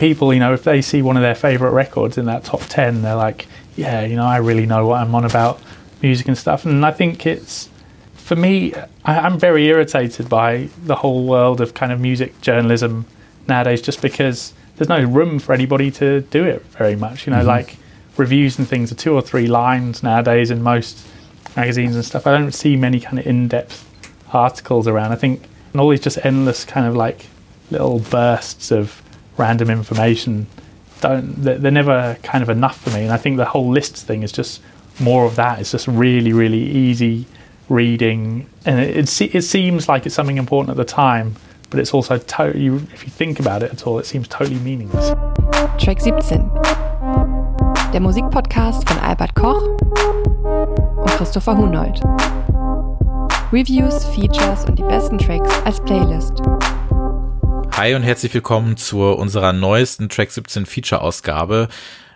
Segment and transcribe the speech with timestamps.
[0.00, 3.02] people, you know, if they see one of their favorite records in that top 10,
[3.02, 3.46] they're like,
[3.76, 5.60] yeah, you know, I really know what I'm on about
[6.02, 6.64] music and stuff.
[6.64, 7.68] And I think it's,
[8.14, 8.74] for me,
[9.04, 13.06] I, I'm very irritated by the whole world of kind of music journalism
[13.46, 17.26] nowadays just because there's no room for anybody to do it very much.
[17.26, 17.48] You know, mm-hmm.
[17.48, 17.76] like
[18.16, 21.06] reviews and things are two or three lines nowadays in most
[21.56, 22.26] magazines and stuff.
[22.26, 23.86] I don't see many kind of in depth
[24.32, 25.12] articles around.
[25.12, 25.42] I think
[25.72, 27.26] and all these just endless kind of like
[27.70, 29.02] little bursts of
[29.40, 30.46] random information
[31.00, 33.02] don't they're never kind of enough for me.
[33.02, 34.62] And i think the whole lists thing is just
[35.00, 35.58] more of that.
[35.60, 37.26] It's just really really easy
[37.68, 38.46] reading.
[38.66, 41.36] And it, it, it seems like it's something important at the time
[41.70, 45.14] but it's also totally if you think about it at all it seems totally meaningless.
[45.78, 46.50] Track 17
[47.92, 49.62] der musikpodcast von albert koch
[50.96, 52.00] und christopher hunold.
[53.52, 56.40] Reviews features und die besten tracks als playlist
[57.72, 61.68] Hi und herzlich willkommen zu unserer neuesten Track 17 Feature Ausgabe.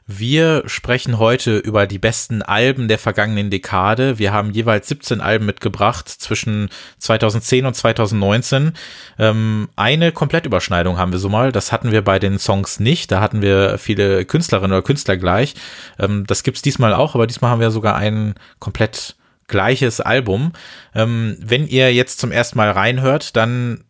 [0.06, 4.18] Wir sprechen heute über die besten Alben der vergangenen Dekade.
[4.18, 8.74] Wir haben jeweils 17 Alben mitgebracht zwischen 2010 und 2019.
[9.18, 11.52] Ähm, eine Komplettüberschneidung haben wir so mal.
[11.52, 13.10] Das hatten wir bei den Songs nicht.
[13.10, 15.54] Da hatten wir viele Künstlerinnen oder Künstler gleich.
[15.98, 19.16] Ähm, das gibt's diesmal auch, aber diesmal haben wir sogar ein komplett
[19.48, 20.52] gleiches Album.
[20.94, 23.84] Ähm, wenn ihr jetzt zum ersten Mal reinhört, dann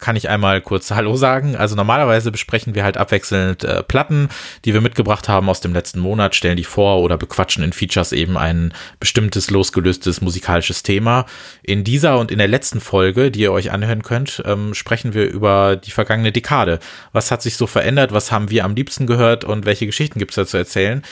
[0.00, 1.56] kann ich einmal kurz Hallo sagen.
[1.56, 4.28] Also normalerweise besprechen wir halt abwechselnd äh, Platten,
[4.64, 8.12] die wir mitgebracht haben aus dem letzten Monat, stellen die vor oder bequatschen in Features
[8.12, 11.26] eben ein bestimmtes losgelöstes musikalisches Thema.
[11.62, 15.28] In dieser und in der letzten Folge, die ihr euch anhören könnt, ähm, sprechen wir
[15.28, 16.78] über die vergangene Dekade.
[17.12, 18.12] Was hat sich so verändert?
[18.12, 21.02] Was haben wir am liebsten gehört und welche Geschichten gibt es da zu erzählen?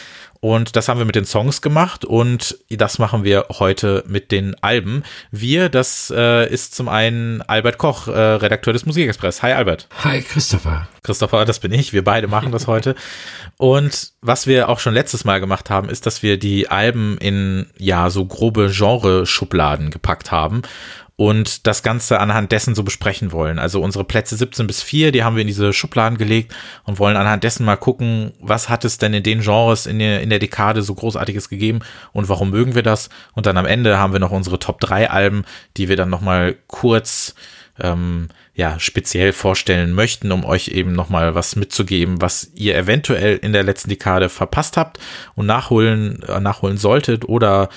[0.41, 4.55] Und das haben wir mit den Songs gemacht und das machen wir heute mit den
[4.62, 5.03] Alben.
[5.31, 9.42] Wir, das äh, ist zum einen Albert Koch, äh, Redakteur des Musikexpress.
[9.42, 9.89] Hi Albert.
[10.05, 10.89] Hi Christopher.
[11.03, 11.92] Christopher, das bin ich.
[11.92, 12.94] Wir beide machen das heute.
[13.56, 17.66] Und was wir auch schon letztes Mal gemacht haben, ist, dass wir die Alben in
[17.78, 20.62] ja so grobe Genre-Schubladen gepackt haben
[21.20, 23.58] und das Ganze anhand dessen so besprechen wollen.
[23.58, 27.16] Also unsere Plätze 17 bis 4, die haben wir in diese Schubladen gelegt und wollen
[27.16, 30.38] anhand dessen mal gucken, was hat es denn in den Genres in der, in der
[30.38, 31.80] Dekade so großartiges gegeben
[32.12, 33.10] und warum mögen wir das.
[33.34, 35.44] Und dann am Ende haben wir noch unsere Top 3 Alben,
[35.76, 37.34] die wir dann nochmal kurz
[37.80, 43.52] ähm, ja, speziell vorstellen möchten, um euch eben nochmal was mitzugeben, was ihr eventuell in
[43.52, 45.00] der letzten Dekade verpasst habt
[45.34, 47.70] und nachholen, äh, nachholen solltet oder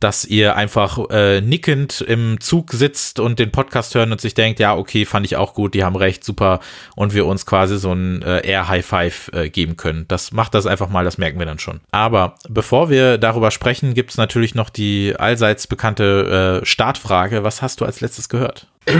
[0.00, 4.60] dass ihr einfach äh, nickend im Zug sitzt und den Podcast hören und sich denkt,
[4.60, 6.60] ja, okay, fand ich auch gut, die haben recht, super,
[6.94, 10.04] und wir uns quasi so ein äh, Air High Five äh, geben können.
[10.08, 11.80] Das macht das einfach mal, das merken wir dann schon.
[11.90, 17.42] Aber bevor wir darüber sprechen, gibt es natürlich noch die allseits bekannte äh, Startfrage.
[17.42, 18.66] Was hast du als letztes gehört?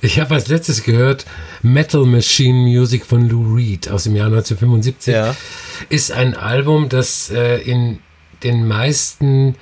[0.00, 1.26] Ich habe als letztes gehört
[1.60, 5.12] Metal Machine Music von Lou Reed aus dem Jahr 1975.
[5.12, 5.34] Ja.
[5.88, 7.98] Ist ein Album, das äh, in
[8.42, 9.56] den meisten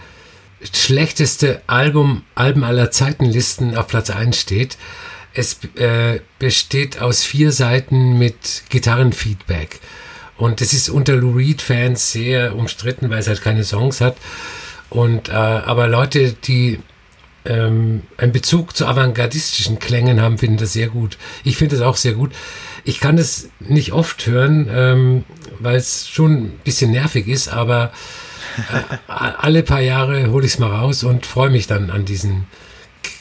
[0.72, 4.76] schlechteste Album, Alben aller Zeitenlisten auf Platz 1 steht.
[5.34, 9.80] Es äh, besteht aus vier Seiten mit Gitarrenfeedback.
[10.38, 14.16] Und das ist unter Lou Reed-Fans sehr umstritten, weil es halt keine Songs hat.
[14.90, 16.78] Und, äh, aber Leute, die
[17.44, 21.16] ähm, einen Bezug zu avantgardistischen Klängen haben, finden das sehr gut.
[21.44, 22.32] Ich finde das auch sehr gut.
[22.84, 25.24] Ich kann das nicht oft hören, ähm,
[25.58, 27.92] weil es schon ein bisschen nervig ist, aber
[29.06, 32.46] alle paar Jahre hole ich es mal raus und freue mich dann an diesen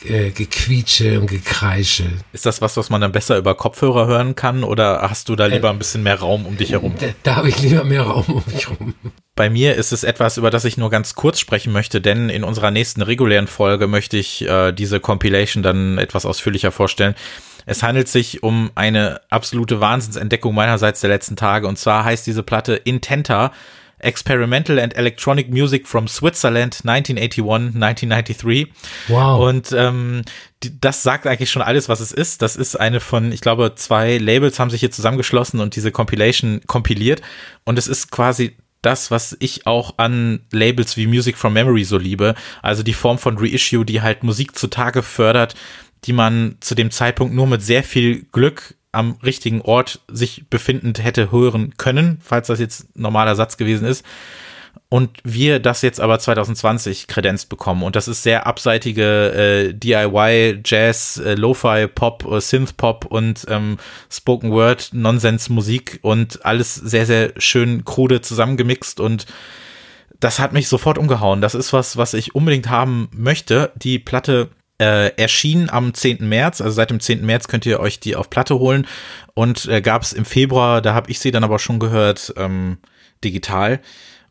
[0.07, 2.05] äh, Gequietsche und Gekreische.
[2.31, 5.47] Ist das was, was man dann besser über Kopfhörer hören kann oder hast du da
[5.47, 6.95] lieber ein bisschen mehr Raum um dich herum?
[6.99, 8.93] Da, da habe ich lieber mehr Raum um mich herum.
[9.35, 12.43] Bei mir ist es etwas, über das ich nur ganz kurz sprechen möchte, denn in
[12.43, 17.15] unserer nächsten regulären Folge möchte ich äh, diese Compilation dann etwas ausführlicher vorstellen.
[17.65, 22.43] Es handelt sich um eine absolute Wahnsinnsentdeckung meinerseits der letzten Tage und zwar heißt diese
[22.43, 23.51] Platte Intenta
[24.05, 28.67] Experimental and Electronic Music from Switzerland 1981-1993.
[29.07, 29.47] Wow.
[29.47, 30.21] Und ähm,
[30.63, 32.41] die, das sagt eigentlich schon alles, was es ist.
[32.41, 36.61] Das ist eine von, ich glaube, zwei Labels haben sich hier zusammengeschlossen und diese Compilation
[36.67, 37.21] kompiliert.
[37.65, 41.97] Und es ist quasi das, was ich auch an Labels wie Music from Memory so
[41.97, 42.35] liebe.
[42.61, 45.55] Also die Form von Reissue, die halt Musik zutage fördert,
[46.03, 51.03] die man zu dem Zeitpunkt nur mit sehr viel Glück am richtigen Ort sich befindend
[51.03, 54.05] hätte hören können, falls das jetzt normaler Satz gewesen ist.
[54.89, 57.83] Und wir das jetzt aber 2020 kredenzt bekommen.
[57.83, 63.77] Und das ist sehr abseitige äh, DIY, Jazz, äh, Lo-Fi, Pop, äh, Synth-Pop und ähm,
[64.09, 69.25] Spoken Word, Nonsens-Musik und alles sehr, sehr schön krude zusammengemixt und
[70.19, 71.41] das hat mich sofort umgehauen.
[71.41, 73.71] Das ist was, was ich unbedingt haben möchte.
[73.75, 74.49] Die Platte
[74.79, 76.27] äh, erschien am 10.
[76.27, 77.25] März, also seit dem 10.
[77.25, 78.87] März könnt ihr euch die auf Platte holen
[79.33, 82.77] und äh, gab es im Februar, da habe ich sie dann aber schon gehört, ähm,
[83.23, 83.79] digital.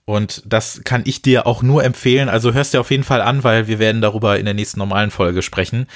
[0.06, 2.28] Und das kann ich dir auch nur empfehlen.
[2.28, 5.10] Also hörst dir auf jeden Fall an, weil wir werden darüber in der nächsten normalen
[5.10, 5.86] Folge sprechen.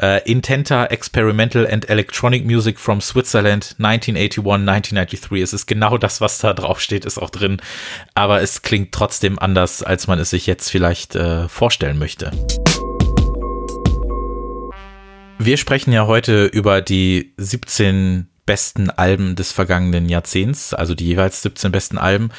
[0.00, 5.42] Äh, Intenta Experimental and Electronic Music from Switzerland 1981-1993.
[5.42, 7.56] Es ist genau das, was da drauf steht, ist auch drin.
[8.14, 12.30] Aber es klingt trotzdem anders, als man es sich jetzt vielleicht äh, vorstellen möchte.
[15.38, 21.42] Wir sprechen ja heute über die 17 besten Alben des vergangenen Jahrzehnts, also die jeweils
[21.42, 22.30] 17 besten Alben.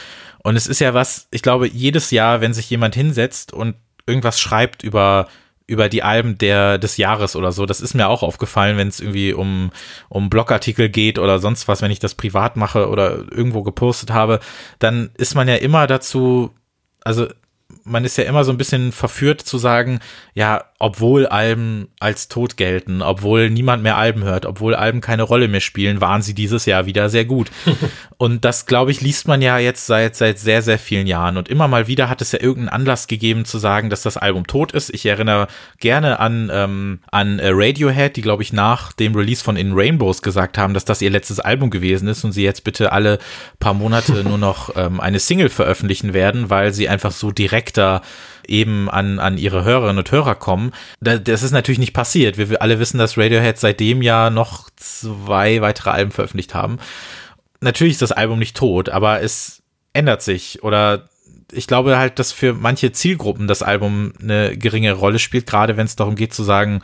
[0.44, 4.40] Und es ist ja was, ich glaube, jedes Jahr, wenn sich jemand hinsetzt und irgendwas
[4.40, 5.28] schreibt über
[5.70, 7.66] über die Alben der des Jahres oder so.
[7.66, 9.72] Das ist mir auch aufgefallen, wenn es irgendwie um
[10.08, 14.40] um Blogartikel geht oder sonst was, wenn ich das privat mache oder irgendwo gepostet habe,
[14.80, 16.52] dann ist man ja immer dazu,
[17.04, 17.28] also
[17.84, 20.00] man ist ja immer so ein bisschen verführt zu sagen,
[20.34, 25.48] ja, obwohl Alben als tot gelten, obwohl niemand mehr Alben hört, obwohl Alben keine Rolle
[25.48, 27.50] mehr spielen, waren sie dieses Jahr wieder sehr gut.
[28.18, 31.38] und das, glaube ich, liest man ja jetzt seit, seit sehr, sehr vielen Jahren.
[31.38, 34.46] Und immer mal wieder hat es ja irgendeinen Anlass gegeben zu sagen, dass das Album
[34.46, 34.94] tot ist.
[34.94, 35.48] Ich erinnere
[35.80, 40.22] gerne an, ähm, an äh, Radiohead, die, glaube ich, nach dem Release von In Rainbows
[40.22, 43.18] gesagt haben, dass das ihr letztes Album gewesen ist und sie jetzt bitte alle
[43.60, 48.02] paar Monate nur noch ähm, eine Single veröffentlichen werden, weil sie einfach so direkter
[48.48, 50.72] eben an, an ihre Hörerinnen und Hörer kommen.
[51.02, 52.38] Das ist natürlich nicht passiert.
[52.38, 56.78] Wir alle wissen, dass Radiohead seitdem ja noch zwei weitere Alben veröffentlicht haben.
[57.60, 59.64] Natürlich ist das Album nicht tot, aber es
[59.94, 61.10] ändert sich oder
[61.52, 65.86] ich glaube halt, dass für manche Zielgruppen das Album eine geringe Rolle spielt, gerade wenn
[65.86, 66.82] es darum geht zu sagen,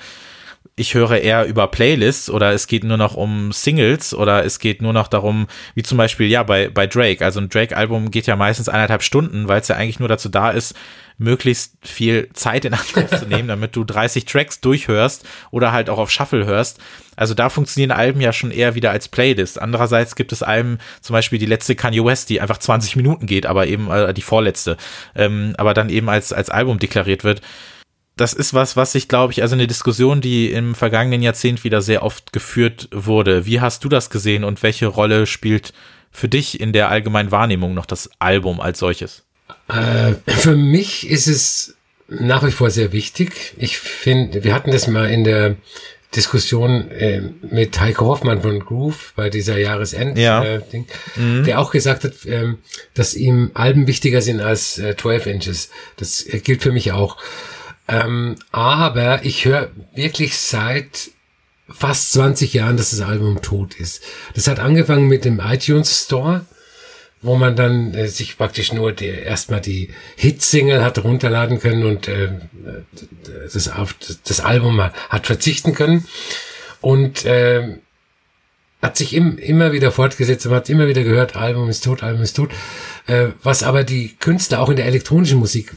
[0.76, 4.82] ich höre eher über Playlists oder es geht nur noch um Singles oder es geht
[4.82, 7.24] nur noch darum, wie zum Beispiel, ja, bei, bei Drake.
[7.24, 10.50] Also ein Drake-Album geht ja meistens eineinhalb Stunden, weil es ja eigentlich nur dazu da
[10.50, 10.74] ist,
[11.20, 16.00] möglichst viel Zeit in Anspruch zu nehmen, damit du 30 Tracks durchhörst oder halt auch
[16.00, 16.80] auf Shuffle hörst.
[17.16, 19.62] Also da funktionieren Alben ja schon eher wieder als Playlist.
[19.62, 23.46] Andererseits gibt es Alben, zum Beispiel die letzte Kanye West, die einfach 20 Minuten geht,
[23.46, 24.78] aber eben äh, die vorletzte,
[25.16, 27.42] ähm, aber dann eben als, als Album deklariert wird
[28.16, 31.82] das ist was, was ich glaube ich, also eine Diskussion, die im vergangenen Jahrzehnt wieder
[31.82, 33.46] sehr oft geführt wurde.
[33.46, 35.74] Wie hast du das gesehen und welche Rolle spielt
[36.12, 39.24] für dich in der allgemeinen Wahrnehmung noch das Album als solches?
[39.68, 41.76] Äh, für mich ist es
[42.08, 43.56] nach wie vor sehr wichtig.
[43.58, 45.56] Ich finde, wir hatten das mal in der
[46.16, 50.44] Diskussion äh, mit Heiko Hoffmann von Groove bei dieser Jahresend ja.
[50.44, 50.62] äh,
[51.16, 51.44] mhm.
[51.44, 52.60] der auch gesagt hat, ähm,
[52.94, 55.70] dass ihm Alben wichtiger sind als äh, 12 Inches.
[55.98, 57.18] Das äh, gilt für mich auch.
[57.88, 61.12] Ähm, aber ich höre wirklich seit
[61.70, 64.02] fast 20 Jahren, dass das Album tot ist.
[64.36, 66.46] Das hat angefangen mit dem iTunes Store,
[67.22, 72.30] wo man dann äh, sich praktisch nur erstmal die Hitsingle hat runterladen können und äh,
[73.54, 73.96] das, auf,
[74.26, 76.06] das Album hat verzichten können.
[76.82, 77.78] Und äh,
[78.82, 82.22] hat sich im, immer wieder fortgesetzt, man hat immer wieder gehört, Album ist tot, Album
[82.22, 82.52] ist tot.
[83.08, 85.74] Äh, was aber die Künstler auch in der elektronischen Musik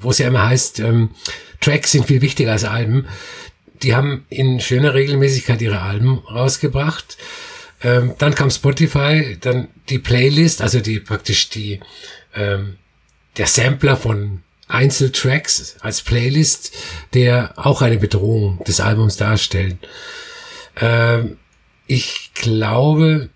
[0.00, 1.10] wo es ja immer heißt, ähm,
[1.60, 3.06] Tracks sind viel wichtiger als Alben.
[3.82, 7.16] Die haben in schöner Regelmäßigkeit ihre Alben rausgebracht.
[7.82, 11.80] Ähm, dann kam Spotify, dann die Playlist, also die praktisch die
[12.34, 12.76] ähm,
[13.36, 16.72] der Sampler von Einzeltracks als Playlist,
[17.14, 19.76] der auch eine Bedrohung des Albums darstellt.
[20.80, 21.38] Ähm,
[21.86, 23.28] ich glaube,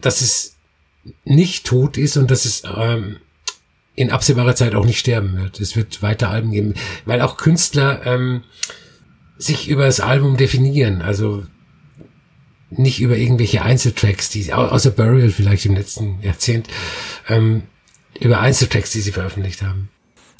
[0.00, 0.56] dass es
[1.24, 3.16] nicht tot ist und dass es ähm,
[4.00, 5.60] in absehbarer Zeit auch nicht sterben wird.
[5.60, 8.42] Es wird weiter Alben geben, weil auch Künstler ähm,
[9.36, 11.02] sich über das Album definieren.
[11.02, 11.44] Also
[12.70, 16.68] nicht über irgendwelche Einzeltracks, die außer Burial vielleicht im letzten Jahrzehnt,
[17.28, 17.64] ähm,
[18.18, 19.90] über Einzeltracks, die sie veröffentlicht haben.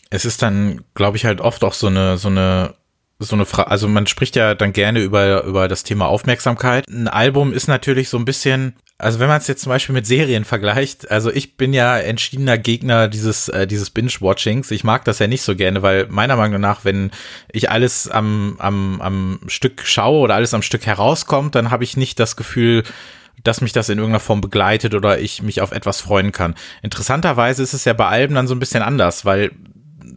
[0.08, 2.74] Es ist dann, glaube ich, halt oft auch so eine so eine
[3.18, 6.88] so eine Frage, also man spricht ja dann gerne über, über das Thema Aufmerksamkeit.
[6.88, 10.06] Ein Album ist natürlich so ein bisschen, also wenn man es jetzt zum Beispiel mit
[10.06, 14.70] Serien vergleicht, also ich bin ja entschiedener Gegner dieses, äh, dieses Binge-Watchings.
[14.70, 17.10] Ich mag das ja nicht so gerne, weil meiner Meinung nach, wenn
[17.50, 21.96] ich alles am, am, am Stück schaue oder alles am Stück herauskommt, dann habe ich
[21.96, 22.82] nicht das Gefühl,
[23.42, 26.54] dass mich das in irgendeiner Form begleitet oder ich mich auf etwas freuen kann.
[26.82, 29.50] Interessanterweise ist es ja bei Alben dann so ein bisschen anders, weil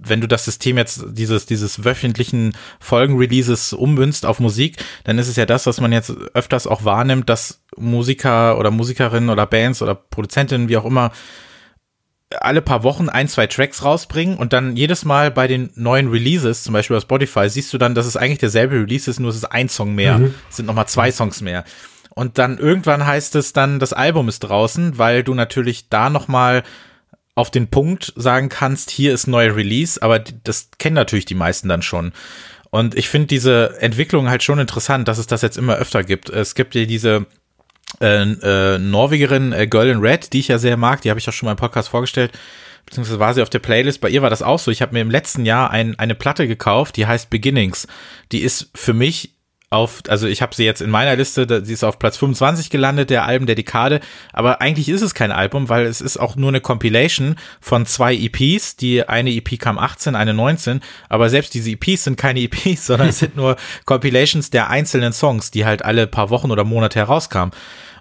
[0.05, 5.37] wenn du das System jetzt dieses, dieses wöchentlichen Folgenreleases ummünzt auf Musik, dann ist es
[5.37, 9.95] ja das, was man jetzt öfters auch wahrnimmt, dass Musiker oder Musikerinnen oder Bands oder
[9.95, 11.11] Produzentinnen, wie auch immer,
[12.41, 16.63] alle paar Wochen ein, zwei Tracks rausbringen und dann jedes Mal bei den neuen Releases,
[16.63, 19.35] zum Beispiel auf Spotify, siehst du dann, dass es eigentlich derselbe Release ist, nur es
[19.35, 20.33] ist ein Song mehr, mhm.
[20.49, 21.63] es sind nochmal zwei Songs mehr.
[22.15, 26.63] Und dann irgendwann heißt es dann, das Album ist draußen, weil du natürlich da nochmal
[27.35, 31.67] auf den Punkt sagen kannst, hier ist neuer Release, aber das kennen natürlich die meisten
[31.67, 32.13] dann schon.
[32.69, 36.29] Und ich finde diese Entwicklung halt schon interessant, dass es das jetzt immer öfter gibt.
[36.29, 37.25] Es gibt ja diese
[38.01, 41.27] äh, äh, Norwegerin äh, Girl in Red, die ich ja sehr mag, die habe ich
[41.27, 42.31] auch schon mal im Podcast vorgestellt,
[42.85, 44.01] beziehungsweise war sie auf der Playlist.
[44.01, 44.71] Bei ihr war das auch so.
[44.71, 47.87] Ich habe mir im letzten Jahr ein, eine Platte gekauft, die heißt Beginnings.
[48.31, 49.35] Die ist für mich
[49.73, 53.09] auf, also ich habe sie jetzt in meiner Liste, sie ist auf Platz 25 gelandet,
[53.09, 53.99] der Alben der Dekade,
[54.31, 58.15] aber eigentlich ist es kein Album, weil es ist auch nur eine Compilation von zwei
[58.15, 62.85] EPs, die eine EP kam 18, eine 19, aber selbst diese EPs sind keine EPs,
[62.85, 66.99] sondern es sind nur Compilations der einzelnen Songs, die halt alle paar Wochen oder Monate
[66.99, 67.53] herauskamen.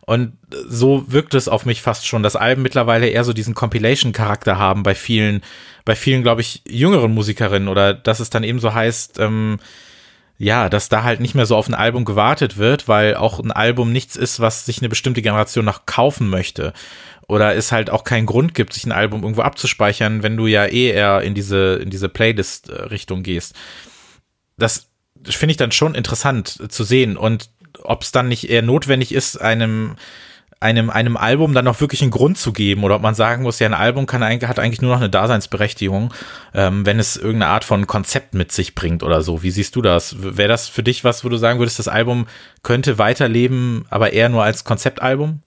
[0.05, 0.33] Und
[0.69, 4.83] so wirkt es auf mich fast schon, dass Alben mittlerweile eher so diesen Compilation-Charakter haben
[4.83, 5.43] bei vielen,
[5.85, 7.69] bei vielen, glaube ich, jüngeren Musikerinnen.
[7.69, 9.61] Oder dass es dann eben so heißt, ähm,
[10.39, 13.53] ja, dass da halt nicht mehr so auf ein Album gewartet wird, weil auch ein
[13.53, 16.73] Album nichts ist, was sich eine bestimmte Generation noch kaufen möchte.
[17.29, 20.67] Oder es halt auch keinen Grund gibt, sich ein Album irgendwo abzuspeichern, wenn du ja
[20.67, 23.55] eh eher in diese, in diese Playlist-Richtung gehst.
[24.57, 24.89] Das
[25.25, 27.51] finde ich dann schon interessant zu sehen und
[27.85, 29.97] ob es dann nicht eher notwendig ist, einem
[30.63, 33.59] einem, einem Album dann noch wirklich einen Grund zu geben oder ob man sagen muss,
[33.59, 36.15] ja, ein Album kann eigentlich, hat eigentlich nur noch eine Daseinsberechtigung,
[36.55, 39.43] ähm, wenn es irgendeine Art von Konzept mit sich bringt oder so.
[39.43, 40.17] Wie siehst du das?
[40.19, 42.27] Wäre das für dich was, wo du sagen würdest, das Album
[42.63, 45.41] könnte weiterleben, aber eher nur als Konzeptalbum?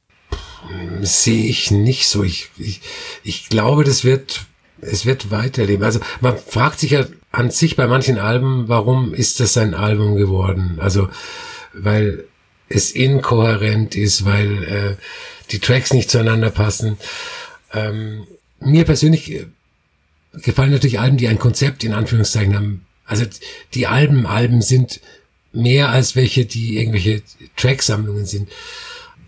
[1.02, 2.24] Sehe ich nicht so.
[2.24, 2.82] Ich, ich,
[3.24, 4.46] ich glaube, das wird,
[4.82, 5.84] es wird weiterleben.
[5.84, 10.16] Also man fragt sich ja an sich bei manchen Alben, warum ist das ein Album
[10.16, 10.80] geworden?
[10.82, 11.10] Also,
[11.74, 12.26] weil
[12.70, 14.96] es inkohärent ist, weil äh,
[15.52, 16.98] die Tracks nicht zueinander passen.
[17.74, 18.26] Ähm,
[18.60, 19.46] mir persönlich äh,
[20.34, 22.86] gefallen natürlich Alben, die ein Konzept in Anführungszeichen haben.
[23.06, 23.26] Also
[23.74, 25.00] die Alben, Alben sind
[25.54, 27.22] mehr als welche, die irgendwelche
[27.56, 28.50] Tracksammlungen sind.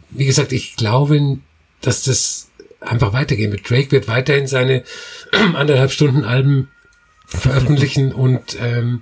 [0.09, 1.39] Wie gesagt, ich glaube,
[1.81, 3.69] dass das einfach weitergehen wird.
[3.69, 4.83] Drake wird weiterhin seine
[5.31, 6.69] anderthalb Stunden Alben
[7.25, 9.01] veröffentlichen und ähm,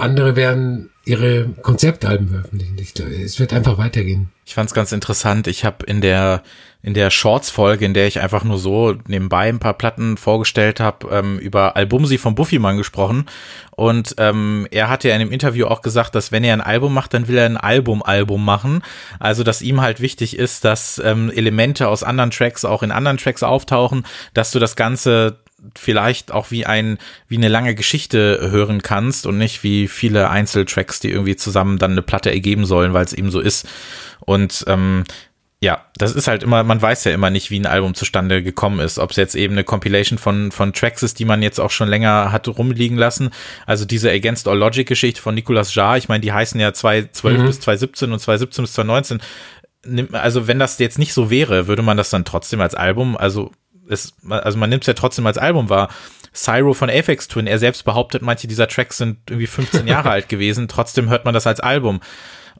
[0.00, 2.76] andere werden ihre Konzeptalben veröffentlichen.
[3.24, 4.30] Es wird einfach weitergehen.
[4.44, 5.46] Ich fand es ganz interessant.
[5.46, 6.42] Ich habe in der
[6.82, 11.08] in der Shorts-Folge, in der ich einfach nur so nebenbei ein paar Platten vorgestellt habe,
[11.10, 13.26] ähm, über Albumsi von Buffyman gesprochen.
[13.72, 16.94] Und ähm, er hatte ja in dem Interview auch gesagt, dass wenn er ein Album
[16.94, 18.82] macht, dann will er ein Album-Album machen.
[19.18, 23.18] Also, dass ihm halt wichtig ist, dass ähm, Elemente aus anderen Tracks auch in anderen
[23.18, 25.38] Tracks auftauchen, dass du das Ganze
[25.76, 26.98] vielleicht auch wie ein,
[27.28, 31.92] wie eine lange Geschichte hören kannst und nicht wie viele Einzeltracks, die irgendwie zusammen dann
[31.92, 33.68] eine Platte ergeben sollen, weil es eben so ist.
[34.20, 35.04] Und ähm,
[35.62, 38.80] ja, das ist halt immer, man weiß ja immer nicht, wie ein Album zustande gekommen
[38.80, 38.98] ist.
[38.98, 41.88] Ob es jetzt eben eine Compilation von, von Tracks ist, die man jetzt auch schon
[41.88, 43.30] länger hat rumliegen lassen.
[43.66, 47.38] Also diese Against All Logic Geschichte von Nicolas Jarre, ich meine, die heißen ja 2012
[47.38, 47.46] mhm.
[47.46, 49.20] bis 2017 und 2017 bis 2019.
[50.12, 53.52] Also wenn das jetzt nicht so wäre, würde man das dann trotzdem als Album, also
[53.90, 55.88] es, also man nimmt es ja trotzdem als Album wahr.
[56.32, 60.28] Cyro von Aphex Twin, er selbst behauptet, manche dieser Tracks sind irgendwie 15 Jahre alt
[60.28, 62.00] gewesen, trotzdem hört man das als Album.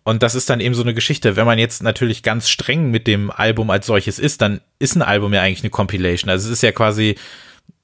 [0.03, 1.37] Und das ist dann eben so eine Geschichte.
[1.37, 5.03] Wenn man jetzt natürlich ganz streng mit dem Album als solches ist, dann ist ein
[5.03, 6.31] Album ja eigentlich eine Compilation.
[6.31, 7.17] Also es ist ja quasi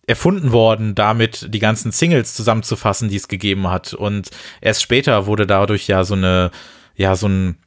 [0.06, 3.92] erfunden worden, damit die ganzen Singles zusammenzufassen, die es gegeben hat.
[3.92, 6.50] Und erst später wurde dadurch ja so eine,
[6.94, 7.58] ja, so ein,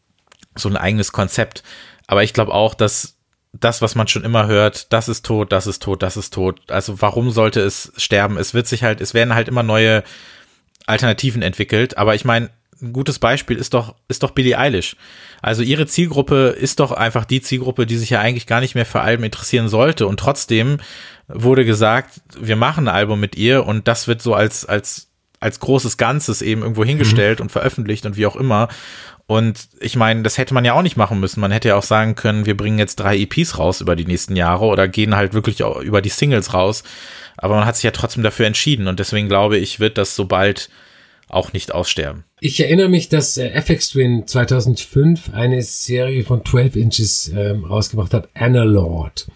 [0.55, 1.63] so ein eigenes Konzept.
[2.07, 3.18] Aber ich glaube auch, dass
[3.53, 6.61] das, was man schon immer hört, das ist tot, das ist tot, das ist tot.
[6.69, 8.37] Also warum sollte es sterben?
[8.37, 10.03] Es wird sich halt, es werden halt immer neue
[10.85, 11.97] Alternativen entwickelt.
[11.97, 12.49] Aber ich meine,
[12.81, 14.95] ein gutes Beispiel ist doch, ist doch Billie Eilish.
[15.41, 18.85] Also ihre Zielgruppe ist doch einfach die Zielgruppe, die sich ja eigentlich gar nicht mehr
[18.85, 20.07] für Alben interessieren sollte.
[20.07, 20.77] Und trotzdem
[21.27, 25.59] wurde gesagt, wir machen ein Album mit ihr und das wird so als, als, als
[25.59, 27.43] großes Ganzes eben irgendwo hingestellt mhm.
[27.43, 28.69] und veröffentlicht und wie auch immer.
[29.29, 31.39] Und ich meine, das hätte man ja auch nicht machen müssen.
[31.39, 34.35] Man hätte ja auch sagen können, wir bringen jetzt drei EPs raus über die nächsten
[34.35, 36.81] Jahre oder gehen halt wirklich über die Singles raus.
[37.37, 40.25] Aber man hat sich ja trotzdem dafür entschieden und deswegen glaube ich, wird das so
[40.25, 40.71] bald
[41.27, 42.23] auch nicht aussterben.
[42.39, 48.15] Ich erinnere mich, dass äh, FX Twin 2005 eine Serie von 12 Inches ähm, rausgebracht
[48.15, 49.27] hat, Analord.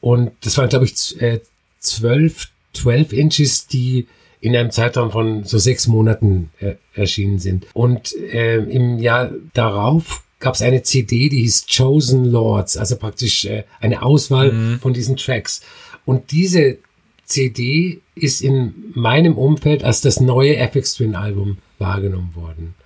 [0.00, 1.40] Und das waren, glaube ich, äh,
[1.80, 4.06] 12, 12 Inches, die
[4.46, 7.66] in einem Zeitraum von so sechs Monaten äh, erschienen sind.
[7.72, 13.44] Und äh, im Jahr darauf gab es eine CD, die hieß Chosen Lords, also praktisch
[13.46, 14.78] äh, eine Auswahl mhm.
[14.78, 15.62] von diesen Tracks.
[16.04, 16.78] Und diese
[17.24, 22.76] CD ist in meinem Umfeld als das neue FX Twin Album wahrgenommen worden.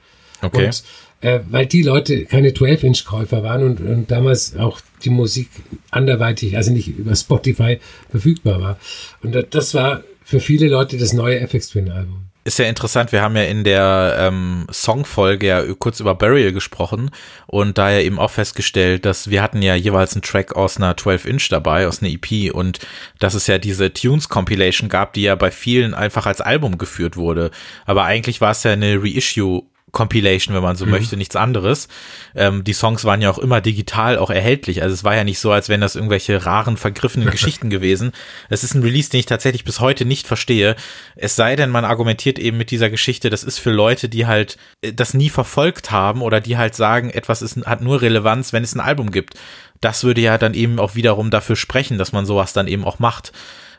[0.40, 0.64] Okay.
[0.64, 0.82] Und
[1.20, 5.50] äh, weil die Leute keine 12-Inch-Käufer waren und, und damals auch die Musik
[5.90, 8.78] anderweitig, also nicht über Spotify verfügbar war.
[9.22, 12.26] Und das war für viele Leute das neue FX Twin Album.
[12.44, 17.10] ist ja interessant, wir haben ja in der ähm, Songfolge ja kurz über Burial gesprochen
[17.48, 20.94] und da ja eben auch festgestellt, dass wir hatten ja jeweils einen Track aus einer
[20.94, 22.78] 12-Inch dabei, aus einer EP und
[23.18, 27.50] dass es ja diese Tunes-Compilation gab, die ja bei vielen einfach als Album geführt wurde.
[27.84, 30.92] Aber eigentlich war es ja eine Reissue Compilation, wenn man so mhm.
[30.92, 31.88] möchte, nichts anderes.
[32.34, 34.82] Ähm, die Songs waren ja auch immer digital auch erhältlich.
[34.82, 38.12] Also es war ja nicht so, als wären das irgendwelche raren, vergriffenen Geschichten gewesen.
[38.48, 40.76] Es ist ein Release, den ich tatsächlich bis heute nicht verstehe.
[41.16, 44.56] Es sei denn, man argumentiert eben mit dieser Geschichte, das ist für Leute, die halt
[44.82, 48.64] äh, das nie verfolgt haben oder die halt sagen, etwas ist, hat nur Relevanz, wenn
[48.64, 49.34] es ein Album gibt.
[49.80, 52.98] Das würde ja dann eben auch wiederum dafür sprechen, dass man sowas dann eben auch
[52.98, 53.32] macht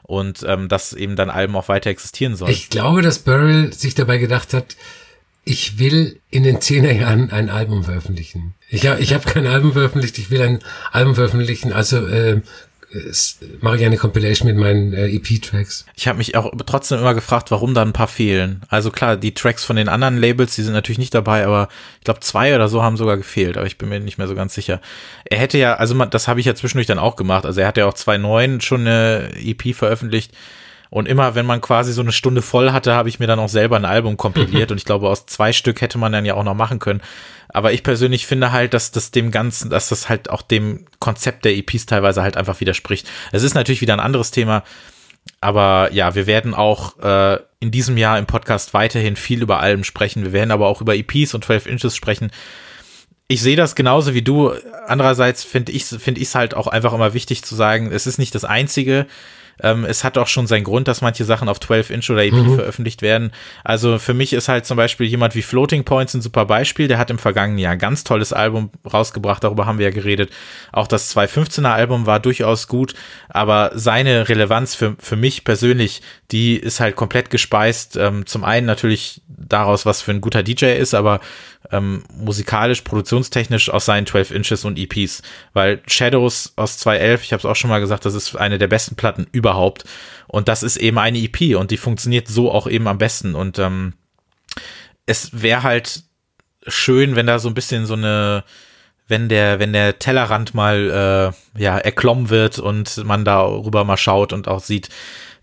[0.04, 2.52] und ähm, dass eben dann Alben auch weiter existieren sollen.
[2.52, 4.76] Ich glaube, dass Burrell sich dabei gedacht hat,
[5.44, 8.54] ich will in den Zehnerjahren ein Album veröffentlichen.
[8.70, 10.60] Ich habe ich hab kein Album veröffentlicht, ich will ein
[10.92, 12.42] Album veröffentlichen, also äh,
[13.62, 15.86] mache ich eine Compilation mit meinen äh, EP-Tracks.
[15.96, 18.62] Ich habe mich auch trotzdem immer gefragt, warum da ein paar fehlen.
[18.68, 21.70] Also klar, die Tracks von den anderen Labels, die sind natürlich nicht dabei, aber
[22.00, 24.36] ich glaube zwei oder so haben sogar gefehlt, aber ich bin mir nicht mehr so
[24.36, 24.82] ganz sicher.
[25.26, 27.78] Er hätte ja, also das habe ich ja zwischendurch dann auch gemacht, also er hat
[27.78, 30.34] ja auch zwei neuen schon eine EP veröffentlicht
[30.92, 33.48] und immer, wenn man quasi so eine Stunde voll hatte, habe ich mir dann auch
[33.48, 34.72] selber ein Album kompiliert.
[34.74, 37.02] und ich glaube, aus zwei Stück hätte man dann ja auch noch machen können.
[37.48, 41.46] Aber ich persönlich finde halt, dass das dem Ganzen, dass das halt auch dem Konzept
[41.46, 43.10] der EPs teilweise halt einfach widerspricht.
[43.32, 44.64] Es ist natürlich wieder ein anderes Thema.
[45.40, 49.86] Aber ja, wir werden auch äh, in diesem Jahr im Podcast weiterhin viel über Alben
[49.86, 50.26] sprechen.
[50.26, 52.32] Wir werden aber auch über EPs und 12 Inches sprechen.
[53.30, 54.52] Ich sehe das genauso wie du.
[54.88, 58.18] Andererseits finde ich finde ich es halt auch einfach immer wichtig zu sagen, es ist
[58.18, 59.08] nicht das einzige
[59.62, 62.56] ähm, es hat auch schon seinen Grund, dass manche Sachen auf 12-Inch oder EP mhm.
[62.56, 63.32] veröffentlicht werden.
[63.64, 66.88] Also für mich ist halt zum Beispiel jemand wie Floating Points ein super Beispiel.
[66.88, 70.32] Der hat im vergangenen Jahr ein ganz tolles Album rausgebracht, darüber haben wir ja geredet.
[70.72, 72.94] Auch das 2015er Album war durchaus gut,
[73.30, 76.02] aber seine Relevanz für, für mich persönlich,
[76.32, 77.98] die ist halt komplett gespeist.
[77.98, 81.20] Ähm, zum einen natürlich daraus, was für ein guter DJ ist, aber
[81.72, 85.22] ähm, musikalisch, produktionstechnisch aus seinen 12 Inches und EPs.
[85.54, 88.68] Weil Shadows aus 2011, ich habe es auch schon mal gesagt, das ist eine der
[88.68, 89.86] besten Platten überhaupt.
[90.28, 93.36] Und das ist eben eine EP und die funktioniert so auch eben am besten.
[93.36, 93.94] Und ähm,
[95.06, 96.04] es wäre halt
[96.68, 98.44] schön, wenn da so ein bisschen so eine,
[99.08, 104.34] wenn der, wenn der Tellerrand mal äh, ja erklommen wird und man darüber mal schaut
[104.34, 104.90] und auch sieht,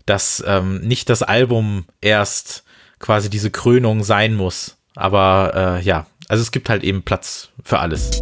[0.05, 2.63] dass ähm, nicht das Album erst
[2.99, 7.79] quasi diese Krönung sein muss, aber äh, ja, also es gibt halt eben Platz für
[7.79, 8.21] alles.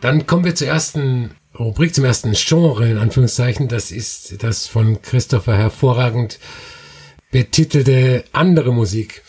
[0.00, 3.68] Dann kommen wir zur ersten Rubrik, zum ersten Genre, in Anführungszeichen.
[3.68, 6.38] Das ist das von Christopher hervorragend
[7.30, 9.22] betitelte andere Musik.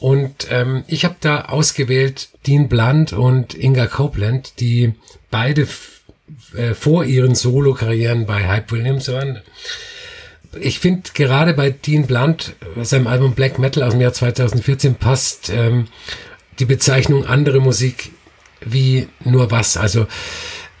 [0.00, 4.94] Und ähm, ich habe da ausgewählt Dean Blunt und Inga Copeland, die
[5.30, 5.68] beide
[6.56, 9.42] äh, vor ihren Solo-Karrieren bei Hype Williams waren
[10.60, 15.50] ich finde gerade bei Dean Blunt, seinem Album Black Metal aus dem Jahr 2014, passt
[15.50, 15.88] ähm,
[16.58, 18.12] die Bezeichnung andere Musik
[18.60, 19.76] wie nur was.
[19.76, 20.06] Also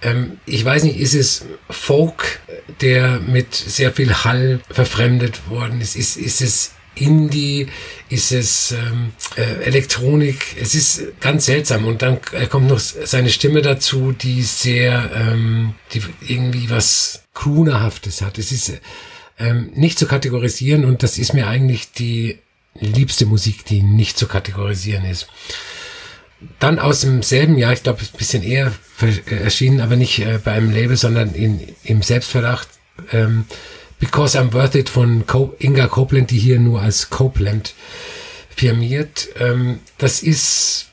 [0.02, 2.40] ähm, ich weiß nicht, ist es Folk,
[2.80, 5.96] der mit sehr viel Hall verfremdet worden ist?
[5.96, 7.68] Ist, ist es Indie?
[8.08, 10.56] Ist es ähm, äh, Elektronik?
[10.60, 11.86] Es ist ganz seltsam.
[11.86, 12.18] Und dann
[12.50, 18.38] kommt noch seine Stimme dazu, die sehr, ähm, die irgendwie was Croonerhaftes hat.
[18.38, 18.72] Es ist
[19.38, 22.38] ähm, nicht zu kategorisieren und das ist mir eigentlich die
[22.78, 25.28] liebste Musik, die nicht zu kategorisieren ist.
[26.58, 30.52] Dann aus demselben Jahr, ich glaube, ein bisschen eher äh, erschienen, aber nicht äh, bei
[30.52, 32.68] einem Label, sondern in, im Selbstverdacht,
[33.12, 33.44] ähm,
[34.00, 37.74] Because I'm Worth It von Co Inga Copeland, die hier nur als Copeland
[38.50, 39.28] firmiert.
[39.38, 40.90] Ähm, das ist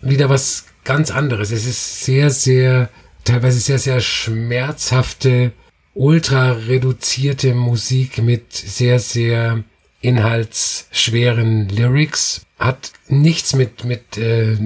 [0.00, 1.50] wieder was ganz anderes.
[1.50, 2.88] Es ist sehr, sehr,
[3.24, 5.52] teilweise sehr, sehr schmerzhafte
[5.96, 9.64] ultra reduzierte Musik mit sehr, sehr
[10.02, 12.42] inhaltsschweren Lyrics.
[12.58, 14.56] Hat nichts mit, mit äh,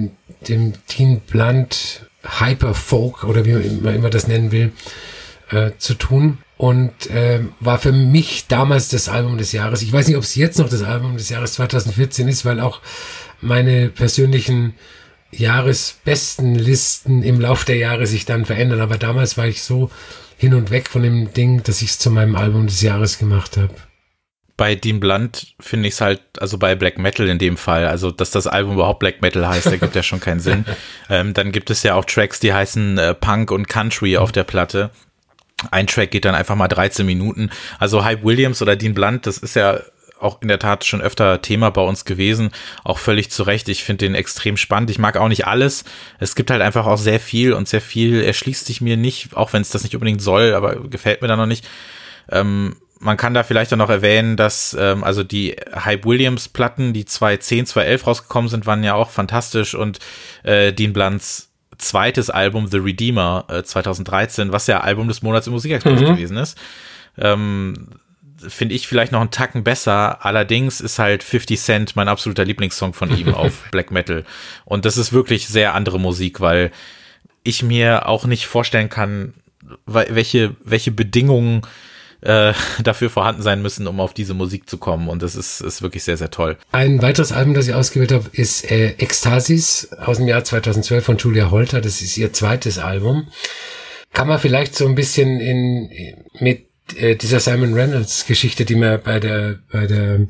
[0.47, 4.73] dem Teen Blunt Hyper Folk oder wie man immer das nennen will,
[5.49, 6.39] äh, zu tun.
[6.57, 9.81] Und äh, war für mich damals das Album des Jahres.
[9.81, 12.81] Ich weiß nicht, ob es jetzt noch das Album des Jahres 2014 ist, weil auch
[13.39, 14.75] meine persönlichen
[15.31, 18.81] Jahresbestenlisten im Lauf der Jahre sich dann verändern.
[18.81, 19.89] Aber damals war ich so
[20.41, 23.57] hin und weg von dem Ding, dass ich es zu meinem Album des Jahres gemacht
[23.57, 23.75] habe.
[24.57, 28.09] Bei Dean Blunt finde ich es halt, also bei Black Metal in dem Fall, also
[28.09, 30.65] dass das Album überhaupt Black Metal heißt, da gibt ja schon keinen Sinn.
[31.09, 34.45] Ähm, dann gibt es ja auch Tracks, die heißen äh, Punk und Country auf der
[34.45, 34.91] Platte.
[35.69, 37.51] Ein Track geht dann einfach mal 13 Minuten.
[37.79, 39.81] Also Hype Williams oder Dean Blunt, das ist ja
[40.21, 42.51] auch in der Tat schon öfter Thema bei uns gewesen.
[42.83, 43.69] Auch völlig zu Recht.
[43.69, 44.89] Ich finde den extrem spannend.
[44.89, 45.83] Ich mag auch nicht alles.
[46.19, 49.53] Es gibt halt einfach auch sehr viel und sehr viel erschließt sich mir nicht, auch
[49.53, 51.67] wenn es das nicht unbedingt soll, aber gefällt mir da noch nicht.
[52.29, 56.93] Ähm, man kann da vielleicht auch noch erwähnen, dass ähm, also die Hype Williams Platten,
[56.93, 59.99] die 2010, 2011 rausgekommen sind, waren ja auch fantastisch und
[60.43, 65.53] äh, Dean Blunts zweites Album The Redeemer äh, 2013, was ja Album des Monats im
[65.53, 66.05] Musikexpress mhm.
[66.05, 66.57] gewesen ist,
[67.17, 67.87] ähm,
[68.47, 70.25] finde ich vielleicht noch einen Tacken besser.
[70.25, 74.25] Allerdings ist halt 50 Cent mein absoluter Lieblingssong von ihm auf Black Metal
[74.65, 76.71] und das ist wirklich sehr andere Musik, weil
[77.43, 79.33] ich mir auch nicht vorstellen kann,
[79.85, 81.61] welche welche Bedingungen
[82.21, 85.09] äh, dafür vorhanden sein müssen, um auf diese Musik zu kommen.
[85.09, 86.57] Und das ist, ist wirklich sehr, sehr toll.
[86.71, 91.17] Ein weiteres Album, das ich ausgewählt habe, ist äh, Ekstasis aus dem Jahr 2012 von
[91.17, 91.81] Julia Holter.
[91.81, 93.27] Das ist ihr zweites Album.
[94.13, 95.89] Kann man vielleicht so ein bisschen in
[96.39, 100.27] mit äh, dieser Simon Reynolds Geschichte, die wir bei der bei der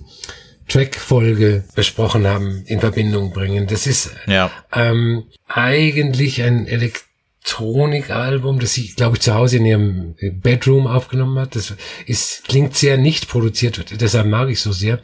[0.68, 3.68] Track-Folge besprochen haben, in Verbindung bringen.
[3.68, 4.50] Das ist ja.
[4.74, 7.06] ähm, eigentlich ein Elekt
[7.44, 11.56] Elektronikalbum, das sie, glaube ich, zu Hause in ihrem Bedroom aufgenommen hat.
[11.56, 11.74] Das
[12.06, 15.00] ist, klingt sehr nicht produziert, deshalb mag ich so sehr.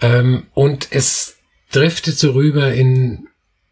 [0.00, 1.36] Ähm, und es
[1.72, 3.26] driftet so rüber in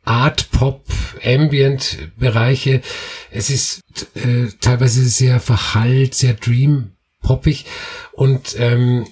[0.05, 0.85] Art, Pop,
[1.25, 2.83] Ambient Bereiche.
[3.31, 3.81] Es ist
[4.15, 6.94] äh, teilweise sehr verhallt, sehr dream
[7.25, 7.67] poppig
[8.13, 9.09] und ähm,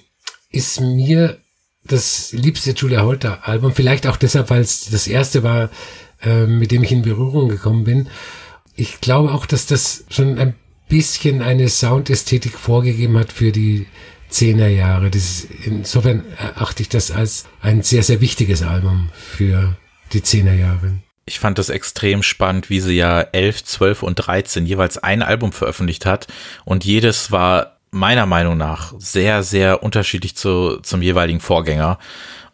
[0.49, 1.39] ist mir
[1.83, 3.73] das liebste Julia Holter Album.
[3.73, 5.69] Vielleicht auch deshalb, weil es das erste war,
[6.21, 8.07] äh, mit dem ich in Berührung gekommen bin
[8.75, 10.55] ich glaube auch, dass das schon ein
[10.89, 13.87] bisschen eine Soundästhetik vorgegeben hat für die
[14.29, 15.09] Zehnerjahre.
[15.11, 19.77] Das insofern erachte ich das als ein sehr, sehr wichtiges Album für
[20.11, 20.99] die Zehnerjahre.
[21.25, 25.53] Ich fand das extrem spannend, wie sie ja 11, 12 und 13 jeweils ein Album
[25.53, 26.27] veröffentlicht hat
[26.65, 31.99] und jedes war meiner Meinung nach sehr, sehr unterschiedlich zu, zum jeweiligen Vorgänger.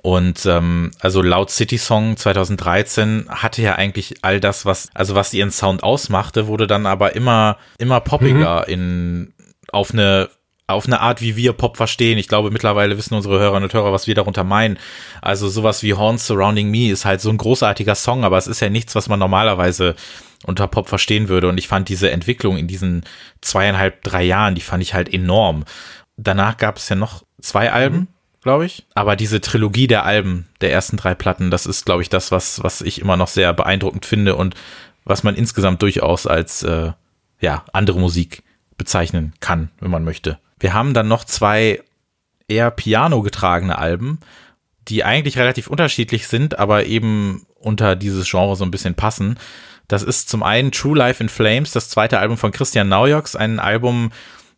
[0.02, 5.34] Und ähm, also laut City Song 2013 hatte ja eigentlich all das, was, also was
[5.34, 8.74] ihren Sound ausmachte, wurde dann aber immer, immer poppiger mhm.
[8.74, 9.34] in
[9.72, 10.30] auf eine
[10.68, 12.20] auf eine Art, wie wir Pop verstehen.
[12.20, 14.78] Ich glaube, mittlerweile wissen unsere Hörerinnen und Hörer, was wir darunter meinen.
[15.20, 18.60] Also sowas wie Horns Surrounding Me ist halt so ein großartiger Song, aber es ist
[18.60, 19.96] ja nichts, was man normalerweise
[20.46, 21.50] unter Pop verstehen würde.
[21.50, 23.04] Und ich fand diese Entwicklung in diesen
[23.42, 25.66] zweieinhalb, drei Jahren, die fand ich halt enorm.
[26.18, 27.98] Danach gab es ja noch zwei Alben.
[27.98, 28.08] Mhm
[28.42, 28.86] glaube ich.
[28.94, 32.64] Aber diese Trilogie der Alben, der ersten drei Platten, das ist, glaube ich, das, was,
[32.64, 34.56] was ich immer noch sehr beeindruckend finde und
[35.06, 36.92] was man insgesamt durchaus als äh,
[37.42, 38.44] ja, andere Musik
[38.78, 40.40] bezeichnen kann, wenn man möchte.
[40.60, 41.82] Wir haben dann noch zwei
[42.48, 44.20] eher Piano getragene Alben,
[44.88, 49.38] die eigentlich relativ unterschiedlich sind, aber eben unter dieses Genre so ein bisschen passen.
[49.90, 53.60] Das ist zum einen True Life in Flames, das zweite Album von Christian Naujoks, ein
[53.60, 54.12] Album,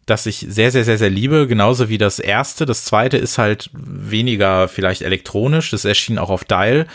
[0.05, 2.65] das ich sehr, sehr, sehr, sehr liebe, genauso wie das erste.
[2.65, 5.71] Das zweite ist halt weniger vielleicht elektronisch.
[5.71, 6.85] Das erschien auch auf Dial,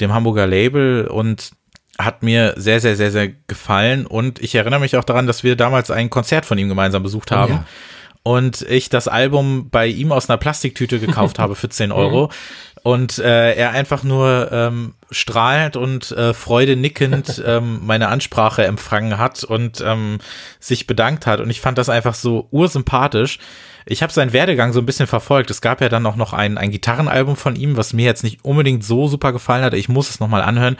[0.00, 1.52] dem Hamburger Label und
[1.96, 4.04] hat mir sehr, sehr, sehr, sehr gefallen.
[4.04, 7.30] Und ich erinnere mich auch daran, dass wir damals ein Konzert von ihm gemeinsam besucht
[7.30, 7.52] haben.
[7.52, 7.66] Oh ja.
[8.24, 12.30] Und ich das Album bei ihm aus einer Plastiktüte gekauft habe für 10 Euro.
[12.86, 19.42] Und äh, er einfach nur ähm, strahlend und äh, freudenickend ähm, meine Ansprache empfangen hat
[19.42, 20.18] und ähm,
[20.60, 21.40] sich bedankt hat.
[21.40, 23.40] Und ich fand das einfach so ursympathisch.
[23.86, 25.50] Ich habe seinen Werdegang so ein bisschen verfolgt.
[25.50, 28.44] Es gab ja dann auch noch ein, ein Gitarrenalbum von ihm, was mir jetzt nicht
[28.44, 29.74] unbedingt so super gefallen hat.
[29.74, 30.76] Ich muss es nochmal anhören.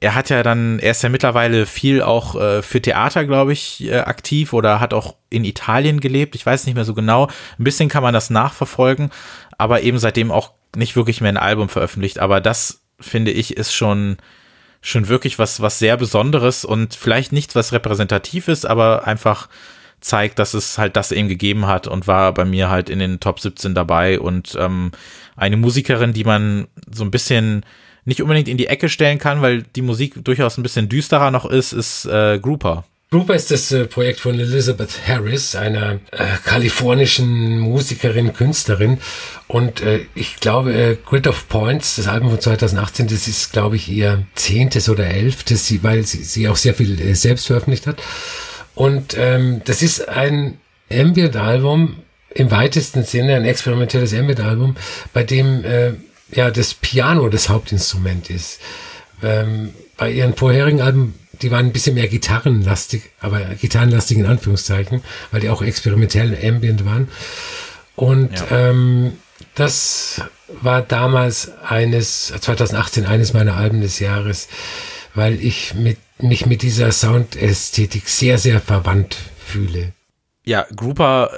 [0.00, 3.84] Er hat ja dann, er ist ja mittlerweile viel auch äh, für Theater, glaube ich,
[3.84, 6.34] äh, aktiv oder hat auch in Italien gelebt.
[6.34, 7.26] Ich weiß nicht mehr so genau.
[7.58, 9.10] Ein bisschen kann man das nachverfolgen,
[9.58, 13.72] aber eben seitdem auch nicht wirklich mehr ein Album veröffentlicht, aber das finde ich ist
[13.72, 14.16] schon
[14.80, 19.48] schon wirklich was was sehr Besonderes und vielleicht nichts was repräsentativ ist, aber einfach
[20.00, 23.20] zeigt, dass es halt das eben gegeben hat und war bei mir halt in den
[23.20, 24.92] Top 17 dabei und ähm,
[25.36, 27.64] eine Musikerin, die man so ein bisschen
[28.04, 31.44] nicht unbedingt in die Ecke stellen kann, weil die Musik durchaus ein bisschen düsterer noch
[31.44, 32.84] ist, ist äh, Grouper.
[33.10, 38.98] Grouper ist das äh, Projekt von Elizabeth Harris, einer äh, kalifornischen Musikerin, Künstlerin.
[39.46, 43.76] Und äh, ich glaube, äh, Grid of Points, das Album von 2018, das ist, glaube
[43.76, 48.02] ich, ihr zehntes oder elftes, weil sie, sie auch sehr viel äh, selbst veröffentlicht hat.
[48.74, 50.58] Und ähm, das ist ein
[50.92, 51.96] Ambient-Album,
[52.34, 54.76] im weitesten Sinne ein experimentelles Ambient-Album,
[55.14, 55.92] bei dem äh,
[56.30, 58.60] ja das Piano das Hauptinstrument ist.
[59.22, 65.02] Ähm, bei ihren vorherigen Alben die waren ein bisschen mehr gitarrenlastig, aber gitarrenlastig in Anführungszeichen,
[65.30, 67.08] weil die auch experimentell ambient waren.
[67.96, 68.70] Und ja.
[68.70, 69.12] ähm,
[69.54, 70.22] das
[70.62, 74.48] war damals eines, 2018 eines meiner Alben des Jahres,
[75.14, 79.92] weil ich mit, mich mit dieser Soundästhetik sehr, sehr verwandt fühle.
[80.44, 81.30] Ja, Grouper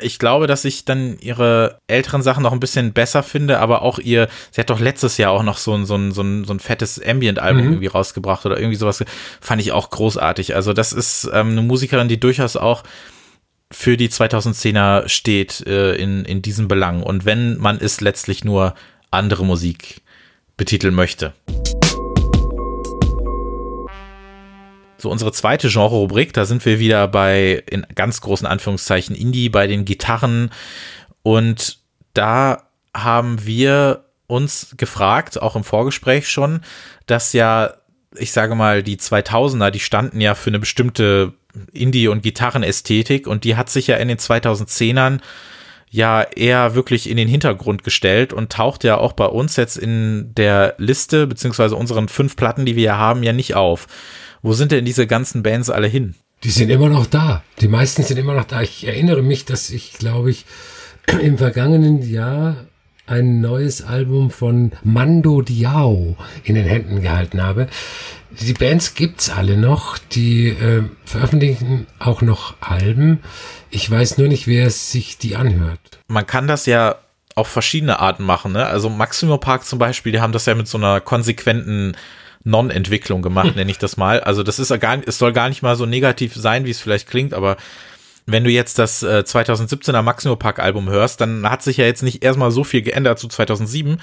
[0.00, 3.98] ich glaube, dass ich dann ihre älteren Sachen noch ein bisschen besser finde, aber auch
[3.98, 6.52] ihr, sie hat doch letztes Jahr auch noch so ein, so ein, so ein, so
[6.52, 7.68] ein fettes Ambient-Album mhm.
[7.72, 9.04] irgendwie rausgebracht oder irgendwie sowas,
[9.40, 10.54] fand ich auch großartig.
[10.54, 12.82] Also das ist ähm, eine Musikerin, die durchaus auch
[13.72, 17.02] für die 2010er steht äh, in, in diesem Belang.
[17.02, 18.74] Und wenn man es letztlich nur
[19.10, 20.02] andere Musik
[20.56, 21.32] betiteln möchte.
[25.00, 29.66] So, unsere zweite Genre-Rubrik, da sind wir wieder bei, in ganz großen Anführungszeichen, Indie, bei
[29.66, 30.50] den Gitarren.
[31.22, 31.78] Und
[32.12, 36.60] da haben wir uns gefragt, auch im Vorgespräch schon,
[37.06, 37.74] dass ja,
[38.14, 41.32] ich sage mal, die 2000er, die standen ja für eine bestimmte
[41.72, 45.20] Indie- und Gitarrenästhetik und die hat sich ja in den 2010ern
[45.88, 50.32] ja eher wirklich in den Hintergrund gestellt und taucht ja auch bei uns jetzt in
[50.34, 53.88] der Liste, beziehungsweise unseren fünf Platten, die wir haben, ja nicht auf.
[54.42, 56.14] Wo sind denn diese ganzen Bands alle hin?
[56.44, 57.42] Die sind immer noch da.
[57.60, 58.62] Die meisten sind immer noch da.
[58.62, 60.46] Ich erinnere mich, dass ich, glaube ich,
[61.20, 62.56] im vergangenen Jahr
[63.06, 67.66] ein neues Album von Mando Diao in den Händen gehalten habe.
[68.30, 73.18] Die Bands gibt's alle noch, die äh, veröffentlichen auch noch Alben.
[73.70, 75.98] Ich weiß nur nicht, wer sich die anhört.
[76.06, 76.96] Man kann das ja
[77.34, 78.52] auf verschiedene Arten machen.
[78.52, 78.64] Ne?
[78.64, 81.96] Also Maximo Park zum Beispiel, die haben das ja mit so einer konsequenten
[82.44, 84.20] Non-Entwicklung gemacht, nenne ich das mal.
[84.20, 86.80] Also das ist ja gar, es soll gar nicht mal so negativ sein, wie es
[86.80, 87.56] vielleicht klingt, aber
[88.26, 92.02] wenn du jetzt das äh, 2017er Maximo Park Album hörst, dann hat sich ja jetzt
[92.02, 94.00] nicht erstmal so viel geändert zu 2007,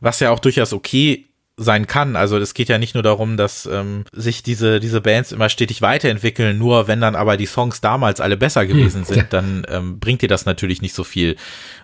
[0.00, 1.26] was ja auch durchaus okay
[1.58, 2.16] sein kann.
[2.16, 5.80] Also es geht ja nicht nur darum, dass ähm, sich diese, diese Bands immer stetig
[5.80, 10.20] weiterentwickeln, nur wenn dann aber die Songs damals alle besser gewesen sind, dann ähm, bringt
[10.20, 11.36] dir das natürlich nicht so viel.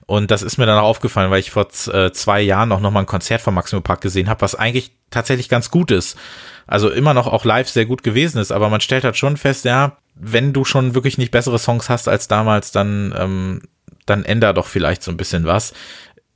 [0.04, 3.04] Und das ist mir dann auch aufgefallen, weil ich vor äh, zwei Jahren auch nochmal
[3.04, 6.18] ein Konzert von Maximo Park gesehen habe, was eigentlich tatsächlich ganz gut ist.
[6.66, 9.64] Also immer noch auch live sehr gut gewesen ist, aber man stellt halt schon fest,
[9.64, 13.62] ja, wenn du schon wirklich nicht bessere Songs hast als damals, dann, ähm,
[14.04, 15.72] dann änder doch vielleicht so ein bisschen was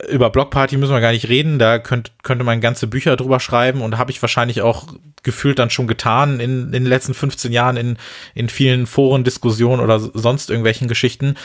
[0.07, 3.81] über Blockparty müssen wir gar nicht reden, da könnt, könnte man ganze Bücher drüber schreiben
[3.81, 4.87] und habe ich wahrscheinlich auch
[5.23, 7.97] gefühlt dann schon getan in, in den letzten 15 Jahren in,
[8.35, 11.35] in vielen Foren, Diskussionen oder sonst irgendwelchen Geschichten.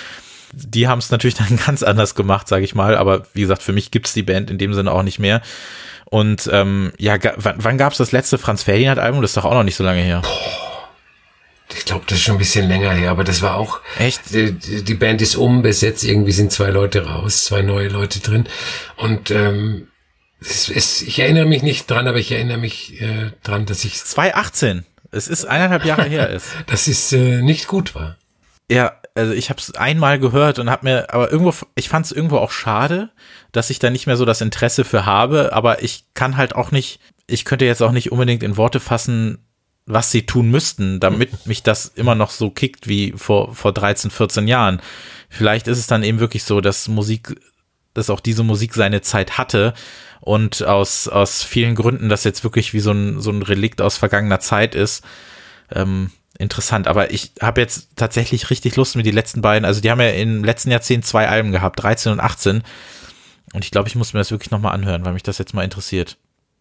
[0.52, 3.72] Die haben es natürlich dann ganz anders gemacht, sage ich mal, aber wie gesagt, für
[3.72, 5.40] mich gibt's die Band in dem Sinne auch nicht mehr.
[6.04, 9.22] Und ähm, ja, wann, wann gab's das letzte Franz Ferdinand-Album?
[9.22, 10.20] Das ist doch auch noch nicht so lange her.
[10.22, 10.71] Boah.
[11.76, 13.80] Ich glaube, das ist schon ein bisschen länger her, aber das war auch.
[13.98, 14.32] Echt?
[14.32, 18.46] Die, die Band ist umbesetzt, irgendwie sind zwei Leute raus, zwei neue Leute drin.
[18.96, 19.88] Und ähm,
[20.40, 24.02] es, es, ich erinnere mich nicht dran, aber ich erinnere mich äh, dran, dass ich.
[24.02, 24.84] 2018.
[25.10, 26.48] Es ist eineinhalb Jahre her ist.
[26.66, 28.16] Dass es äh, nicht gut war.
[28.70, 32.12] Ja, also ich habe es einmal gehört und habe mir, aber irgendwo, ich fand es
[32.12, 33.10] irgendwo auch schade,
[33.52, 35.52] dass ich da nicht mehr so das Interesse für habe.
[35.52, 39.44] Aber ich kann halt auch nicht, ich könnte jetzt auch nicht unbedingt in Worte fassen,
[39.92, 44.10] was sie tun müssten, damit mich das immer noch so kickt wie vor, vor 13,
[44.10, 44.80] 14 Jahren.
[45.28, 47.40] Vielleicht ist es dann eben wirklich so, dass Musik,
[47.94, 49.74] dass auch diese Musik seine Zeit hatte
[50.20, 53.96] und aus, aus vielen Gründen das jetzt wirklich wie so ein, so ein Relikt aus
[53.96, 55.04] vergangener Zeit ist.
[55.70, 59.90] Ähm, interessant, aber ich habe jetzt tatsächlich richtig Lust mit die letzten beiden, also die
[59.90, 62.62] haben ja im letzten Jahrzehnt zwei Alben gehabt, 13 und 18
[63.52, 65.64] und ich glaube, ich muss mir das wirklich nochmal anhören, weil mich das jetzt mal
[65.64, 66.16] interessiert.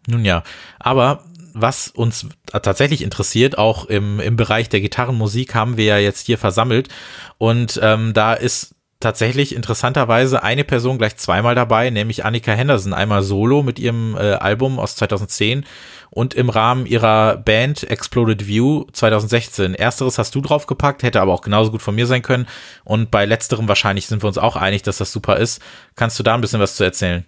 [0.07, 0.43] Nun ja,
[0.79, 6.25] aber was uns tatsächlich interessiert, auch im, im Bereich der Gitarrenmusik haben wir ja jetzt
[6.25, 6.89] hier versammelt.
[7.37, 13.23] Und ähm, da ist tatsächlich interessanterweise eine Person gleich zweimal dabei, nämlich Annika Henderson, einmal
[13.23, 15.65] solo mit ihrem äh, Album aus 2010
[16.11, 19.75] und im Rahmen ihrer Band Exploded View 2016.
[19.75, 22.47] Ersteres hast du draufgepackt, hätte aber auch genauso gut von mir sein können.
[22.83, 25.61] Und bei letzterem wahrscheinlich sind wir uns auch einig, dass das super ist.
[25.95, 27.25] Kannst du da ein bisschen was zu erzählen?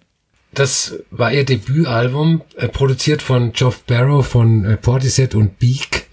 [0.54, 6.06] Das war ihr Debütalbum, äh, produziert von Geoff Barrow von äh, Portishead und Beak.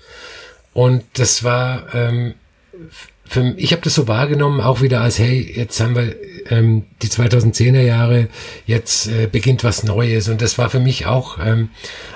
[0.74, 2.34] Und das war, ähm,
[3.26, 6.16] für, ich habe das so wahrgenommen, auch wieder als, hey, jetzt haben wir
[6.50, 8.30] ähm, die 2010er Jahre,
[8.66, 10.28] jetzt äh, beginnt was Neues.
[10.28, 11.70] Und das war für mich auch ähm,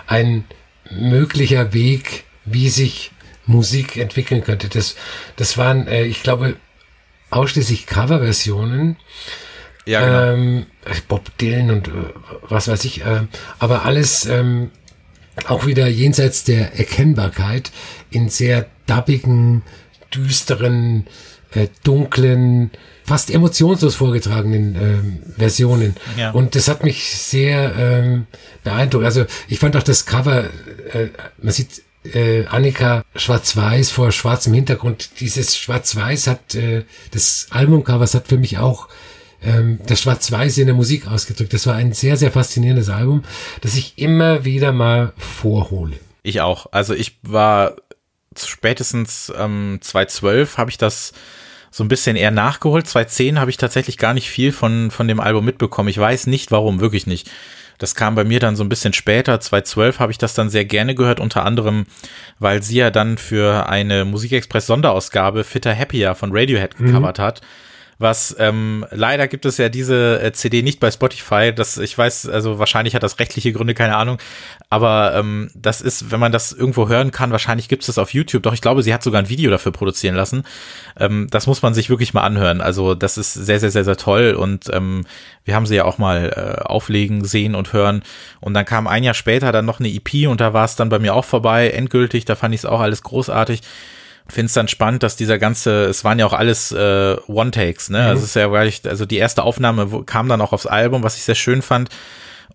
[0.07, 0.45] ein
[0.89, 3.11] möglicher Weg, wie sich
[3.45, 4.67] Musik entwickeln könnte.
[4.67, 4.95] Das,
[5.35, 6.55] das waren, äh, ich glaube,
[7.29, 8.97] ausschließlich Coverversionen
[9.85, 10.33] ja, genau.
[10.33, 10.65] Ähm,
[11.07, 11.91] Bob Dylan und äh,
[12.49, 13.05] was weiß ich.
[13.05, 13.21] Äh,
[13.59, 14.71] aber alles ähm,
[15.47, 17.71] auch wieder jenseits der Erkennbarkeit
[18.09, 19.63] in sehr dubbigen,
[20.13, 21.05] düsteren,
[21.53, 22.71] äh, dunklen,
[23.03, 25.95] fast emotionslos vorgetragenen ähm, Versionen.
[26.17, 26.31] Ja.
[26.31, 28.27] Und das hat mich sehr ähm,
[28.63, 29.05] beeindruckt.
[29.05, 30.45] Also ich fand auch das Cover,
[30.93, 31.09] äh,
[31.41, 35.19] man sieht äh, Annika schwarz-weiß vor schwarzem Hintergrund.
[35.19, 38.87] Dieses schwarz-weiß hat, äh, das Albumcovers hat für mich auch
[39.45, 41.53] ähm, das Schwarz-Weiß in der Musik ausgedrückt.
[41.53, 43.23] Das war ein sehr, sehr faszinierendes Album,
[43.61, 45.97] das ich immer wieder mal vorhole.
[46.23, 46.67] Ich auch.
[46.71, 47.75] Also ich war
[48.37, 51.13] spätestens ähm, 2012 habe ich das
[51.71, 52.87] so ein bisschen eher nachgeholt.
[52.87, 55.89] 2010 habe ich tatsächlich gar nicht viel von, von dem Album mitbekommen.
[55.89, 57.29] Ich weiß nicht warum, wirklich nicht.
[57.77, 60.63] Das kam bei mir dann so ein bisschen später, 2012 habe ich das dann sehr
[60.63, 61.85] gerne gehört, unter anderem,
[62.39, 67.23] weil sie ja dann für eine Musikexpress Sonderausgabe Fitter Happier von Radiohead gecovert mhm.
[67.23, 67.41] hat
[67.97, 71.53] was ähm, leider gibt es ja diese äh, CD nicht bei Spotify.
[71.55, 74.17] Das ich weiß, also wahrscheinlich hat das rechtliche Gründe, keine Ahnung.
[74.69, 78.13] Aber ähm, das ist, wenn man das irgendwo hören kann, wahrscheinlich gibt es das auf
[78.13, 78.43] YouTube.
[78.43, 80.43] Doch ich glaube, sie hat sogar ein Video dafür produzieren lassen.
[80.99, 82.59] Ähm, das muss man sich wirklich mal anhören.
[82.59, 84.33] Also das ist sehr, sehr, sehr, sehr toll.
[84.33, 85.05] Und ähm,
[85.45, 88.03] wir haben sie ja auch mal äh, auflegen, sehen und hören.
[88.41, 90.89] Und dann kam ein Jahr später dann noch eine EP und da war es dann
[90.89, 92.25] bei mir auch vorbei, endgültig.
[92.25, 93.61] Da fand ich es auch alles großartig
[94.27, 97.99] finde es dann spannend, dass dieser ganze, es waren ja auch alles äh, One-Takes, ne?
[97.99, 98.05] Mhm.
[98.05, 98.49] Also es ist ja
[98.89, 101.89] also die erste Aufnahme kam dann auch aufs Album, was ich sehr schön fand.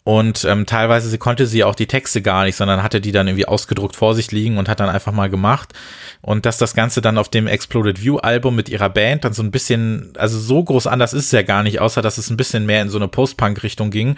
[0.03, 3.29] Und ähm, teilweise sie konnte sie auch die Texte gar nicht, sondern hatte die dann
[3.29, 5.75] irgendwie ausgedruckt vor sich liegen und hat dann einfach mal gemacht.
[6.23, 9.43] Und dass das Ganze dann auf dem Exploded View Album mit ihrer Band dann so
[9.43, 12.39] ein bisschen, also so groß anders ist es ja gar nicht, außer dass es ein
[12.39, 14.17] bisschen mehr in so eine Post-Punk-Richtung ging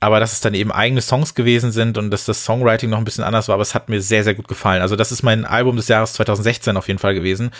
[0.00, 3.04] aber dass es dann eben eigene Songs gewesen sind und dass das Songwriting noch ein
[3.04, 4.82] bisschen anders war, aber es hat mir sehr, sehr gut gefallen.
[4.82, 7.50] Also das ist mein Album des Jahres 2016 auf jeden Fall gewesen.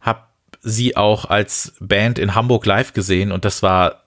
[0.00, 0.30] Hab
[0.62, 4.02] sie auch als Band in Hamburg live gesehen und das war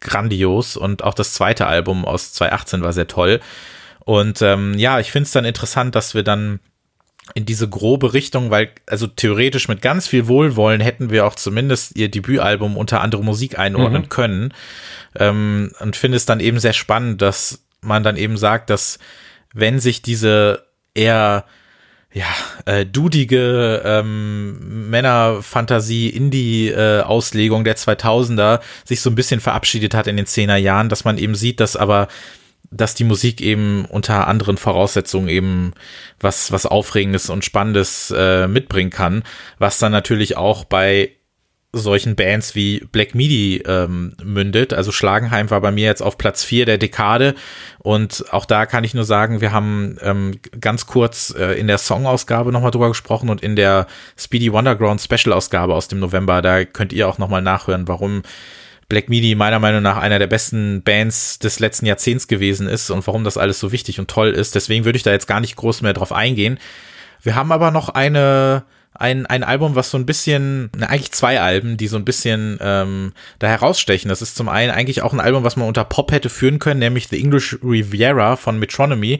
[0.00, 3.40] grandios und auch das zweite Album aus 2018 war sehr toll.
[4.00, 6.58] Und ähm, ja, ich finde es dann interessant, dass wir dann
[7.34, 11.96] in diese grobe Richtung, weil also theoretisch mit ganz viel Wohlwollen hätten wir auch zumindest
[11.96, 14.08] ihr Debütalbum unter andere Musik einordnen mhm.
[14.08, 14.54] können.
[15.18, 18.98] Ähm, und finde es dann eben sehr spannend, dass man dann eben sagt, dass
[19.52, 21.44] wenn sich diese eher
[22.12, 22.26] ja,
[22.66, 30.16] äh, dudige ähm, Männerfantasie Indie-Auslegung äh, der 2000er sich so ein bisschen verabschiedet hat in
[30.16, 32.08] den 10er Jahren, dass man eben sieht, dass aber
[32.70, 35.72] dass die Musik eben unter anderen Voraussetzungen eben
[36.20, 39.24] was, was Aufregendes und Spannendes äh, mitbringen kann,
[39.58, 41.12] was dann natürlich auch bei
[41.72, 44.72] solchen Bands wie Black Midi ähm, mündet.
[44.72, 47.34] Also Schlagenheim war bei mir jetzt auf Platz vier der Dekade
[47.78, 51.78] und auch da kann ich nur sagen, wir haben ähm, ganz kurz äh, in der
[51.78, 56.64] Songausgabe nochmal drüber gesprochen und in der Speedy Wonderground Special Ausgabe aus dem November, da
[56.64, 58.22] könnt ihr auch nochmal nachhören, warum
[58.90, 63.06] Black Midi meiner Meinung nach einer der besten Bands des letzten Jahrzehnts gewesen ist und
[63.06, 64.54] warum das alles so wichtig und toll ist.
[64.54, 66.58] Deswegen würde ich da jetzt gar nicht groß mehr drauf eingehen.
[67.22, 68.64] Wir haben aber noch eine
[69.00, 72.58] ein, ein Album, was so ein bisschen, na, eigentlich zwei Alben, die so ein bisschen
[72.60, 74.10] ähm, da herausstechen.
[74.10, 76.80] Das ist zum einen eigentlich auch ein Album, was man unter Pop hätte führen können,
[76.80, 79.18] nämlich The English Riviera von Metronomy,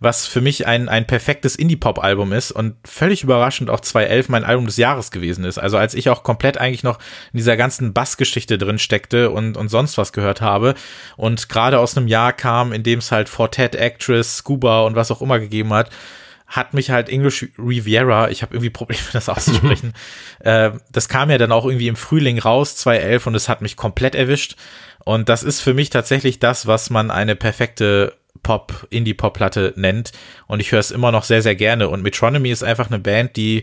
[0.00, 4.66] was für mich ein, ein perfektes Indie-Pop-Album ist und völlig überraschend auch 2011 mein Album
[4.66, 5.58] des Jahres gewesen ist.
[5.58, 6.98] Also als ich auch komplett eigentlich noch
[7.32, 10.74] in dieser ganzen Bassgeschichte drin steckte und, und sonst was gehört habe
[11.16, 15.12] und gerade aus einem Jahr kam, in dem es halt Fortet, Actress, Scuba und was
[15.12, 15.90] auch immer gegeben hat,
[16.50, 19.94] hat mich halt English Riviera, ich habe irgendwie Probleme, das auszusprechen.
[20.40, 23.76] äh, das kam ja dann auch irgendwie im Frühling raus, 2011, und es hat mich
[23.76, 24.56] komplett erwischt.
[25.04, 30.12] Und das ist für mich tatsächlich das, was man eine perfekte Pop, Indie-Pop-Platte nennt.
[30.46, 31.88] Und ich höre es immer noch sehr, sehr gerne.
[31.88, 33.62] Und Metronomy ist einfach eine Band, die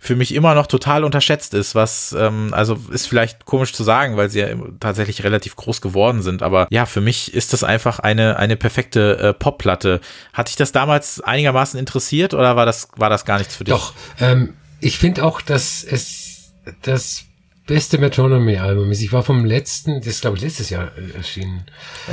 [0.00, 4.16] für mich immer noch total unterschätzt ist, was, ähm, also ist vielleicht komisch zu sagen,
[4.16, 6.42] weil sie ja tatsächlich relativ groß geworden sind.
[6.42, 10.00] Aber ja, für mich ist das einfach eine, eine perfekte äh, Pop-Platte.
[10.32, 13.74] Hat dich das damals einigermaßen interessiert oder war das, war das gar nichts für dich?
[13.74, 17.24] Doch, ähm, ich finde auch, dass es das
[17.66, 19.02] beste Metronomy-Album ist.
[19.02, 21.64] Ich war vom letzten, das ist glaube ich letztes Jahr äh, erschienen.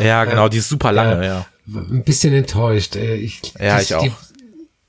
[0.01, 1.45] Ja, genau, die ist super lange, äh, ja.
[1.67, 2.95] Ein bisschen enttäuscht.
[2.95, 4.03] Äh, ich, ja, ich auch.
[4.03, 4.11] Die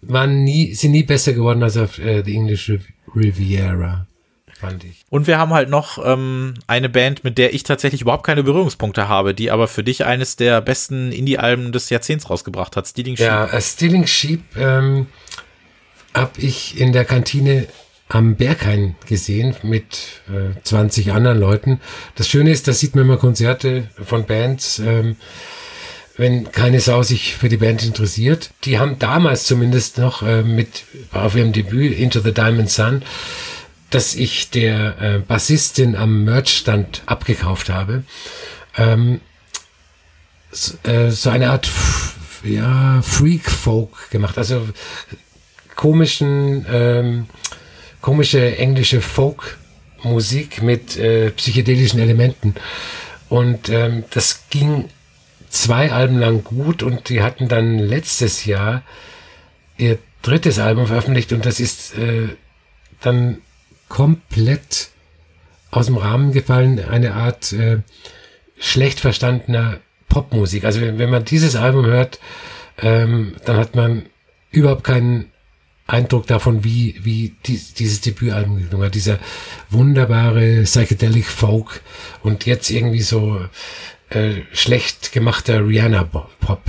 [0.02, 2.72] waren nie, sind nie besser geworden als auf äh, The English
[3.14, 4.06] Riviera.
[4.58, 5.04] Fand ich.
[5.10, 9.06] Und wir haben halt noch ähm, eine Band, mit der ich tatsächlich überhaupt keine Berührungspunkte
[9.06, 13.26] habe, die aber für dich eines der besten Indie-Alben des Jahrzehnts rausgebracht hat, Stealing Sheep.
[13.26, 15.08] Ja, uh, Stealing Sheep ähm,
[16.14, 17.66] habe ich in der Kantine
[18.08, 21.80] am Berghain gesehen mit äh, 20 anderen Leuten.
[22.14, 25.16] Das Schöne ist, da sieht man immer Konzerte von Bands, ähm,
[26.16, 28.50] wenn keine Sau sich für die Band interessiert.
[28.64, 33.02] Die haben damals zumindest noch äh, mit auf ihrem Debüt Into the Diamond Sun,
[33.90, 38.02] dass ich der äh, Bassistin am Merchstand abgekauft habe,
[38.76, 39.20] ähm,
[40.50, 41.68] so, äh, so eine Art
[42.42, 44.68] ja, Freak Folk gemacht, also
[45.74, 47.26] komischen ähm,
[48.00, 52.54] komische englische Folk-Musik mit äh, psychedelischen Elementen.
[53.28, 54.88] Und ähm, das ging
[55.62, 58.82] zwei Alben lang gut und die hatten dann letztes Jahr
[59.76, 62.28] ihr drittes Album veröffentlicht und das ist äh,
[63.00, 63.38] dann
[63.88, 64.90] komplett
[65.70, 67.78] aus dem Rahmen gefallen, eine Art äh,
[68.58, 70.64] schlecht verstandener Popmusik.
[70.64, 72.18] Also wenn, wenn man dieses Album hört,
[72.78, 74.06] ähm, dann hat man
[74.50, 75.30] überhaupt keinen
[75.86, 78.94] Eindruck davon, wie, wie die, dieses Debütalbum gelungen hat.
[78.94, 79.18] Dieser
[79.70, 81.82] wunderbare Psychedelic Folk
[82.22, 83.40] und jetzt irgendwie so
[84.10, 86.60] äh, schlecht gemachter Rihanna-Pop.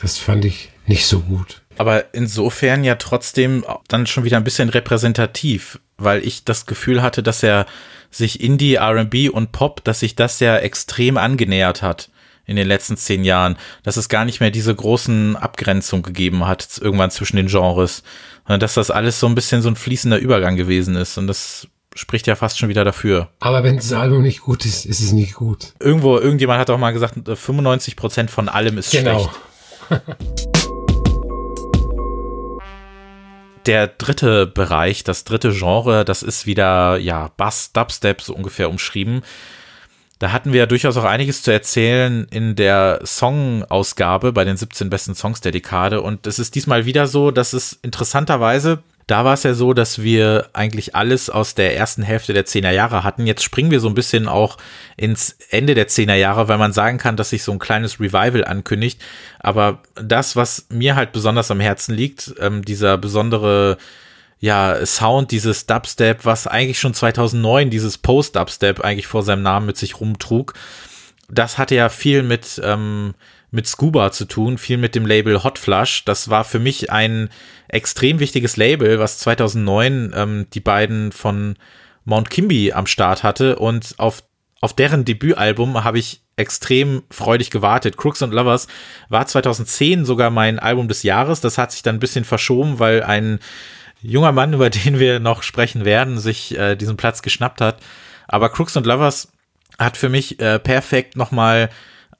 [0.00, 1.62] Das fand ich nicht so gut.
[1.78, 7.22] Aber insofern ja trotzdem dann schon wieder ein bisschen repräsentativ, weil ich das Gefühl hatte,
[7.22, 7.66] dass er
[8.10, 12.10] sich Indie, RB und Pop, dass sich das ja extrem angenähert hat
[12.44, 16.78] in den letzten zehn Jahren, dass es gar nicht mehr diese großen Abgrenzungen gegeben hat,
[16.80, 18.02] irgendwann zwischen den Genres,
[18.46, 21.16] sondern dass das alles so ein bisschen so ein fließender Übergang gewesen ist.
[21.18, 23.28] Und das spricht ja fast schon wieder dafür.
[23.40, 25.74] Aber wenn das Album nicht gut ist, ist es nicht gut.
[25.78, 29.30] Irgendwo, irgendjemand hat auch mal gesagt, 95 Prozent von allem ist genau.
[29.88, 30.48] schlecht.
[33.66, 39.22] Der dritte Bereich, das dritte Genre, das ist wieder, ja, Bass, Dubstep so ungefähr umschrieben.
[40.18, 44.88] Da hatten wir ja durchaus auch einiges zu erzählen in der Songausgabe bei den 17
[44.88, 46.00] besten Songs der Dekade.
[46.00, 50.02] Und es ist diesmal wieder so, dass es interessanterweise da war es ja so, dass
[50.02, 53.26] wir eigentlich alles aus der ersten Hälfte der 10er Jahre hatten.
[53.26, 54.58] Jetzt springen wir so ein bisschen auch
[54.96, 58.44] ins Ende der 10er Jahre, weil man sagen kann, dass sich so ein kleines Revival
[58.44, 59.00] ankündigt.
[59.40, 63.78] Aber das, was mir halt besonders am Herzen liegt, ähm, dieser besondere
[64.38, 69.76] ja, Sound, dieses Dubstep, was eigentlich schon 2009 dieses Post-Dubstep eigentlich vor seinem Namen mit
[69.76, 70.54] sich rumtrug,
[71.28, 73.14] das hatte ja viel mit, ähm,
[73.52, 76.04] mit Scuba zu tun, viel mit dem Label Hot Flush.
[76.04, 77.28] Das war für mich ein
[77.68, 81.56] extrem wichtiges Label, was 2009 ähm, die beiden von
[82.04, 84.24] Mount Kimby am Start hatte und auf,
[84.60, 87.98] auf deren Debütalbum habe ich extrem freudig gewartet.
[87.98, 88.68] Crooks and Lovers
[89.10, 91.42] war 2010 sogar mein Album des Jahres.
[91.42, 93.38] Das hat sich dann ein bisschen verschoben, weil ein
[94.00, 97.80] junger Mann, über den wir noch sprechen werden, sich äh, diesen Platz geschnappt hat.
[98.28, 99.30] Aber Crooks and Lovers
[99.78, 101.68] hat für mich äh, perfekt nochmal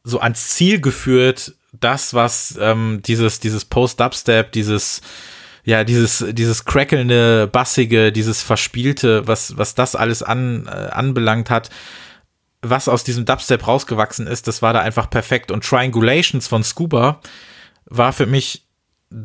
[0.05, 5.00] so ans Ziel geführt, das, was ähm, dieses, dieses Post-Dubstep, dieses,
[5.64, 11.70] ja, dieses, dieses crackelnde, bassige, dieses verspielte, was, was das alles an, äh, anbelangt hat,
[12.62, 15.50] was aus diesem Dubstep rausgewachsen ist, das war da einfach perfekt.
[15.50, 17.20] Und Triangulations von Scuba
[17.86, 18.66] war für mich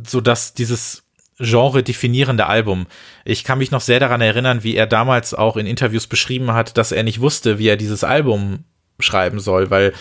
[0.05, 1.03] so, dass dieses
[1.39, 2.87] Genre definierende Album.
[3.23, 6.77] Ich kann mich noch sehr daran erinnern, wie er damals auch in Interviews beschrieben hat,
[6.77, 8.63] dass er nicht wusste, wie er dieses Album
[8.99, 9.93] schreiben soll, weil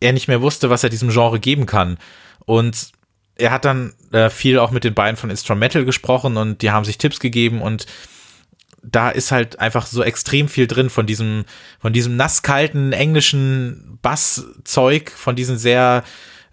[0.00, 1.98] er nicht mehr wusste, was er diesem Genre geben kann.
[2.44, 2.92] Und
[3.36, 6.84] er hat dann äh, viel auch mit den beiden von Instrumental gesprochen und die haben
[6.84, 7.86] sich Tipps gegeben und
[8.82, 11.44] da ist halt einfach so extrem viel drin von diesem,
[11.80, 16.02] von diesem nasskalten englischen Basszeug, von diesen sehr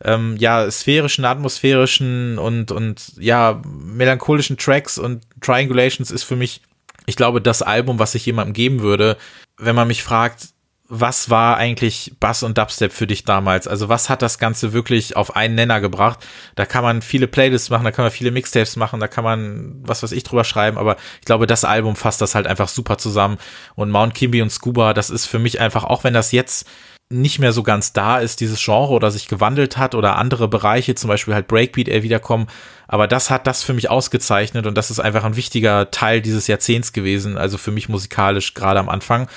[0.03, 6.61] ähm, ja, sphärischen, atmosphärischen und, und ja, melancholischen Tracks und Triangulations ist für mich,
[7.05, 9.17] ich glaube, das Album, was ich jemandem geben würde,
[9.57, 10.49] wenn man mich fragt,
[10.89, 13.67] was war eigentlich Bass und Dubstep für dich damals?
[13.67, 16.25] Also was hat das Ganze wirklich auf einen Nenner gebracht?
[16.55, 19.75] Da kann man viele Playlists machen, da kann man viele Mixtapes machen, da kann man
[19.83, 22.97] was weiß ich drüber schreiben, aber ich glaube, das Album fasst das halt einfach super
[22.97, 23.38] zusammen.
[23.75, 26.67] Und Mount Kimby und Scuba, das ist für mich einfach, auch wenn das jetzt
[27.09, 30.95] nicht mehr so ganz da ist, dieses Genre oder sich gewandelt hat oder andere Bereiche,
[30.95, 32.47] zum Beispiel halt Breakbeat, eher wiederkommen.
[32.88, 36.47] Aber das hat das für mich ausgezeichnet und das ist einfach ein wichtiger Teil dieses
[36.47, 39.29] Jahrzehnts gewesen, also für mich musikalisch gerade am Anfang.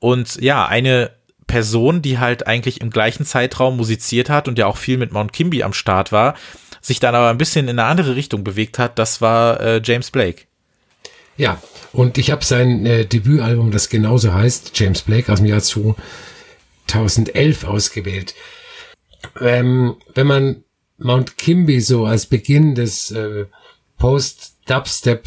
[0.00, 1.12] Und ja, eine
[1.46, 5.32] Person, die halt eigentlich im gleichen Zeitraum musiziert hat und ja auch viel mit Mount
[5.32, 6.34] Kimby am Start war,
[6.80, 10.10] sich dann aber ein bisschen in eine andere Richtung bewegt hat, das war äh, James
[10.10, 10.42] Blake.
[11.36, 11.60] Ja,
[11.92, 17.64] und ich habe sein äh, Debütalbum, das genauso heißt, James Blake aus dem Jahr 2011
[17.64, 18.34] ausgewählt.
[19.40, 20.64] Ähm, wenn man
[20.98, 23.46] Mount Kimby so als Beginn des äh,
[23.98, 25.26] Post-Dubstep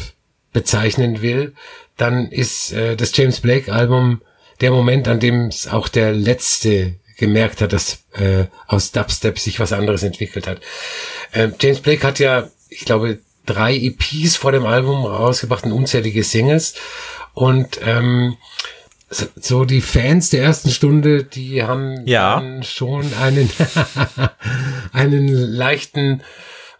[0.52, 1.54] bezeichnen will,
[1.96, 4.20] dann ist äh, das James Blake Album
[4.60, 9.60] der Moment, an dem es auch der letzte gemerkt hat, dass äh, aus Dubstep sich
[9.60, 10.60] was anderes entwickelt hat.
[11.32, 16.24] Äh, James Blake hat ja, ich glaube, drei EPs vor dem Album rausgebracht und unzählige
[16.24, 16.74] Singles.
[17.34, 18.36] Und ähm,
[19.10, 22.42] so die Fans der ersten Stunde, die haben ja.
[22.62, 23.50] schon einen,
[24.92, 26.22] einen leichten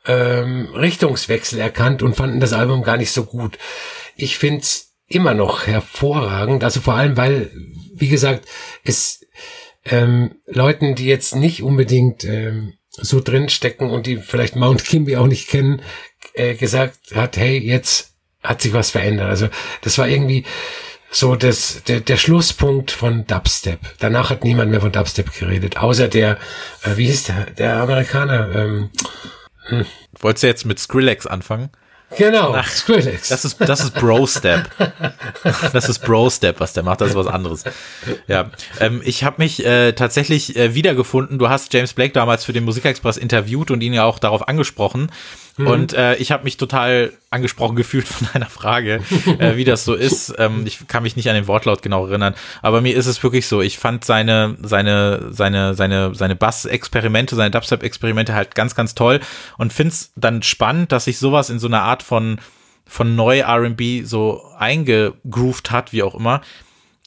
[0.07, 3.59] ähm, Richtungswechsel erkannt und fanden das Album gar nicht so gut.
[4.17, 6.65] Ich find's immer noch hervorragend.
[6.65, 7.51] Also vor allem, weil,
[7.95, 8.47] wie gesagt,
[8.85, 9.27] es
[9.85, 15.17] ähm, Leuten, die jetzt nicht unbedingt ähm, so drin stecken und die vielleicht Mount Kimby
[15.17, 15.83] auch nicht kennen,
[16.35, 19.29] äh, gesagt hat, hey, jetzt hat sich was verändert.
[19.29, 19.49] Also
[19.83, 20.45] das war irgendwie
[21.11, 23.81] so das, der, der Schlusspunkt von Dubstep.
[23.99, 26.39] Danach hat niemand mehr von Dubstep geredet, außer der,
[26.85, 28.55] äh, wie hieß der, der Amerikaner.
[28.55, 28.91] Ähm,
[29.67, 29.87] hm.
[30.21, 31.71] Wolltest du jetzt mit Skrillex anfangen?
[32.17, 33.29] Genau, Ach, Skrillex.
[33.29, 34.69] Das ist, das ist Bro-Step.
[35.73, 37.65] Das ist Bro-Step, was der macht, das ist was anderes.
[38.27, 38.51] Ja,
[38.81, 41.39] ähm, ich habe mich äh, tatsächlich äh, wiedergefunden.
[41.39, 45.11] Du hast James Blake damals für den Musikexpress interviewt und ihn ja auch darauf angesprochen.
[45.57, 45.67] Mhm.
[45.67, 49.03] Und äh, ich habe mich total angesprochen gefühlt von deiner Frage,
[49.39, 50.35] äh, wie das so ist.
[50.39, 53.47] Ähm, ich kann mich nicht an den Wortlaut genau erinnern, aber mir ist es wirklich
[53.47, 53.61] so.
[53.61, 59.21] Ich fand seine seine seine seine seine Bass-Experimente, seine Dubstep-Experimente halt ganz ganz toll
[59.59, 62.39] und find's dann spannend, dass sich sowas in so einer Art von
[62.87, 66.41] von neu R&B so eingegroovt hat, wie auch immer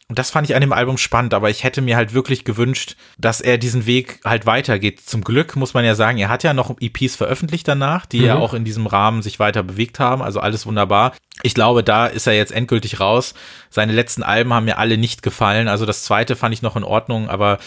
[0.09, 2.97] und das fand ich an dem Album spannend, aber ich hätte mir halt wirklich gewünscht,
[3.17, 4.99] dass er diesen Weg halt weitergeht.
[4.99, 8.25] Zum Glück muss man ja sagen, er hat ja noch EPs veröffentlicht danach, die mhm.
[8.25, 10.21] ja auch in diesem Rahmen sich weiter bewegt haben.
[10.21, 11.13] Also alles wunderbar.
[11.41, 13.33] Ich glaube, da ist er jetzt endgültig raus.
[13.69, 15.67] Seine letzten Alben haben mir alle nicht gefallen.
[15.67, 17.57] Also das zweite fand ich noch in Ordnung, aber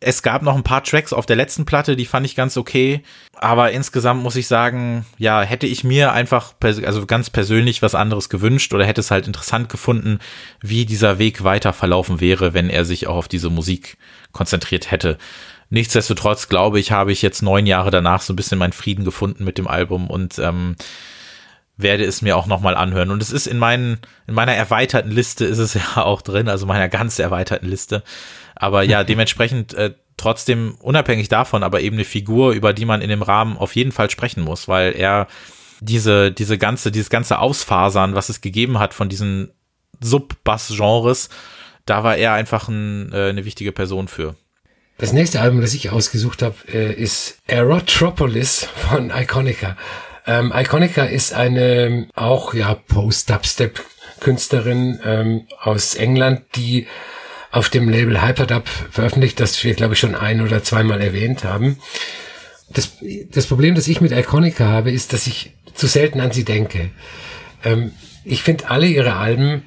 [0.00, 3.02] es gab noch ein paar Tracks auf der letzten Platte, die fand ich ganz okay.
[3.34, 8.28] Aber insgesamt muss ich sagen, ja, hätte ich mir einfach, also ganz persönlich was anderes
[8.28, 10.18] gewünscht oder hätte es halt interessant gefunden,
[10.60, 13.96] wie dieser Weg weiter verlaufen wäre, wenn er sich auch auf diese Musik
[14.32, 15.16] konzentriert hätte.
[15.70, 19.44] Nichtsdestotrotz glaube ich, habe ich jetzt neun Jahre danach so ein bisschen meinen Frieden gefunden
[19.44, 20.76] mit dem Album und ähm,
[21.76, 23.10] werde es mir auch nochmal anhören.
[23.10, 26.66] Und es ist in meinen, in meiner erweiterten Liste ist es ja auch drin, also
[26.66, 28.02] meiner ganz erweiterten Liste.
[28.56, 33.10] Aber ja, dementsprechend äh, trotzdem unabhängig davon, aber eben eine Figur, über die man in
[33.10, 35.28] dem Rahmen auf jeden Fall sprechen muss, weil er
[35.80, 39.50] diese, diese ganze, dieses ganze Ausfasern, was es gegeben hat von diesen
[40.00, 41.28] Sub-Bass-Genres,
[41.84, 44.34] da war er einfach ein, äh, eine wichtige Person für.
[44.98, 49.76] Das nächste Album, das ich ausgesucht habe, äh, ist Aerotropolis von Iconica.
[50.26, 56.86] Ähm, Iconica ist eine auch ja Post-Dubstep-Künstlerin ähm, aus England, die
[57.56, 61.78] auf dem Label Hyperdub veröffentlicht, das wir, glaube ich, schon ein oder zweimal erwähnt haben.
[62.68, 62.98] Das,
[63.30, 66.90] das Problem, das ich mit Iconica habe, ist, dass ich zu selten an sie denke.
[67.64, 67.92] Ähm,
[68.24, 69.62] ich finde alle ihre Alben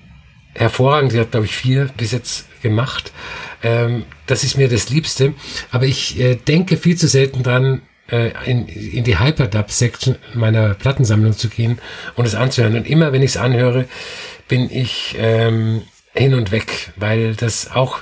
[0.54, 1.14] hervorragend.
[1.14, 3.12] Sie hat, glaube ich, vier bis jetzt gemacht.
[3.64, 5.34] Ähm, das ist mir das Liebste.
[5.72, 7.82] Aber ich äh, denke viel zu selten dran,
[8.12, 11.80] äh, in, in die Hyperdub-Section meiner Plattensammlung zu gehen
[12.16, 12.76] und es anzuhören.
[12.76, 13.86] Und immer, wenn ich es anhöre,
[14.48, 15.82] bin ich ähm,
[16.14, 18.00] hin und weg, weil das auch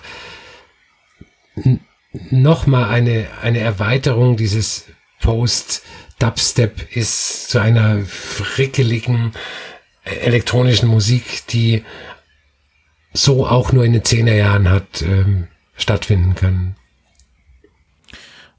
[2.32, 4.86] nochmal eine, eine Erweiterung dieses
[5.22, 9.34] Post-Dubstep ist zu einer frickeligen
[10.04, 11.84] äh, elektronischen Musik, die
[13.14, 16.76] so auch nur in den Zehnerjahren hat ähm, stattfinden können.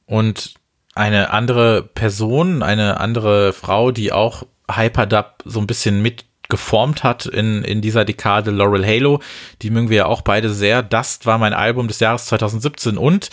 [0.05, 0.55] Und
[0.95, 7.27] eine andere Person, eine andere Frau, die auch Hyperdub so ein bisschen mit geformt hat
[7.27, 9.21] in, in dieser Dekade Laurel Halo.
[9.63, 10.83] Die mögen wir ja auch beide sehr.
[10.83, 13.31] Dust war mein Album des Jahres 2017 und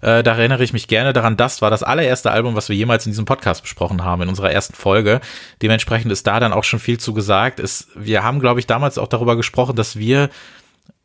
[0.00, 3.06] äh, da erinnere ich mich gerne daran, Dust war das allererste Album, was wir jemals
[3.06, 5.20] in diesem Podcast besprochen haben, in unserer ersten Folge.
[5.62, 7.58] Dementsprechend ist da dann auch schon viel zu gesagt.
[7.58, 10.30] Ist, wir haben, glaube ich, damals auch darüber gesprochen, dass wir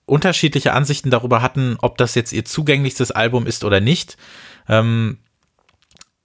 [0.06, 4.18] unterschiedliche Ansichten darüber hatten, ob das jetzt ihr zugänglichstes Album ist oder nicht.
[4.68, 5.18] Ähm,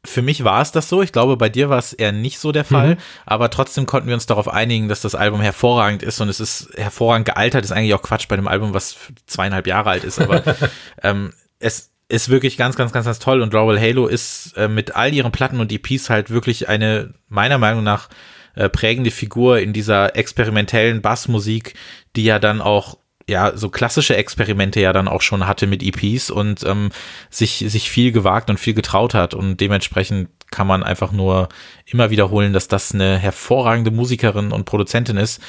[0.08, 1.02] für mich war es das so.
[1.02, 2.94] Ich glaube, bei dir war es eher nicht so der Fall.
[2.94, 2.98] Mhm.
[3.26, 6.70] Aber trotzdem konnten wir uns darauf einigen, dass das Album hervorragend ist und es ist
[6.76, 7.64] hervorragend gealtert.
[7.64, 8.96] Ist eigentlich auch Quatsch bei einem Album, was
[9.26, 10.20] zweieinhalb Jahre alt ist.
[10.20, 10.42] Aber
[11.02, 13.42] ähm, es ist wirklich ganz, ganz, ganz, ganz toll.
[13.42, 17.58] Und Laurel Halo ist äh, mit all ihren Platten und EPs halt wirklich eine, meiner
[17.58, 18.08] Meinung nach,
[18.54, 21.74] äh, prägende Figur in dieser experimentellen Bassmusik,
[22.16, 22.98] die ja dann auch
[23.28, 26.90] ja so klassische Experimente ja dann auch schon hatte mit EPs und ähm,
[27.30, 29.34] sich, sich viel gewagt und viel getraut hat.
[29.34, 31.48] Und dementsprechend kann man einfach nur
[31.86, 35.40] immer wiederholen, dass das eine hervorragende Musikerin und Produzentin ist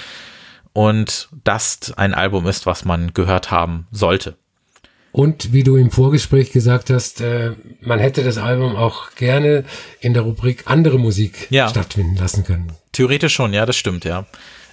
[0.73, 4.35] und das ein Album ist, was man gehört haben sollte.
[5.11, 9.63] Und wie du im Vorgespräch gesagt hast, äh, man hätte das Album auch gerne
[10.01, 11.67] in der Rubrik andere Musik ja.
[11.67, 12.73] stattfinden lassen können.
[12.91, 14.27] Theoretisch schon, ja, das stimmt, ja.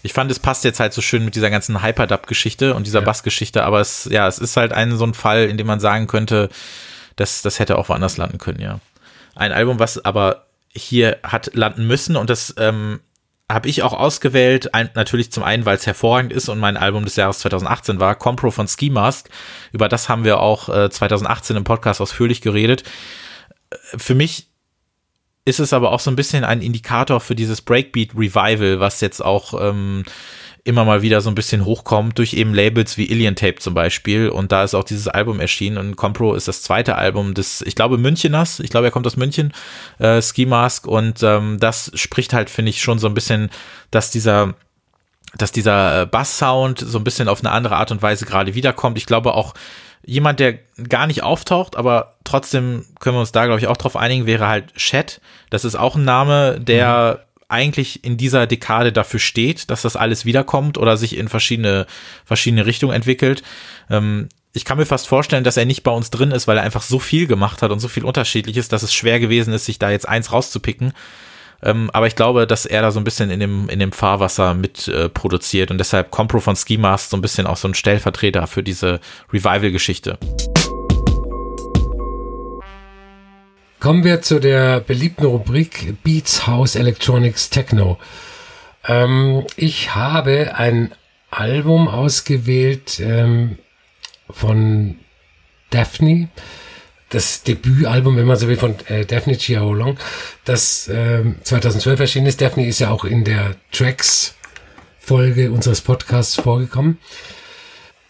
[0.07, 3.05] Ich fand, es passt jetzt halt so schön mit dieser ganzen Hyperdub-Geschichte und dieser ja.
[3.05, 6.07] Bass-Geschichte, aber es, ja, es ist halt ein so ein Fall, in dem man sagen
[6.07, 6.49] könnte,
[7.17, 8.79] das, das hätte auch woanders landen können, ja.
[9.35, 13.01] Ein Album, was aber hier hat landen müssen und das ähm,
[13.51, 17.05] habe ich auch ausgewählt, ein, natürlich zum einen, weil es hervorragend ist und mein Album
[17.05, 19.29] des Jahres 2018 war, Compro von Ski Mask.
[19.73, 22.83] Über das haben wir auch äh, 2018 im Podcast ausführlich geredet.
[23.97, 24.49] Für mich
[25.47, 29.25] ist es aber auch so ein bisschen ein Indikator für dieses Breakbeat Revival, was jetzt
[29.25, 30.05] auch ähm,
[30.65, 34.29] immer mal wieder so ein bisschen hochkommt durch eben Labels wie Alien Tape zum Beispiel.
[34.29, 37.77] Und da ist auch dieses Album erschienen und Compro ist das zweite Album des, ich
[37.77, 38.59] glaube, Müncheners.
[38.59, 39.55] Ich glaube, er kommt aus München,
[39.99, 40.89] äh, Ski Mask.
[40.89, 43.51] Und ähm, das spricht halt, finde ich, schon so ein bisschen,
[43.93, 44.55] dass dieser
[45.37, 48.97] dass dieser äh, Bass-Sound so ein bisschen auf eine andere Art und Weise gerade wiederkommt.
[48.97, 49.55] Ich glaube auch,
[50.05, 53.97] jemand, der gar nicht auftaucht, aber trotzdem können wir uns da, glaube ich, auch drauf
[53.97, 55.21] einigen, wäre halt Chat.
[55.51, 57.43] Das ist auch ein Name, der mhm.
[57.49, 61.87] eigentlich in dieser Dekade dafür steht, dass das alles wiederkommt oder sich in verschiedene,
[62.25, 63.43] verschiedene Richtungen entwickelt.
[63.91, 66.63] Ähm, ich kann mir fast vorstellen, dass er nicht bei uns drin ist, weil er
[66.63, 69.79] einfach so viel gemacht hat und so viel unterschiedliches, dass es schwer gewesen ist, sich
[69.79, 70.95] da jetzt eins rauszupicken.
[71.63, 74.55] Ähm, aber ich glaube, dass er da so ein bisschen in dem, in dem Fahrwasser
[74.55, 77.75] mit äh, produziert und deshalb Compro von Ski Mask so ein bisschen auch so ein
[77.75, 79.01] Stellvertreter für diese
[79.33, 80.19] Revival-Geschichte.
[83.81, 87.99] Kommen wir zu der beliebten Rubrik Beats, House, Electronics, Techno.
[88.87, 90.93] Ähm, ich habe ein
[91.31, 93.59] Album ausgewählt ähm,
[94.31, 94.97] von
[95.71, 96.29] Daphne,
[97.17, 99.97] das Debütalbum, wenn man so will, von äh, Daphne Chiaolong,
[100.45, 102.43] das äh, 2012 erschienen ist.
[102.43, 106.99] Daphne ist ja auch in der Tracks-Folge unseres Podcasts vorgekommen.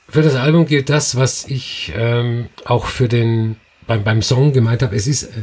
[0.08, 4.82] Für das Album gilt das, was ich ähm, auch für den beim, beim Song gemeint
[4.82, 4.96] habe.
[4.96, 5.42] Es ist äh,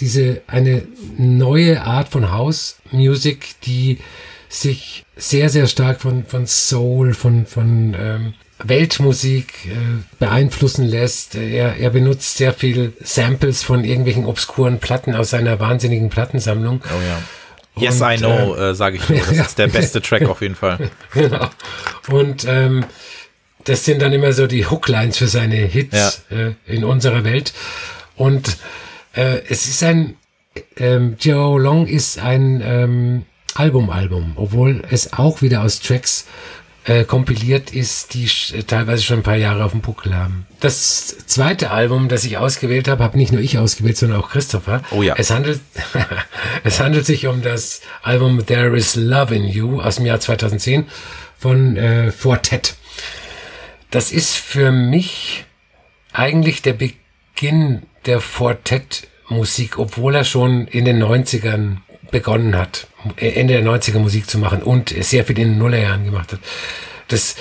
[0.00, 0.86] diese eine
[1.18, 3.98] neue Art von House Music, die
[4.48, 8.34] sich sehr, sehr stark von, von Soul, von, von ähm,
[8.64, 9.70] Weltmusik äh,
[10.18, 11.34] beeinflussen lässt.
[11.34, 16.82] Er, er benutzt sehr viel Samples von irgendwelchen obskuren Platten aus seiner wahnsinnigen Plattensammlung.
[16.84, 17.22] Oh ja.
[17.74, 19.18] Yes, Und, I know, äh, äh sage ich nur.
[19.18, 19.42] Das ja.
[19.42, 20.90] ist der beste Track auf jeden Fall.
[21.14, 21.48] genau.
[22.10, 22.84] Und ähm,
[23.64, 26.36] das sind dann immer so die Hooklines für seine Hits ja.
[26.36, 27.52] äh, in unserer Welt.
[28.16, 28.58] Und
[29.14, 30.16] äh, es ist ein,
[30.76, 33.22] ähm, Joe Long ist ein ähm,
[33.54, 36.26] Album-Album, obwohl es auch wieder aus Tracks
[36.84, 40.46] äh, kompiliert ist, die äh, teilweise schon ein paar Jahre auf dem Buckel haben.
[40.60, 44.82] Das zweite Album, das ich ausgewählt habe, habe nicht nur ich ausgewählt, sondern auch Christopher.
[44.90, 45.14] Oh ja.
[45.16, 45.60] Es handelt,
[46.64, 50.86] es handelt sich um das Album There Is Love in You aus dem Jahr 2010
[51.38, 52.74] von äh, Fortet.
[53.90, 55.44] Das ist für mich
[56.12, 61.76] eigentlich der Beginn der Fortet-Musik, obwohl er schon in den 90ern
[62.12, 62.86] begonnen hat,
[63.16, 66.38] Ende der 90er Musik zu machen und sehr viel in den Nullerjahren gemacht hat.
[67.08, 67.34] Das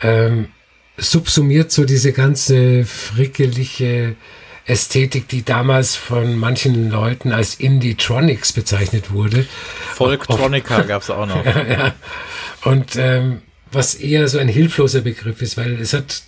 [0.00, 0.48] ähm,
[0.96, 4.14] subsumiert so diese ganze frickelige
[4.66, 9.46] Ästhetik, die damals von manchen Leuten als Indie-Tronics bezeichnet wurde.
[9.94, 11.44] Folktronica gab es auch noch.
[11.44, 11.94] ja, ja.
[12.62, 13.42] Und ähm,
[13.72, 16.22] was eher so ein hilfloser Begriff ist, weil es hat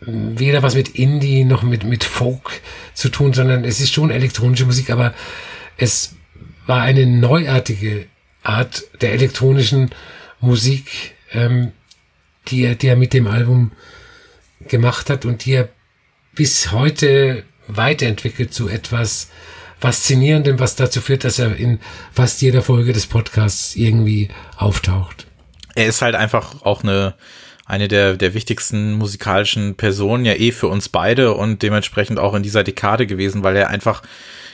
[0.00, 2.60] weder was mit Indie noch mit, mit Folk
[2.94, 5.14] zu tun, sondern es ist schon elektronische Musik, aber
[5.76, 6.15] es
[6.66, 8.06] war eine neuartige
[8.42, 9.90] Art der elektronischen
[10.40, 11.72] Musik, ähm,
[12.48, 13.72] die, er, die er mit dem Album
[14.68, 15.68] gemacht hat und die er
[16.34, 19.30] bis heute weiterentwickelt zu etwas
[19.78, 21.80] Faszinierendem, was dazu führt, dass er in
[22.12, 25.26] fast jeder Folge des Podcasts irgendwie auftaucht.
[25.74, 27.14] Er ist halt einfach auch eine,
[27.66, 32.42] eine der, der wichtigsten musikalischen Personen ja eh für uns beide und dementsprechend auch in
[32.42, 34.02] dieser Dekade gewesen, weil er einfach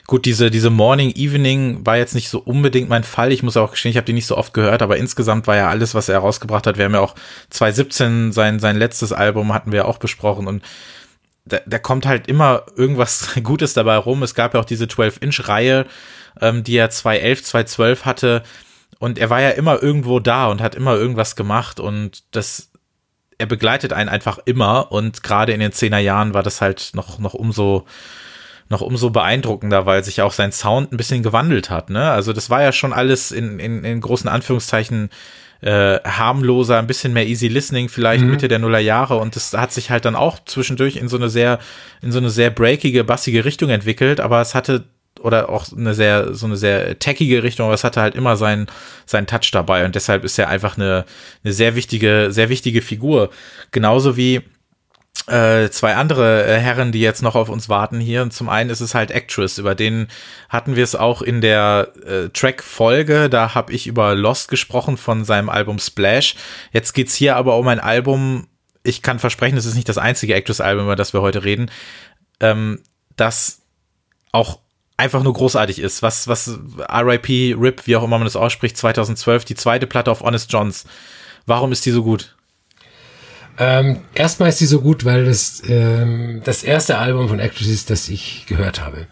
[0.07, 3.33] Gut, diese, diese Morning Evening war jetzt nicht so unbedingt mein Fall.
[3.33, 5.69] Ich muss auch gestehen, ich habe die nicht so oft gehört, aber insgesamt war ja
[5.69, 6.77] alles, was er herausgebracht hat.
[6.77, 7.15] Wir haben ja auch
[7.51, 10.63] 2017 sein, sein letztes Album hatten wir auch besprochen und
[11.45, 14.23] da, da kommt halt immer irgendwas Gutes dabei rum.
[14.23, 15.87] Es gab ja auch diese 12-Inch-Reihe,
[16.41, 18.43] ähm, die er 2011, 2012 hatte.
[18.99, 22.71] Und er war ja immer irgendwo da und hat immer irgendwas gemacht und das,
[23.39, 27.19] er begleitet einen einfach immer und gerade in den 10er Jahren war das halt noch,
[27.19, 27.85] noch umso,
[28.73, 31.91] noch umso beeindruckender, weil sich auch sein Sound ein bisschen gewandelt hat.
[31.91, 32.11] Ne?
[32.11, 35.11] Also das war ja schon alles in, in, in großen Anführungszeichen
[35.61, 38.33] äh, harmloser, ein bisschen mehr easy listening vielleicht mhm.
[38.33, 41.29] Mitte der Nuller Jahre und das hat sich halt dann auch zwischendurch in so eine
[41.29, 41.61] sehr
[42.03, 44.85] in so eine sehr breakige, bassige Richtung entwickelt, aber es hatte
[45.20, 48.66] oder auch eine sehr so eine sehr tackige Richtung, aber es hatte halt immer seinen
[49.07, 51.05] seinen Touch dabei und deshalb ist er einfach eine
[51.45, 53.31] eine sehr wichtige sehr wichtige Figur,
[53.70, 54.41] genauso wie
[55.33, 58.20] äh, zwei andere äh, Herren, die jetzt noch auf uns warten hier.
[58.20, 60.09] Und zum einen ist es halt Actress, über den
[60.51, 63.30] hatten wir es auch in der äh, Track-Folge.
[63.30, 66.35] Da habe ich über Lost gesprochen von seinem Album Splash.
[66.72, 68.47] Jetzt geht's hier aber um ein Album,
[68.83, 71.70] ich kann versprechen, es ist nicht das einzige Actress-Album, über das wir heute reden,
[72.41, 72.83] ähm,
[73.16, 73.62] das
[74.33, 74.59] auch
[74.99, 76.03] einfach nur großartig ist.
[76.03, 76.59] Was, was
[76.91, 80.85] RIP, RIP, wie auch immer man das ausspricht, 2012, die zweite Platte auf Honest Johns.
[81.47, 82.37] Warum ist die so gut?
[83.59, 87.91] Ähm, erstmal ist sie so gut, weil das ähm, das erste Album von Actress ist,
[87.91, 89.07] das ich gehört habe.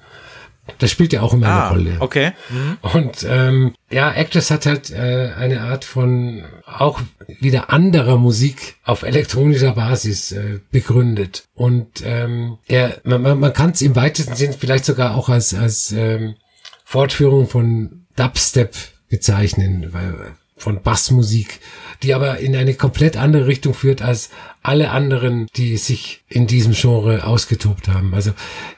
[0.79, 1.97] Das spielt ja auch immer ah, eine Rolle.
[2.01, 2.33] Okay.
[2.49, 2.79] Mhm.
[2.81, 7.01] Und ähm, ja, Actress hat halt äh, eine Art von auch
[7.41, 11.45] wieder anderer Musik auf elektronischer Basis äh, begründet.
[11.55, 15.93] Und ähm, er, man, man kann es im weitesten Sinn vielleicht sogar auch als, als
[15.93, 16.37] ähm,
[16.85, 18.75] Fortführung von Dubstep
[19.09, 21.61] bezeichnen, weil von Bassmusik,
[22.03, 24.31] die aber in eine komplett andere Richtung führt als
[24.63, 28.15] alle anderen, die sich in diesem Genre ausgetobt haben.
[28.15, 28.33] Also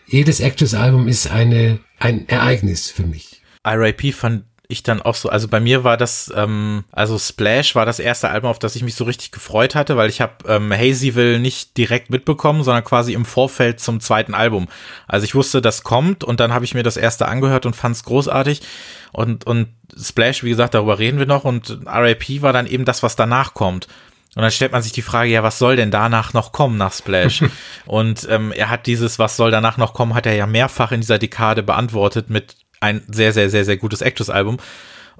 [0.06, 3.42] jedes Actress-Album ist eine, ein Ereignis für mich.
[3.66, 7.86] RIP fand ich dann auch so, also bei mir war das, ähm, also Splash war
[7.86, 10.72] das erste Album, auf das ich mich so richtig gefreut hatte, weil ich habe ähm,
[10.72, 14.68] Hazyville nicht direkt mitbekommen, sondern quasi im Vorfeld zum zweiten Album.
[15.06, 17.96] Also ich wusste, das kommt und dann habe ich mir das erste angehört und fand
[17.96, 18.62] es großartig.
[19.12, 23.02] Und, und Splash, wie gesagt, darüber reden wir noch und RAP war dann eben das,
[23.02, 23.86] was danach kommt.
[24.34, 26.94] Und dann stellt man sich die Frage, ja, was soll denn danach noch kommen nach
[26.94, 27.44] Splash?
[27.86, 31.02] und ähm, er hat dieses, was soll danach noch kommen, hat er ja mehrfach in
[31.02, 34.58] dieser Dekade beantwortet mit ein sehr, sehr, sehr, sehr gutes Actress-Album.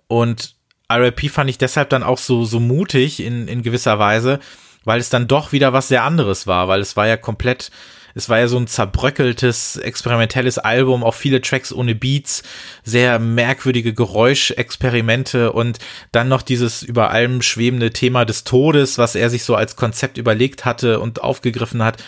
[0.09, 0.57] Und
[0.91, 4.41] RAP fand ich deshalb dann auch so, so mutig in, in gewisser Weise,
[4.85, 7.71] weil es dann doch wieder was sehr anderes war, weil es war ja komplett
[8.15, 12.43] es war ja so ein zerbröckeltes, experimentelles Album, auch viele Tracks ohne Beats,
[12.83, 15.79] sehr merkwürdige Geräuschexperimente und
[16.13, 20.19] dann noch dieses über allem schwebende Thema des Todes, was er sich so als Konzept
[20.19, 22.03] überlegt hatte und aufgegriffen hat.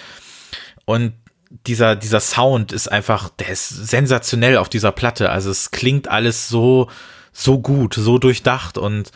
[0.84, 1.14] Und
[1.66, 5.30] dieser, dieser Sound ist einfach, der ist sensationell auf dieser Platte.
[5.30, 6.88] Also es klingt alles so,
[7.32, 9.11] so gut, so durchdacht und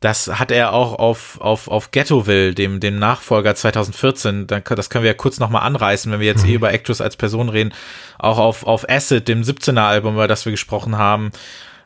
[0.00, 5.10] das hat er auch auf, auf, auf Ghettoville, dem, dem Nachfolger 2014, das können wir
[5.10, 7.72] ja kurz nochmal anreißen, wenn wir jetzt eh über Actress als Person reden,
[8.18, 11.32] auch auf, auf Acid, dem 17er Album, über das wir gesprochen haben,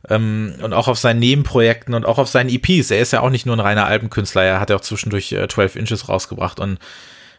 [0.08, 2.90] ähm, und auch auf seinen Nebenprojekten und auch auf seinen EPs.
[2.90, 5.46] Er ist ja auch nicht nur ein reiner Albenkünstler, er hat ja auch zwischendurch äh,
[5.46, 6.78] 12 Inches rausgebracht und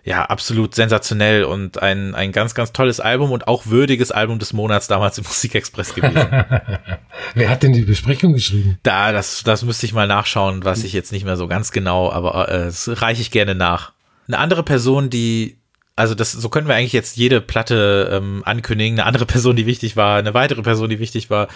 [0.03, 4.53] ja, absolut sensationell und ein, ein ganz, ganz tolles Album und auch würdiges Album des
[4.53, 6.27] Monats damals im Musikexpress gewesen.
[7.35, 8.79] Wer hat denn die Besprechung geschrieben?
[8.83, 12.11] Da, das, das müsste ich mal nachschauen, was ich jetzt nicht mehr so ganz genau,
[12.11, 13.93] aber äh, das reiche ich gerne nach.
[14.27, 15.57] Eine andere Person, die
[15.95, 18.99] also das, so können wir eigentlich jetzt jede Platte ähm, ankündigen.
[18.99, 21.47] Eine andere Person, die wichtig war, eine weitere Person, die wichtig war.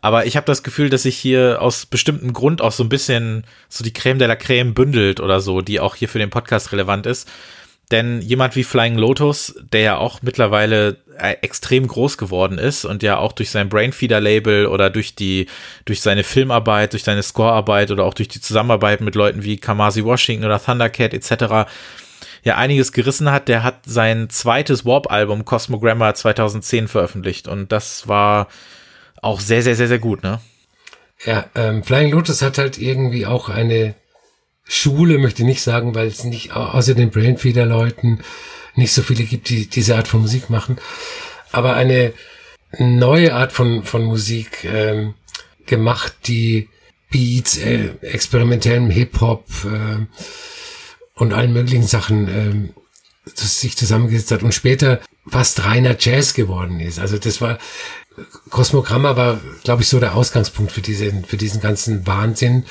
[0.00, 3.44] Aber ich habe das Gefühl, dass sich hier aus bestimmtem Grund auch so ein bisschen
[3.68, 6.72] so die Creme de la Creme bündelt oder so, die auch hier für den Podcast
[6.72, 7.30] relevant ist.
[7.92, 13.02] Denn jemand wie Flying Lotus, der ja auch mittlerweile äh, extrem groß geworden ist und
[13.02, 15.46] ja auch durch sein Brainfeeder-Label oder durch die,
[15.84, 20.02] durch seine Filmarbeit, durch seine Scorearbeit oder auch durch die Zusammenarbeit mit Leuten wie Kamasi
[20.04, 21.70] Washington oder Thundercat etc.
[22.42, 28.48] ja einiges gerissen hat, der hat sein zweites Warp-Album Cosmogramma 2010 veröffentlicht und das war
[29.20, 30.40] auch sehr, sehr, sehr, sehr gut, ne?
[31.26, 33.94] Ja, ähm, Flying Lotus hat halt irgendwie auch eine
[34.64, 38.20] Schule möchte ich nicht sagen, weil es nicht außer den Brainfeeder-Leuten
[38.74, 40.78] nicht so viele gibt, die diese Art von Musik machen.
[41.50, 42.14] Aber eine
[42.78, 45.14] neue Art von, von Musik ähm,
[45.66, 46.68] gemacht, die
[47.10, 50.06] Beats, äh, experimentellem Hip-Hop äh,
[51.14, 56.98] und allen möglichen Sachen äh, sich zusammengesetzt hat und später fast reiner Jazz geworden ist.
[56.98, 57.58] Also das war
[58.50, 62.64] Kosmogramma war, glaube ich, so der Ausgangspunkt für diesen für diesen ganzen Wahnsinn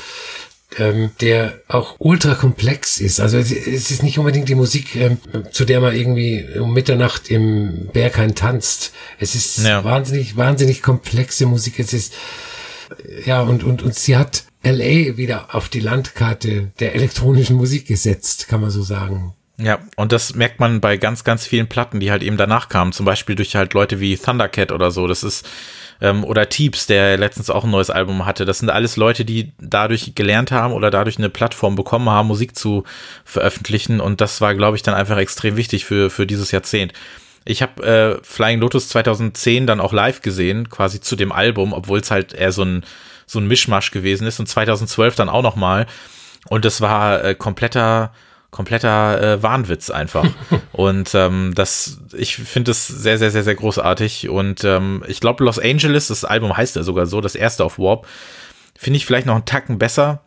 [0.77, 3.19] ähm, der auch ultra komplex ist.
[3.19, 5.17] Also es, es ist nicht unbedingt die Musik, ähm,
[5.51, 8.93] zu der man irgendwie um Mitternacht im Berghain tanzt.
[9.19, 9.83] Es ist ja.
[9.83, 11.79] wahnsinnig, wahnsinnig komplexe Musik.
[11.79, 12.13] Es ist
[13.25, 18.47] ja und und und sie hat LA wieder auf die Landkarte der elektronischen Musik gesetzt,
[18.47, 19.33] kann man so sagen.
[19.57, 22.93] Ja, und das merkt man bei ganz, ganz vielen Platten, die halt eben danach kamen.
[22.93, 25.07] Zum Beispiel durch halt Leute wie Thundercat oder so.
[25.07, 25.47] Das ist
[26.01, 28.43] ähm, oder Teeps, der letztens auch ein neues Album hatte.
[28.45, 32.57] Das sind alles Leute, die dadurch gelernt haben oder dadurch eine Plattform bekommen haben, Musik
[32.57, 32.83] zu
[33.23, 34.01] veröffentlichen.
[34.01, 36.93] Und das war, glaube ich, dann einfach extrem wichtig für, für dieses Jahrzehnt.
[37.45, 41.99] Ich habe äh, Flying Lotus 2010 dann auch live gesehen, quasi zu dem Album, obwohl
[41.99, 42.83] es halt eher so ein,
[43.25, 44.39] so ein Mischmasch gewesen ist.
[44.39, 45.85] Und 2012 dann auch noch mal.
[46.49, 48.11] Und das war äh, kompletter
[48.51, 50.27] kompletter äh, Wahnwitz einfach.
[50.73, 54.29] und ähm, das, ich finde es sehr, sehr, sehr, sehr großartig.
[54.29, 57.79] Und ähm, ich glaube, Los Angeles, das Album heißt ja sogar so, das erste auf
[57.79, 58.05] Warp,
[58.77, 60.21] finde ich vielleicht noch einen Tacken besser.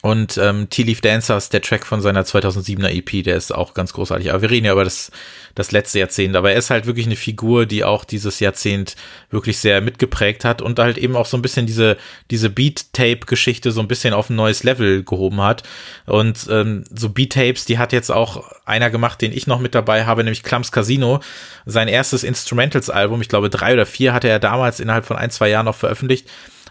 [0.00, 3.92] Und ähm, Tea Leaf Dancers, der Track von seiner 2007er EP, der ist auch ganz
[3.92, 4.30] großartig.
[4.30, 5.10] Aber wir reden ja über das,
[5.56, 6.36] das letzte Jahrzehnt.
[6.36, 8.94] Aber er ist halt wirklich eine Figur, die auch dieses Jahrzehnt
[9.30, 11.96] wirklich sehr mitgeprägt hat und halt eben auch so ein bisschen diese,
[12.30, 15.64] diese Beat-Tape-Geschichte so ein bisschen auf ein neues Level gehoben hat.
[16.06, 20.06] Und ähm, so Beat-Tapes, die hat jetzt auch einer gemacht, den ich noch mit dabei
[20.06, 21.20] habe, nämlich Clumps Casino.
[21.66, 25.48] Sein erstes Instrumentals-Album, ich glaube drei oder vier, hatte er damals innerhalb von ein, zwei
[25.48, 26.28] Jahren noch veröffentlicht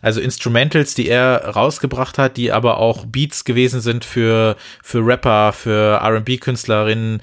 [0.08, 5.52] also Instrumentals, die er rausgebracht hat, die aber auch Beats gewesen sind für, für Rapper,
[5.52, 7.22] für RB-Künstlerinnen.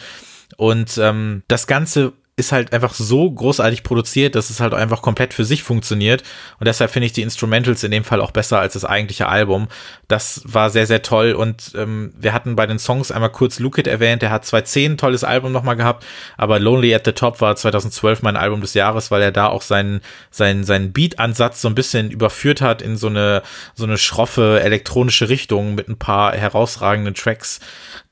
[0.58, 5.32] Und ähm, das Ganze ist halt einfach so großartig produziert, dass es halt einfach komplett
[5.32, 6.24] für sich funktioniert.
[6.58, 9.68] Und deshalb finde ich die Instrumentals in dem Fall auch besser als das eigentliche Album.
[10.08, 11.32] Das war sehr, sehr toll.
[11.32, 14.22] Und ähm, wir hatten bei den Songs einmal kurz Luke erwähnt.
[14.22, 16.04] Der hat 2010 ein tolles Album nochmal gehabt.
[16.36, 19.62] Aber Lonely at the Top war 2012 mein Album des Jahres, weil er da auch
[19.62, 20.00] seinen,
[20.32, 23.42] seinen, seinen Beat-Ansatz so ein bisschen überführt hat in so eine,
[23.74, 27.60] so eine schroffe elektronische Richtung mit ein paar herausragenden Tracks,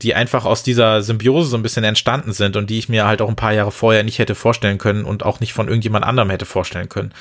[0.01, 3.21] die einfach aus dieser Symbiose so ein bisschen entstanden sind und die ich mir halt
[3.21, 6.05] auch ein paar Jahre vorher nicht nicht hätte vorstellen können und auch nicht von irgendjemand
[6.05, 7.13] anderem hätte vorstellen können.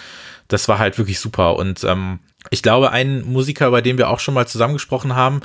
[0.49, 1.57] Das war halt wirklich super.
[1.57, 2.21] Und ähm,
[2.51, 5.41] ich glaube, ein Musiker, über den wir auch schon mal zusammengesprochen haben,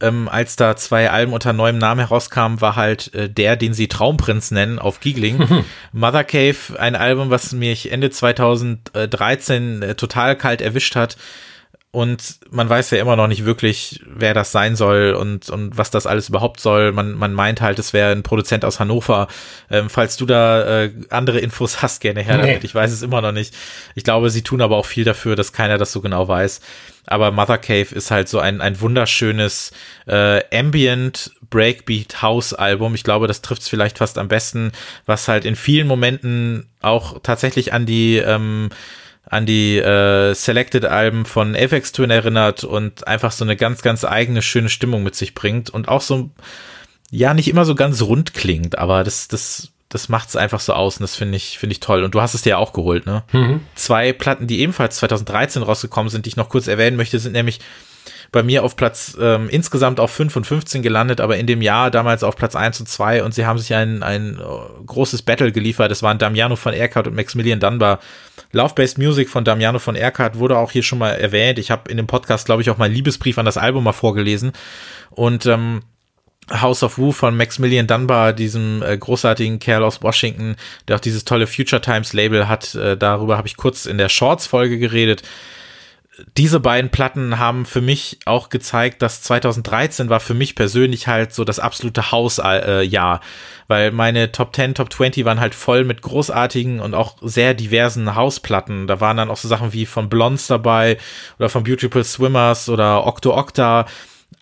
[0.00, 3.88] ähm, als da zwei Alben unter neuem Namen herauskamen, war halt äh, der, den sie
[3.88, 5.64] Traumprinz nennen, auf Giegling.
[5.92, 11.16] Mother Cave, ein Album, was mich Ende 2013 äh, total kalt erwischt hat
[11.92, 15.90] und man weiß ja immer noch nicht wirklich, wer das sein soll und, und was
[15.90, 16.92] das alles überhaupt soll.
[16.92, 19.26] Man, man meint halt, es wäre ein Produzent aus Hannover.
[19.70, 22.60] Ähm, falls du da äh, andere Infos hast, gerne her damit.
[22.60, 22.66] Nee.
[22.66, 23.56] Ich weiß es immer noch nicht.
[23.96, 26.60] Ich glaube, sie tun aber auch viel dafür, dass keiner das so genau weiß.
[27.06, 29.72] Aber Mother Cave ist halt so ein, ein wunderschönes
[30.06, 32.94] äh, Ambient Breakbeat House Album.
[32.94, 34.70] Ich glaube, das trifft es vielleicht fast am besten,
[35.06, 38.68] was halt in vielen Momenten auch tatsächlich an die ähm,
[39.30, 44.42] an die äh, Selected-Alben von Apex Twin erinnert und einfach so eine ganz, ganz eigene,
[44.42, 46.30] schöne Stimmung mit sich bringt und auch so,
[47.12, 50.72] ja, nicht immer so ganz rund klingt, aber das, das, das macht es einfach so
[50.72, 52.02] aus und das finde ich, finde ich toll.
[52.02, 53.22] Und du hast es dir ja auch geholt, ne?
[53.30, 53.60] Mhm.
[53.76, 57.60] Zwei Platten, die ebenfalls 2013 rausgekommen sind, die ich noch kurz erwähnen möchte, sind nämlich
[58.32, 61.90] bei mir auf Platz ähm, insgesamt auf 5 und 15 gelandet, aber in dem Jahr
[61.90, 65.50] damals auf Platz 1 und 2 und sie haben sich ein, ein uh, großes Battle
[65.50, 65.90] geliefert.
[65.90, 67.98] Das waren Damiano von Erkard und Maximilian Dunbar.
[68.52, 71.58] Love-Based Music von Damiano von Erkard wurde auch hier schon mal erwähnt.
[71.58, 74.52] Ich habe in dem Podcast, glaube ich, auch mal Liebesbrief an das Album mal vorgelesen.
[75.10, 75.82] Und ähm,
[76.50, 80.56] House of Woo von Maximilian Dunbar, diesem äh, großartigen Kerl aus Washington,
[80.88, 82.74] der auch dieses tolle Future Times Label hat.
[82.74, 85.22] Äh, darüber habe ich kurz in der Shorts-Folge geredet
[86.36, 91.32] diese beiden Platten haben für mich auch gezeigt, dass 2013 war für mich persönlich halt
[91.32, 93.20] so das absolute Hausjahr,
[93.68, 98.14] weil meine Top 10, Top 20 waren halt voll mit großartigen und auch sehr diversen
[98.14, 98.86] Hausplatten.
[98.86, 100.98] Da waren dann auch so Sachen wie von Blondes dabei
[101.38, 103.86] oder von Beautiful Swimmers oder Octo Octa,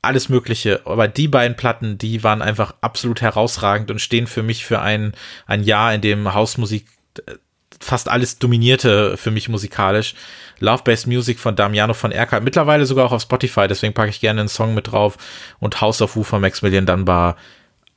[0.02, 0.82] alles Mögliche.
[0.84, 5.12] Aber die beiden Platten, die waren einfach absolut herausragend und stehen für mich für ein,
[5.46, 6.86] ein Jahr, in dem Hausmusik
[7.26, 7.34] äh,
[7.80, 10.14] fast alles dominierte für mich musikalisch.
[10.60, 14.40] Love-Based Music von Damiano von Erka, mittlerweile sogar auch auf Spotify, deswegen packe ich gerne
[14.40, 15.16] einen Song mit drauf.
[15.60, 17.36] Und House of Woo von Maximilian Dunbar,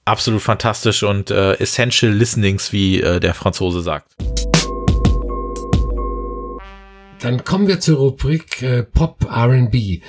[0.06, 4.12] absolut fantastisch und äh, Essential Listenings, wie äh, der Franzose sagt.
[7.20, 10.02] Dann kommen wir zur Rubrik äh, Pop R&B.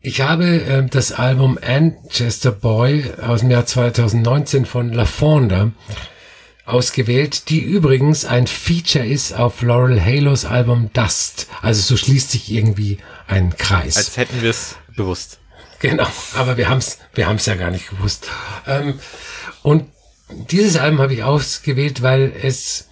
[0.00, 5.72] Ich habe äh, das Album Manchester Boy aus dem Jahr 2019 von La Fonda
[6.66, 11.46] ausgewählt, die übrigens ein Feature ist auf Laurel Halos Album Dust.
[11.62, 12.98] Also so schließt sich irgendwie
[13.28, 13.96] ein Kreis.
[13.96, 15.38] Als hätten wir es bewusst.
[15.78, 18.28] Genau, aber wir haben es wir haben's ja gar nicht gewusst.
[18.66, 18.98] Ähm,
[19.62, 19.84] und
[20.28, 22.88] dieses Album habe ich ausgewählt, weil es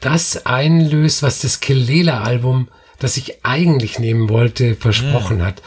[0.00, 5.44] das einlöst, was das Kelela-Album, das ich eigentlich nehmen wollte, versprochen mhm.
[5.44, 5.62] hat.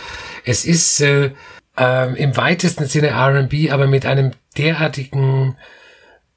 [0.46, 1.32] Es ist äh,
[1.78, 5.56] äh, im weitesten Sinne R&B, aber mit einem derartigen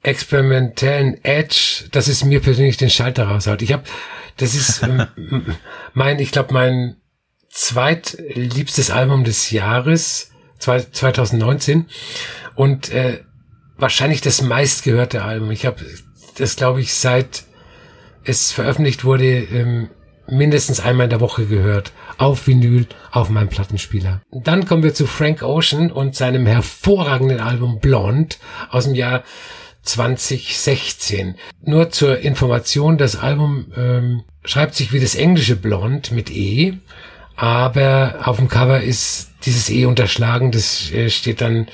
[0.07, 3.61] experimentellen Edge, dass es mir persönlich den Schalter raushaut.
[3.61, 3.83] Ich habe,
[4.37, 5.07] das ist ähm,
[5.93, 6.95] mein, ich glaube, mein
[7.49, 11.87] zweitliebstes Album des Jahres 2019
[12.55, 13.19] und äh,
[13.75, 15.51] wahrscheinlich das meistgehörte Album.
[15.51, 15.83] Ich habe
[16.37, 17.43] das, glaube ich, seit
[18.23, 19.89] es veröffentlicht wurde, ähm,
[20.29, 21.91] mindestens einmal in der Woche gehört.
[22.17, 24.21] Auf Vinyl, auf meinem Plattenspieler.
[24.31, 28.35] Dann kommen wir zu Frank Ocean und seinem hervorragenden Album Blonde
[28.69, 29.23] aus dem Jahr
[29.87, 31.35] 2016.
[31.63, 36.73] Nur zur Information, das Album ähm, schreibt sich wie das englische Blond mit E,
[37.35, 41.67] aber auf dem Cover ist dieses E unterschlagen, das äh, steht dann,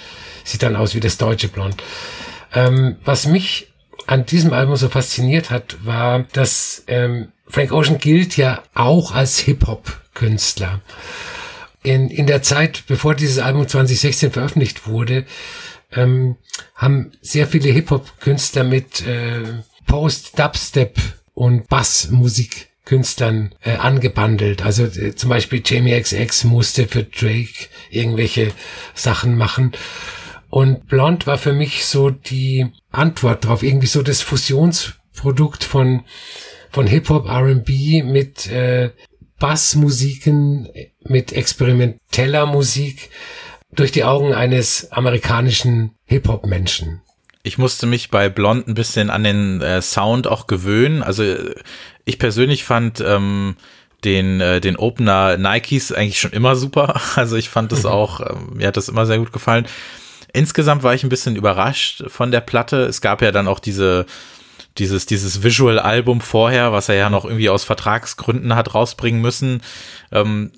[0.44, 1.76] sieht dann aus wie das deutsche Blond.
[2.54, 3.68] Ähm, was mich
[4.06, 9.40] an diesem Album so fasziniert hat, war, dass ähm, Frank Ocean gilt ja auch als
[9.40, 10.82] Hip-Hop-Künstler.
[11.82, 15.26] In, in der Zeit, bevor dieses Album 2016 veröffentlicht wurde,
[15.96, 16.38] ähm,
[16.76, 20.98] haben sehr viele Hip-Hop-Künstler mit äh, Post-Dubstep
[21.34, 24.64] und Bassmusik-Künstlern äh, angebandelt.
[24.64, 28.52] Also äh, zum Beispiel Jamie XX musste für Drake irgendwelche
[28.94, 29.74] Sachen machen.
[30.50, 36.04] Und Blond war für mich so die Antwort drauf, irgendwie so das Fusionsprodukt von,
[36.70, 38.92] von Hip-Hop, R&B mit äh,
[39.40, 40.70] Bassmusiken,
[41.02, 43.10] mit experimenteller Musik,
[43.76, 47.02] durch die Augen eines amerikanischen Hip-Hop-Menschen.
[47.44, 51.04] Ich musste mich bei Blond ein bisschen an den äh, Sound auch gewöhnen.
[51.04, 51.24] Also
[52.06, 53.58] ich persönlich fand ähm,
[54.06, 57.02] den, äh, den Opener Nikes eigentlich schon immer super.
[57.16, 59.68] Also ich fand das auch, äh, mir hat das immer sehr gut gefallen.
[60.32, 62.84] Insgesamt war ich ein bisschen überrascht von der Platte.
[62.86, 64.06] Es gab ja dann auch diese,
[64.78, 69.62] dieses, dieses Visual-Album vorher, was er ja noch irgendwie aus Vertragsgründen hat rausbringen müssen.
[70.12, 70.52] Ähm,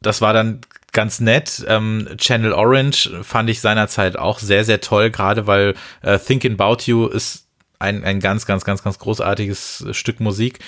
[0.00, 0.60] das war dann
[0.96, 1.62] ganz nett.
[1.68, 6.84] Ähm, Channel Orange fand ich seinerzeit auch sehr, sehr toll, gerade weil äh, Thinking About
[6.86, 7.46] You ist
[7.78, 10.58] ein, ein ganz, ganz, ganz, ganz großartiges Stück Musik.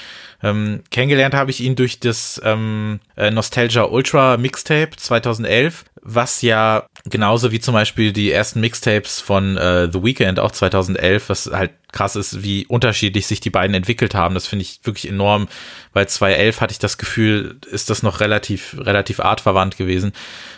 [0.43, 6.87] Ähm, kennengelernt habe ich ihn durch das ähm, äh, Nostalgia Ultra Mixtape 2011, was ja
[7.07, 11.73] genauso wie zum Beispiel die ersten Mixtapes von äh, The Weeknd auch 2011, was halt
[11.91, 14.35] krass ist, wie unterschiedlich sich die beiden entwickelt haben.
[14.35, 15.49] Das finde ich wirklich enorm,
[15.93, 20.13] weil 2011 hatte ich das Gefühl, ist das noch relativ, relativ artverwandt gewesen.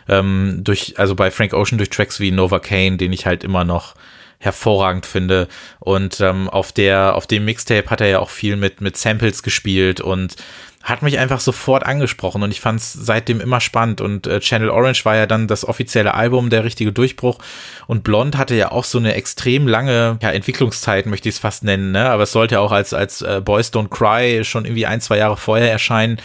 [0.08, 3.64] Ähm, durch, also bei Frank Ocean durch Tracks wie Nova Kane, den ich halt immer
[3.64, 3.94] noch
[4.40, 5.46] hervorragend finde.
[5.78, 9.42] Und ähm, auf der, auf dem Mixtape hat er ja auch viel mit, mit Samples
[9.42, 10.36] gespielt und
[10.82, 14.70] hat mich einfach sofort angesprochen und ich fand es seitdem immer spannend und äh, Channel
[14.70, 17.38] Orange war ja dann das offizielle Album, der richtige Durchbruch
[17.86, 21.64] und Blond hatte ja auch so eine extrem lange ja, Entwicklungszeit, möchte ich es fast
[21.64, 22.08] nennen, ne?
[22.08, 25.36] aber es sollte auch als, als äh, Boys Don't Cry schon irgendwie ein, zwei Jahre
[25.36, 26.18] vorher erscheinen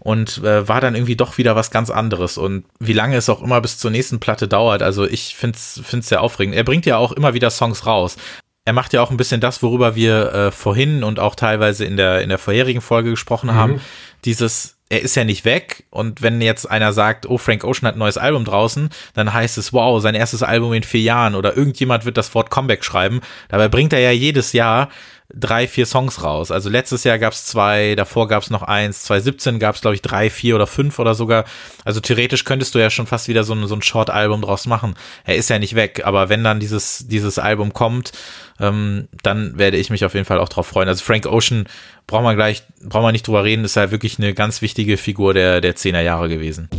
[0.00, 2.38] und äh, war dann irgendwie doch wieder was ganz anderes.
[2.38, 5.82] Und wie lange es auch immer bis zur nächsten Platte dauert, also ich finde es
[6.08, 6.56] sehr aufregend.
[6.56, 8.16] Er bringt ja auch immer wieder Songs raus.
[8.64, 11.96] Er macht ja auch ein bisschen das, worüber wir äh, vorhin und auch teilweise in
[11.96, 13.54] der, in der vorherigen Folge gesprochen mhm.
[13.54, 13.80] haben.
[14.24, 17.96] Dieses er ist ja nicht weg und wenn jetzt einer sagt, oh, Frank Ocean hat
[17.96, 21.56] ein neues Album draußen, dann heißt es, wow, sein erstes Album in vier Jahren oder
[21.56, 23.20] irgendjemand wird das Wort Comeback schreiben.
[23.48, 24.88] Dabei bringt er ja jedes Jahr
[25.34, 26.50] drei, vier Songs raus.
[26.50, 29.94] Also letztes Jahr gab es zwei, davor gab es noch eins, 2017 gab es, glaube
[29.94, 31.44] ich, drei, vier oder fünf oder sogar.
[31.84, 34.94] Also theoretisch könntest du ja schon fast wieder so ein, so ein Short-Album draus machen.
[35.24, 38.12] Er ist ja nicht weg, aber wenn dann dieses, dieses Album kommt,
[38.58, 40.88] ähm, dann werde ich mich auf jeden Fall auch drauf freuen.
[40.88, 41.66] Also Frank Ocean
[42.06, 45.34] braucht man gleich, braucht man nicht drüber reden, ist halt wirklich eine ganz wichtige Figur
[45.34, 46.70] der, der 10er Jahre gewesen.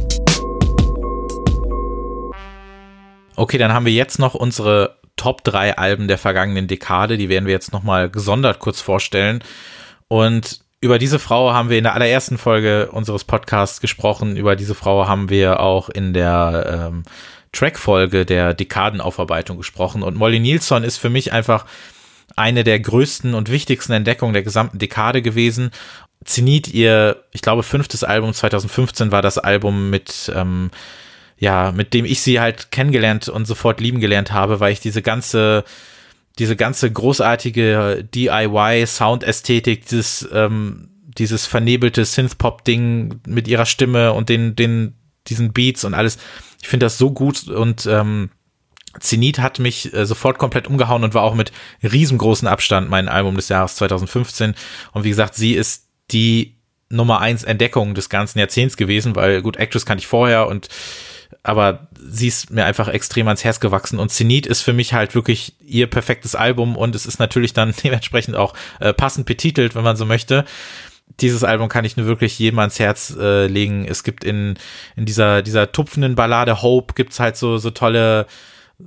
[3.35, 7.17] Okay, dann haben wir jetzt noch unsere Top 3 Alben der vergangenen Dekade.
[7.17, 9.43] Die werden wir jetzt nochmal gesondert kurz vorstellen.
[10.07, 14.37] Und über diese Frau haben wir in der allerersten Folge unseres Podcasts gesprochen.
[14.37, 17.03] Über diese Frau haben wir auch in der ähm,
[17.51, 20.03] Track-Folge der Dekadenaufarbeitung gesprochen.
[20.03, 21.65] Und Molly Nilsson ist für mich einfach
[22.37, 25.71] eine der größten und wichtigsten Entdeckungen der gesamten Dekade gewesen.
[26.23, 30.71] Zenit, ihr, ich glaube, fünftes Album 2015 war das Album mit ähm,
[31.39, 35.01] ja, mit dem ich sie halt kennengelernt und sofort lieben gelernt habe, weil ich diese
[35.01, 35.63] ganze,
[36.37, 44.95] diese ganze großartige DIY-Soundästhetik, dieses, ähm, dieses vernebelte Synth-Pop-Ding mit ihrer Stimme und den, den,
[45.27, 46.17] diesen Beats und alles,
[46.61, 48.29] ich finde das so gut und ähm,
[48.99, 51.51] Zenit hat mich äh, sofort komplett umgehauen und war auch mit
[51.83, 54.55] riesengroßen Abstand mein Album des Jahres 2015.
[54.93, 56.57] Und wie gesagt, sie ist die
[56.89, 60.69] Nummer eins Entdeckung des ganzen Jahrzehnts gewesen, weil gut, Actress kannte ich vorher und
[61.49, 65.15] aber sie ist mir einfach extrem ans Herz gewachsen und Zenit ist für mich halt
[65.15, 69.83] wirklich ihr perfektes Album und es ist natürlich dann dementsprechend auch äh, passend betitelt, wenn
[69.83, 70.45] man so möchte.
[71.19, 73.85] Dieses Album kann ich nur wirklich jedem ans Herz äh, legen.
[73.85, 74.57] Es gibt in,
[74.95, 78.27] in dieser, dieser tupfenden Ballade Hope gibt's halt so, so tolle,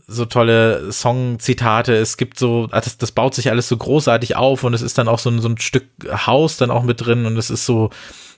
[0.06, 1.94] so tolle Songzitate.
[1.94, 4.98] Es gibt so, ah, das, das baut sich alles so großartig auf und es ist
[4.98, 7.90] dann auch so so ein Stück Haus dann auch mit drin und es ist so,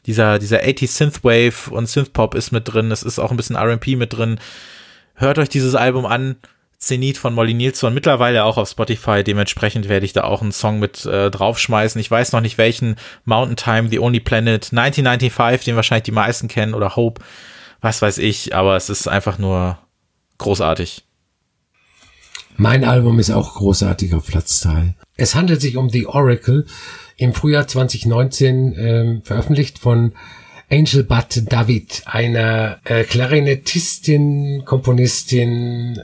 [0.07, 2.91] dieser, dieser 80 Synthwave und Synthpop ist mit drin.
[2.91, 4.39] Es ist auch ein bisschen R&P mit drin.
[5.15, 6.37] Hört euch dieses Album an.
[6.79, 9.25] Zenit von Molly Nielsen mittlerweile auch auf Spotify.
[9.25, 12.01] Dementsprechend werde ich da auch einen Song mit äh, draufschmeißen.
[12.01, 12.97] Ich weiß noch nicht welchen.
[13.25, 17.23] Mountain Time, The Only Planet, 1995, den wahrscheinlich die meisten kennen oder Hope.
[17.81, 19.79] Was weiß ich, aber es ist einfach nur
[20.39, 21.05] großartig.
[22.57, 24.95] Mein Album ist auch großartig auf Platz 2.
[25.17, 26.67] Es handelt sich um The Oracle,
[27.17, 30.13] im Frühjahr 2019 ähm, veröffentlicht von
[30.71, 36.01] Angel Butt David, einer äh, Klarinettistin, Komponistin,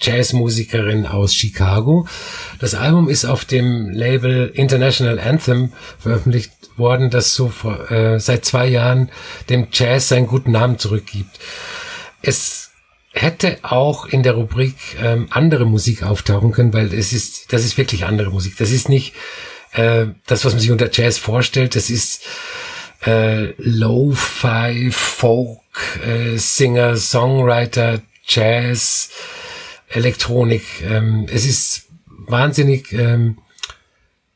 [0.00, 2.06] Jazzmusikerin aus Chicago.
[2.60, 8.44] Das Album ist auf dem Label International Anthem veröffentlicht worden, das so vor, äh, seit
[8.44, 9.10] zwei Jahren
[9.48, 11.38] dem Jazz seinen guten Namen zurückgibt.
[12.20, 12.71] Es
[13.12, 17.76] hätte auch in der Rubrik ähm, andere Musik auftauchen können, weil es ist, das ist
[17.76, 18.56] wirklich andere Musik.
[18.56, 19.14] Das ist nicht
[19.72, 22.24] äh, das, was man sich unter Jazz vorstellt, das ist
[23.04, 25.60] äh, Lo-Fi, Folk,
[26.06, 29.10] äh, Singer, Songwriter, Jazz,
[29.88, 30.64] Elektronik.
[30.82, 33.38] Ähm, es ist wahnsinnig ähm,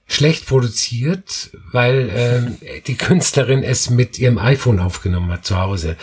[0.07, 5.97] schlecht produziert, weil ähm, die Künstlerin es mit ihrem iPhone aufgenommen hat zu Hause.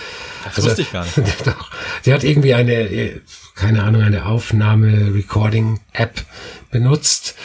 [0.44, 1.18] Das also, wusste ich gar nicht.
[1.48, 3.22] Doch, sie hat irgendwie eine,
[3.56, 6.26] keine Ahnung, eine Aufnahme-Recording-App
[6.70, 7.36] benutzt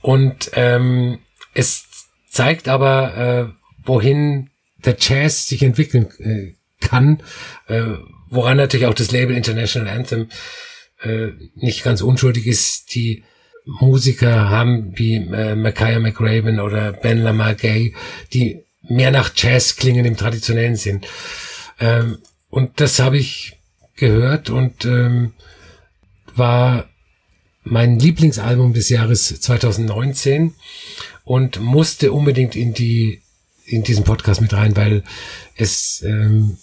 [0.00, 1.18] und ähm,
[1.54, 1.84] es
[2.30, 3.46] zeigt aber, äh,
[3.84, 4.50] wohin
[4.84, 7.22] der Jazz sich entwickeln äh, kann,
[7.66, 7.82] äh,
[8.28, 10.28] woran natürlich auch das Label International Anthem
[11.00, 12.94] äh, nicht ganz unschuldig ist.
[12.94, 13.24] Die
[13.66, 17.94] Musiker haben wie äh, Micaiah McRaven oder Ben Lamar Gay,
[18.32, 21.00] die mehr nach Jazz klingen im traditionellen Sinn.
[21.80, 23.58] Ähm, und das habe ich
[23.96, 25.32] gehört und ähm,
[26.34, 26.88] war
[27.64, 30.54] mein Lieblingsalbum des Jahres 2019
[31.24, 33.20] und musste unbedingt in die
[33.64, 35.02] in diesen Podcast mit rein, weil
[35.56, 36.56] es ähm,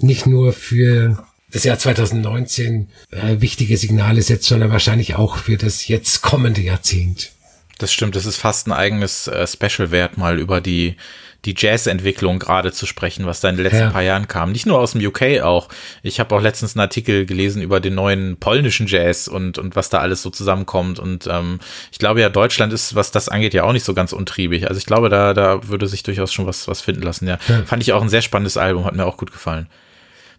[0.00, 5.86] nicht nur für das Jahr 2019 äh, wichtige Signale setzt, sondern wahrscheinlich auch für das
[5.86, 7.32] jetzt kommende Jahrzehnt.
[7.78, 10.96] Das stimmt, das ist fast ein eigenes äh, Special wert, mal über die,
[11.44, 13.90] die Jazz-Entwicklung gerade zu sprechen, was da in den letzten ja.
[13.90, 14.52] paar Jahren kam.
[14.52, 15.68] Nicht nur aus dem UK auch.
[16.02, 19.90] Ich habe auch letztens einen Artikel gelesen über den neuen polnischen Jazz und, und was
[19.90, 21.00] da alles so zusammenkommt.
[21.00, 21.58] Und ähm,
[21.90, 24.68] ich glaube ja, Deutschland ist, was das angeht, ja auch nicht so ganz untriebig.
[24.68, 27.26] Also ich glaube, da, da würde sich durchaus schon was, was finden lassen.
[27.26, 27.38] Ja.
[27.48, 27.64] ja.
[27.64, 29.66] Fand ich auch ein sehr spannendes Album, hat mir auch gut gefallen.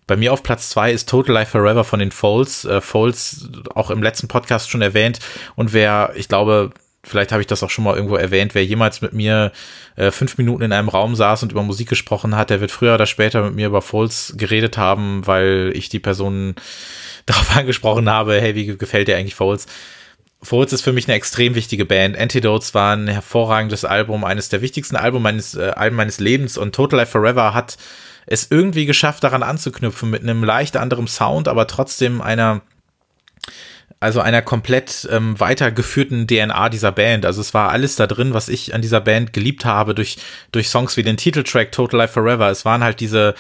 [0.08, 2.66] Bei mir auf Platz zwei ist Total Life Forever von den Folds.
[2.66, 5.20] Äh, Folds auch im letzten Podcast schon erwähnt.
[5.56, 6.72] Und wer, ich glaube,
[7.04, 9.52] vielleicht habe ich das auch schon mal irgendwo erwähnt, wer jemals mit mir
[9.96, 12.96] äh, fünf Minuten in einem Raum saß und über Musik gesprochen hat, der wird früher
[12.96, 16.56] oder später mit mir über Folds geredet haben, weil ich die Person
[17.26, 19.68] darauf angesprochen habe, hey, wie gefällt dir eigentlich Folds?
[20.42, 22.18] Folds ist für mich eine extrem wichtige Band.
[22.18, 26.76] Antidotes war ein hervorragendes Album, eines der wichtigsten Alben meines, äh, Alben meines Lebens und
[26.76, 27.78] Total Life Forever hat
[28.26, 32.62] es irgendwie geschafft, daran anzuknüpfen mit einem leicht anderen Sound, aber trotzdem einer
[34.00, 37.26] also einer komplett ähm, weitergeführten DNA dieser Band.
[37.26, 40.18] Also es war alles da drin, was ich an dieser Band geliebt habe, durch,
[40.52, 42.50] durch Songs wie den Titeltrack Total Life Forever.
[42.50, 43.34] Es waren halt diese,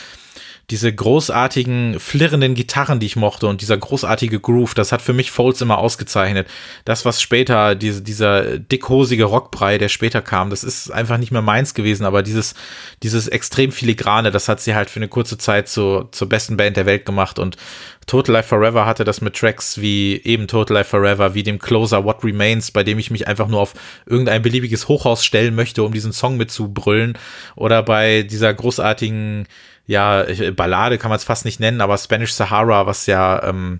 [0.69, 5.29] diese großartigen, flirrenden Gitarren, die ich mochte und dieser großartige Groove, das hat für mich
[5.29, 6.47] Folds immer ausgezeichnet.
[6.85, 11.41] Das, was später, diese, dieser dickhosige Rockbrei, der später kam, das ist einfach nicht mehr
[11.41, 12.55] meins gewesen, aber dieses,
[13.03, 16.77] dieses extrem filigrane, das hat sie halt für eine kurze Zeit zu, zur besten Band
[16.77, 17.57] der Welt gemacht und
[18.07, 22.03] Total Life Forever hatte das mit Tracks wie eben Total Life Forever, wie dem Closer
[22.03, 23.73] What Remains, bei dem ich mich einfach nur auf
[24.05, 27.17] irgendein beliebiges Hochhaus stellen möchte, um diesen Song mitzubrüllen.
[27.55, 29.47] Oder bei dieser großartigen,
[29.85, 30.25] ja,
[30.55, 33.79] Ballade kann man es fast nicht nennen, aber Spanish Sahara, was ja ähm,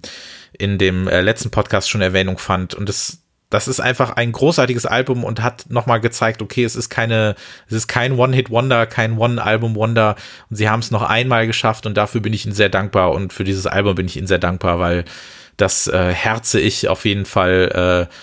[0.52, 2.74] in dem äh, letzten Podcast schon Erwähnung fand.
[2.76, 6.90] Und das, das ist einfach ein großartiges Album und hat nochmal gezeigt, okay, es ist
[6.90, 7.36] keine,
[7.68, 10.16] es ist kein One-Hit-Wonder, kein One-Album-Wonder
[10.50, 13.32] und sie haben es noch einmal geschafft und dafür bin ich ihnen sehr dankbar und
[13.32, 15.06] für dieses Album bin ich ihnen sehr dankbar, weil
[15.56, 18.14] das äh, herze ich auf jeden Fall äh,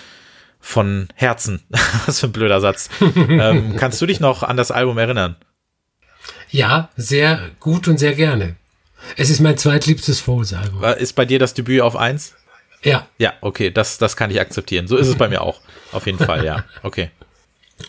[0.61, 1.63] von Herzen.
[2.07, 2.91] Was für ein blöder Satz.
[3.17, 5.37] ähm, kannst du dich noch an das Album erinnern?
[6.51, 8.57] Ja, sehr gut und sehr gerne.
[9.17, 10.83] Es ist mein zweitliebstes Foles-Album.
[10.99, 12.35] Ist bei dir das Debüt auf eins?
[12.83, 13.07] Ja.
[13.19, 14.87] Ja, okay, das, das kann ich akzeptieren.
[14.87, 15.61] So ist es bei mir auch.
[15.93, 16.65] Auf jeden Fall, ja.
[16.83, 17.11] Okay.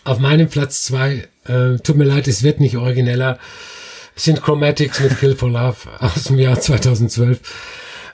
[0.04, 3.38] Auf meinem Platz zwei, äh, tut mir leid, es wird nicht origineller,
[4.16, 7.40] sind Chromatics mit Kill for Love aus dem Jahr 2012.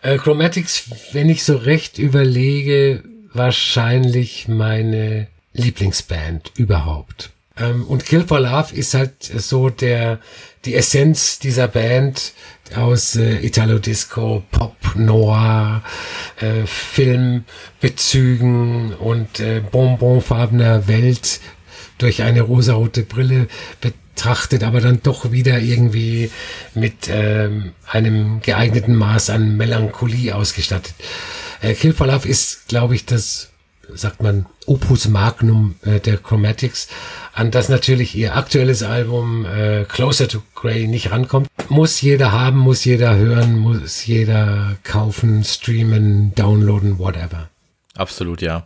[0.03, 7.31] Äh, Chromatics, wenn ich so recht überlege, wahrscheinlich meine Lieblingsband überhaupt.
[7.61, 10.19] Ähm, und Kill for Love ist halt so der,
[10.65, 12.33] die Essenz dieser Band
[12.75, 15.83] aus äh, Italo Disco, Pop, Noir,
[16.41, 21.41] äh, Filmbezügen und äh, bonbonfarbener Welt
[21.99, 23.49] durch eine rosarote Brille
[23.81, 26.31] betrachtet, aber dann doch wieder irgendwie
[26.75, 30.95] mit ähm, einem geeigneten Maß an Melancholie ausgestattet.
[31.61, 33.51] Äh, Kill for Love ist, glaube ich, das
[33.95, 36.89] sagt man, Opus Magnum äh, der Chromatics,
[37.33, 41.49] an das natürlich ihr aktuelles Album äh, Closer to Grey nicht rankommt.
[41.69, 47.49] Muss jeder haben, muss jeder hören, muss jeder kaufen, streamen, downloaden, whatever.
[47.97, 48.65] Absolut, ja.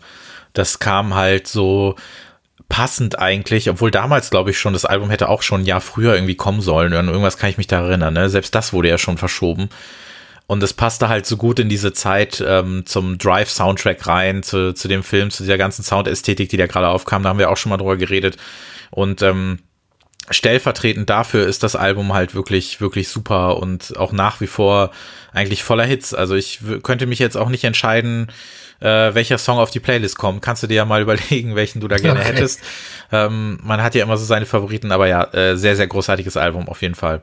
[0.53, 1.97] Das kam halt so
[2.69, 6.15] passend eigentlich, obwohl damals glaube ich schon, das Album hätte auch schon ein Jahr früher
[6.15, 6.93] irgendwie kommen sollen.
[6.93, 8.15] Irgendwas kann ich mich da erinnern.
[8.15, 8.31] Ne?
[8.31, 9.69] Selbst das wurde ja schon verschoben.
[10.53, 14.87] Und es passte halt so gut in diese Zeit ähm, zum Drive-Soundtrack rein, zu, zu
[14.87, 17.23] dem Film, zu dieser ganzen Soundästhetik, die da gerade aufkam.
[17.23, 18.37] Da haben wir auch schon mal drüber geredet.
[18.91, 19.61] Und ähm,
[20.29, 24.91] stellvertretend dafür ist das Album halt wirklich, wirklich super und auch nach wie vor
[25.33, 26.13] eigentlich voller Hits.
[26.13, 28.31] Also ich könnte mich jetzt auch nicht entscheiden,
[28.81, 30.43] äh, welcher Song auf die Playlist kommt.
[30.43, 32.29] Kannst du dir ja mal überlegen, welchen du da gerne okay.
[32.29, 32.61] hättest.
[33.11, 36.69] Ähm, man hat ja immer so seine Favoriten, aber ja, äh, sehr, sehr großartiges Album
[36.69, 37.23] auf jeden Fall.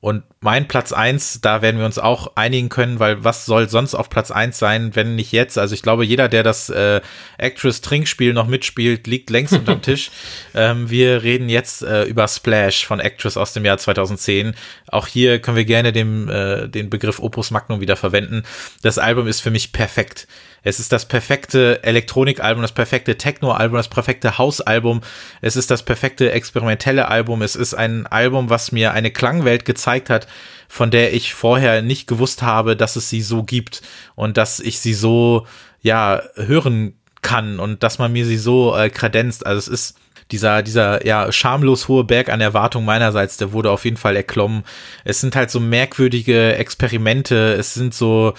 [0.00, 3.96] Und mein Platz eins, da werden wir uns auch einigen können, weil was soll sonst
[3.96, 5.58] auf Platz eins sein, wenn nicht jetzt?
[5.58, 7.00] Also ich glaube, jeder, der das äh,
[7.36, 10.12] Actress-Trinkspiel noch mitspielt, liegt längst unterm Tisch.
[10.54, 14.54] Ähm, wir reden jetzt äh, über Splash von Actress aus dem Jahr 2010.
[14.86, 18.44] Auch hier können wir gerne dem, äh, den Begriff Opus Magnum wieder verwenden.
[18.82, 20.28] Das Album ist für mich perfekt.
[20.62, 25.00] Es ist das perfekte Elektronikalbum, das perfekte Techno-Album, das perfekte House-Album.
[25.40, 27.42] Es ist das perfekte experimentelle Album.
[27.42, 30.26] Es ist ein Album, was mir eine Klangwelt gezeigt hat,
[30.68, 33.82] von der ich vorher nicht gewusst habe, dass es sie so gibt
[34.14, 35.46] und dass ich sie so,
[35.80, 39.46] ja, hören kann und dass man mir sie so äh, kredenzt.
[39.46, 39.98] Also es ist
[40.30, 44.62] dieser, dieser, ja, schamlos hohe Berg an Erwartung meinerseits, der wurde auf jeden Fall erklommen.
[45.04, 47.54] Es sind halt so merkwürdige Experimente.
[47.54, 48.34] Es sind so,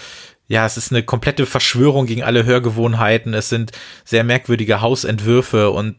[0.49, 3.33] ja, es ist eine komplette Verschwörung gegen alle Hörgewohnheiten.
[3.33, 3.71] Es sind
[4.03, 5.95] sehr merkwürdige Hausentwürfe und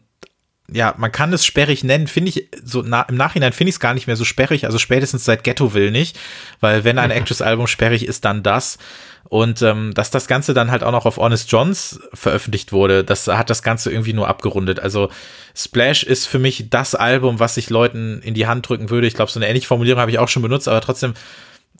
[0.73, 3.79] ja, man kann es sperrig nennen, finde ich, so na, im Nachhinein finde ich es
[3.79, 6.17] gar nicht mehr so sperrig, also spätestens seit Ghetto will nicht,
[6.61, 8.77] weil wenn ein Actress-Album sperrig ist, dann das.
[9.25, 13.27] Und ähm, dass das Ganze dann halt auch noch auf Honest Johns veröffentlicht wurde, das
[13.27, 14.79] hat das Ganze irgendwie nur abgerundet.
[14.79, 15.09] Also
[15.55, 19.07] Splash ist für mich das Album, was ich Leuten in die Hand drücken würde.
[19.07, 21.13] Ich glaube, so eine ähnliche Formulierung habe ich auch schon benutzt, aber trotzdem,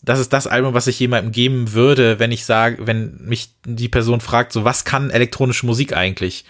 [0.01, 3.89] das ist das Album, was ich jemandem geben würde, wenn ich sage, wenn mich die
[3.89, 6.45] Person fragt, so was kann elektronische Musik eigentlich?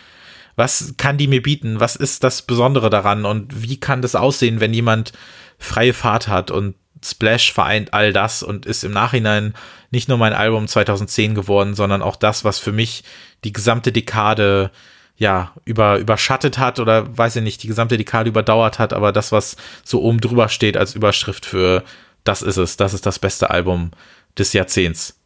[0.56, 1.80] Was kann die mir bieten?
[1.80, 3.26] Was ist das Besondere daran?
[3.26, 5.12] Und wie kann das aussehen, wenn jemand
[5.58, 6.52] freie Fahrt hat?
[6.52, 9.54] Und Splash vereint all das und ist im Nachhinein
[9.92, 13.04] nicht nur mein Album 2010 geworden, sondern auch das, was für mich
[13.44, 14.72] die gesamte Dekade
[15.18, 19.32] ja, über, überschattet hat oder weiß ich nicht, die gesamte Dekade überdauert hat, aber das,
[19.32, 21.84] was so oben drüber steht als Überschrift für
[22.24, 23.92] das ist es, das ist das beste Album
[24.38, 25.18] des Jahrzehnts.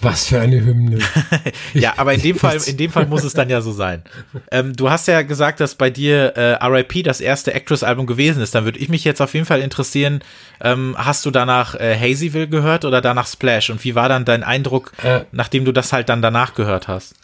[0.00, 0.98] Was für eine Hymne.
[1.72, 4.02] ja, aber in dem Fall, in dem Fall muss es dann ja so sein.
[4.50, 7.02] Ähm, du hast ja gesagt, dass bei dir äh, R.I.P.
[7.04, 8.54] das erste Actress-Album gewesen ist.
[8.54, 10.20] Dann würde ich mich jetzt auf jeden Fall interessieren,
[10.60, 13.70] ähm, hast du danach äh, Hazyville gehört oder danach Splash?
[13.70, 17.14] Und wie war dann dein Eindruck, äh, nachdem du das halt dann danach gehört hast?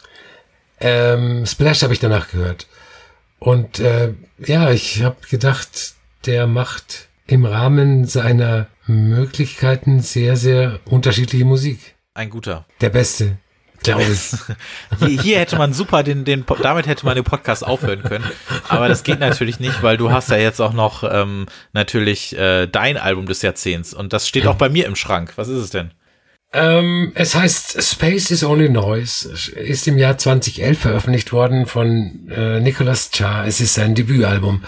[0.79, 2.67] Ähm, Splash habe ich danach gehört.
[3.37, 5.93] Und äh, ja, ich habe gedacht,
[6.25, 11.95] der macht im Rahmen seiner Möglichkeiten sehr, sehr unterschiedliche Musik.
[12.13, 12.65] Ein guter.
[12.81, 13.37] Der beste.
[13.83, 14.31] Glaube ich.
[14.99, 18.25] Hier, hier hätte man super den, den, damit hätte man den Podcast aufhören können.
[18.69, 22.67] Aber das geht natürlich nicht, weil du hast ja jetzt auch noch ähm, natürlich äh,
[22.67, 25.33] dein Album des Jahrzehnts und das steht auch bei mir im Schrank.
[25.35, 25.91] Was ist es denn?
[26.53, 32.59] Ähm, es heißt Space is Only Noise, ist im Jahr 2011 veröffentlicht worden von äh,
[32.59, 33.45] Nicholas Cha.
[33.45, 34.63] Es ist sein Debütalbum.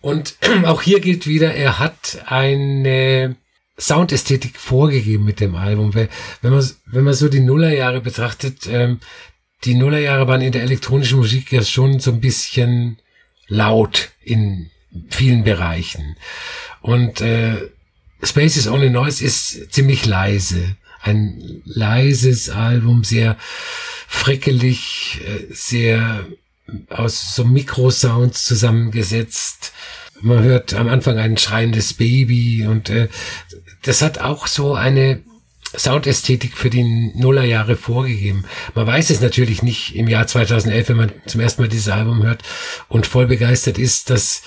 [0.00, 3.36] Und auch hier gilt wieder, er hat eine
[3.80, 5.94] Soundästhetik vorgegeben mit dem Album.
[5.94, 6.08] Wenn
[6.42, 9.00] man, wenn man so die Nullerjahre betrachtet, ähm,
[9.64, 12.98] die Nullerjahre waren in der elektronischen Musik ja schon so ein bisschen
[13.48, 14.70] laut in
[15.08, 16.16] vielen Bereichen.
[16.80, 17.56] Und äh,
[18.22, 20.76] Space is Only Noise ist ziemlich leise.
[21.02, 23.36] Ein leises Album, sehr
[24.06, 26.26] frickelig, äh, sehr
[26.88, 29.72] aus so Mikrosounds zusammengesetzt.
[30.20, 33.08] Man hört am Anfang ein schreiendes Baby und äh,
[33.82, 35.22] das hat auch so eine
[35.76, 38.44] Soundästhetik für die Nullerjahre vorgegeben.
[38.74, 42.22] Man weiß es natürlich nicht im Jahr 2011, wenn man zum ersten Mal dieses Album
[42.22, 42.42] hört
[42.88, 44.42] und voll begeistert ist, dass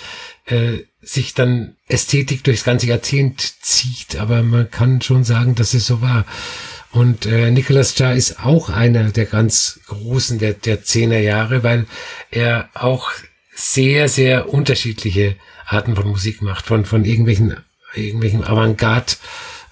[0.45, 4.18] äh, sich dann Ästhetik durchs ganze Jahrzehnt zieht.
[4.18, 6.26] Aber man kann schon sagen, dass es so war.
[6.91, 11.88] Und äh, Nicholas Jar ist auch einer der ganz Großen der, der Zehner Jahre, weil
[12.30, 13.11] er auch
[13.55, 17.57] sehr, sehr unterschiedliche Arten von Musik macht, von, von irgendwelchen
[17.95, 19.14] irgendwelchen Avantgarde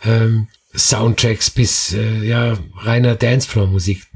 [0.04, 4.08] ähm, Soundtracks bis äh, ja reiner Dancefloor-Musik.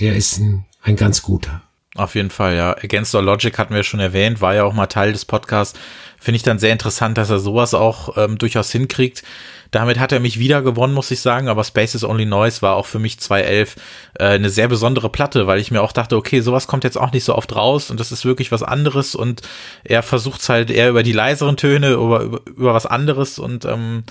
[0.00, 1.62] Der ist ein, ein ganz guter.
[1.94, 2.76] Auf jeden Fall, ja.
[2.76, 5.78] Against All Logic hatten wir schon erwähnt, war ja auch mal Teil des Podcasts.
[6.18, 9.22] Finde ich dann sehr interessant, dass er sowas auch ähm, durchaus hinkriegt.
[9.72, 12.76] Damit hat er mich wieder gewonnen, muss ich sagen, aber Space is Only Noise war
[12.76, 13.76] auch für mich 2011
[14.18, 17.10] äh, eine sehr besondere Platte, weil ich mir auch dachte, okay, sowas kommt jetzt auch
[17.10, 19.40] nicht so oft raus und das ist wirklich was anderes und
[19.82, 24.04] er versucht halt eher über die leiseren Töne, über, über, über was anderes und ähm,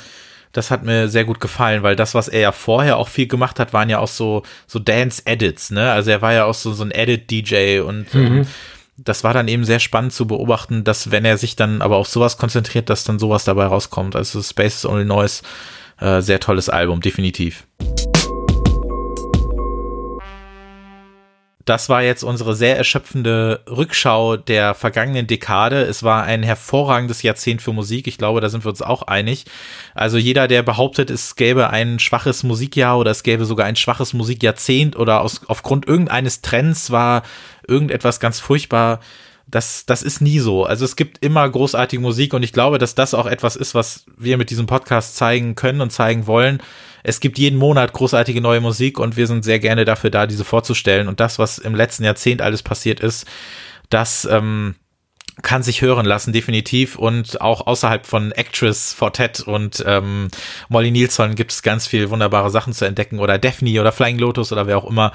[0.52, 3.60] das hat mir sehr gut gefallen, weil das, was er ja vorher auch viel gemacht
[3.60, 5.92] hat, waren ja auch so, so Dance-Edits, ne?
[5.92, 8.48] Also er war ja auch so, so ein Edit-DJ und ähm, mhm
[9.04, 12.08] das war dann eben sehr spannend zu beobachten, dass wenn er sich dann aber auf
[12.08, 14.16] sowas konzentriert, dass dann sowas dabei rauskommt.
[14.16, 15.44] Also Space is Only Noise,
[16.00, 17.66] äh, sehr tolles Album, definitiv.
[21.66, 25.82] Das war jetzt unsere sehr erschöpfende Rückschau der vergangenen Dekade.
[25.84, 28.08] Es war ein hervorragendes Jahrzehnt für Musik.
[28.08, 29.46] Ich glaube, da sind wir uns auch einig.
[29.94, 34.14] Also jeder, der behauptet, es gäbe ein schwaches Musikjahr oder es gäbe sogar ein schwaches
[34.14, 37.24] Musikjahrzehnt oder aus, aufgrund irgendeines Trends war
[37.68, 39.00] irgendetwas ganz furchtbar
[39.52, 40.64] das, das ist nie so.
[40.66, 44.06] Also es gibt immer großartige Musik und ich glaube, dass das auch etwas ist, was
[44.18, 46.62] wir mit diesem Podcast zeigen können und zeigen wollen.
[47.04, 50.46] Es gibt jeden Monat großartige neue Musik und wir sind sehr gerne dafür da, diese
[50.46, 51.08] vorzustellen.
[51.08, 53.26] Und das, was im letzten Jahrzehnt alles passiert ist,
[53.90, 54.76] das ähm,
[55.42, 56.98] kann sich hören lassen, definitiv.
[56.98, 60.28] Und auch außerhalb von Actress, Fortet und ähm,
[60.70, 63.20] Molly Nielsen gibt es ganz viel wunderbare Sachen zu entdecken.
[63.20, 65.12] Oder Daphne oder Flying Lotus oder wer auch immer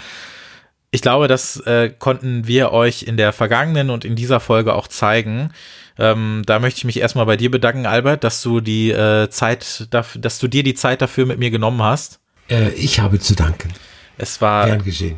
[0.96, 4.88] ich glaube, das äh, konnten wir euch in der vergangenen und in dieser Folge auch
[4.88, 5.50] zeigen.
[5.98, 9.88] Ähm, da möchte ich mich erstmal bei dir bedanken, Albert, dass du die äh, Zeit,
[9.90, 12.18] dass du dir die Zeit dafür mit mir genommen hast.
[12.48, 13.74] Äh, ich habe zu danken.
[14.18, 14.68] Es war,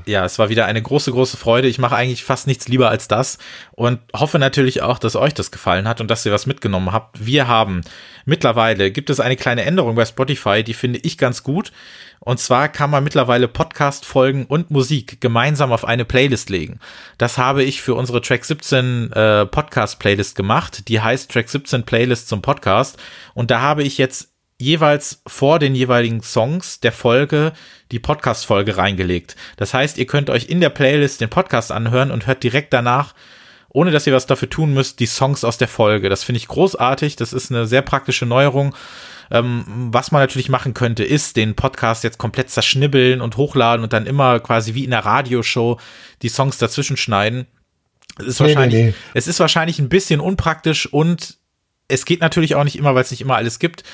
[0.06, 1.68] ja, es war wieder eine große, große Freude.
[1.68, 3.38] Ich mache eigentlich fast nichts lieber als das
[3.72, 7.24] und hoffe natürlich auch, dass euch das gefallen hat und dass ihr was mitgenommen habt.
[7.24, 7.82] Wir haben
[8.24, 11.72] mittlerweile, gibt es eine kleine Änderung bei Spotify, die finde ich ganz gut.
[12.20, 16.80] Und zwar kann man mittlerweile Podcast-Folgen und Musik gemeinsam auf eine Playlist legen.
[17.16, 20.88] Das habe ich für unsere Track 17 äh, Podcast-Playlist gemacht.
[20.88, 22.98] Die heißt Track 17 Playlist zum Podcast.
[23.34, 24.27] Und da habe ich jetzt
[24.58, 27.52] jeweils vor den jeweiligen Songs der Folge
[27.92, 29.36] die Podcast-Folge reingelegt.
[29.56, 33.14] Das heißt, ihr könnt euch in der Playlist den Podcast anhören und hört direkt danach,
[33.68, 36.08] ohne dass ihr was dafür tun müsst, die Songs aus der Folge.
[36.08, 37.16] Das finde ich großartig.
[37.16, 38.74] Das ist eine sehr praktische Neuerung.
[39.30, 43.92] Ähm, was man natürlich machen könnte, ist den Podcast jetzt komplett zerschnibbeln und hochladen und
[43.92, 45.78] dann immer quasi wie in einer Radioshow
[46.22, 47.46] die Songs dazwischen schneiden.
[48.18, 51.36] Es ist, nee, wahrscheinlich, nee, es ist wahrscheinlich ein bisschen unpraktisch und
[51.86, 53.84] es geht natürlich auch nicht immer, weil es nicht immer alles gibt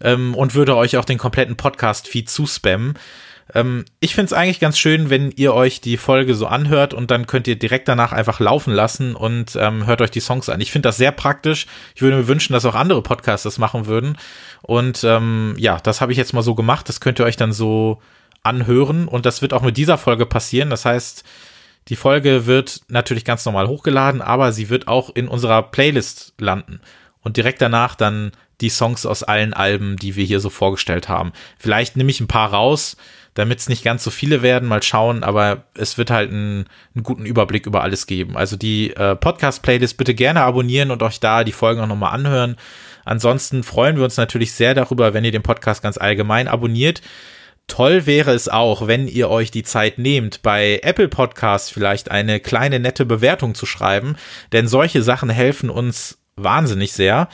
[0.00, 2.94] ähm, und würde euch auch den kompletten Podcast-Feed zuspammen.
[3.54, 7.10] Ähm, ich finde es eigentlich ganz schön, wenn ihr euch die Folge so anhört und
[7.10, 10.60] dann könnt ihr direkt danach einfach laufen lassen und ähm, hört euch die Songs an.
[10.60, 11.66] Ich finde das sehr praktisch.
[11.94, 14.18] Ich würde mir wünschen, dass auch andere Podcasts das machen würden.
[14.62, 16.88] Und ähm, ja, das habe ich jetzt mal so gemacht.
[16.88, 18.00] Das könnt ihr euch dann so
[18.42, 20.70] anhören und das wird auch mit dieser Folge passieren.
[20.70, 21.24] Das heißt,
[21.88, 26.80] die Folge wird natürlich ganz normal hochgeladen, aber sie wird auch in unserer Playlist landen
[27.22, 31.32] und direkt danach dann die Songs aus allen Alben, die wir hier so vorgestellt haben.
[31.58, 32.96] Vielleicht nehme ich ein paar raus,
[33.34, 37.04] damit es nicht ganz so viele werden, mal schauen, aber es wird halt einen, einen
[37.04, 38.36] guten Überblick über alles geben.
[38.36, 42.56] Also die äh, Podcast-Playlist bitte gerne abonnieren und euch da die Folgen auch nochmal anhören.
[43.04, 47.00] Ansonsten freuen wir uns natürlich sehr darüber, wenn ihr den Podcast ganz allgemein abonniert.
[47.68, 52.40] Toll wäre es auch, wenn ihr euch die Zeit nehmt, bei Apple Podcasts vielleicht eine
[52.40, 54.16] kleine nette Bewertung zu schreiben,
[54.52, 57.28] denn solche Sachen helfen uns wahnsinnig sehr.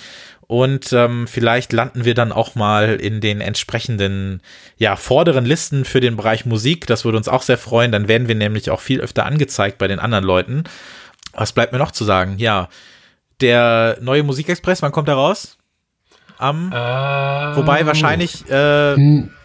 [0.46, 4.42] Und ähm, vielleicht landen wir dann auch mal in den entsprechenden,
[4.76, 6.86] ja, vorderen Listen für den Bereich Musik.
[6.86, 7.92] Das würde uns auch sehr freuen.
[7.92, 10.64] Dann werden wir nämlich auch viel öfter angezeigt bei den anderen Leuten.
[11.32, 12.36] Was bleibt mir noch zu sagen?
[12.38, 12.68] Ja,
[13.40, 15.56] der neue Musikexpress, wann kommt er raus?
[16.36, 18.96] Am, ähm, wobei wahrscheinlich, äh,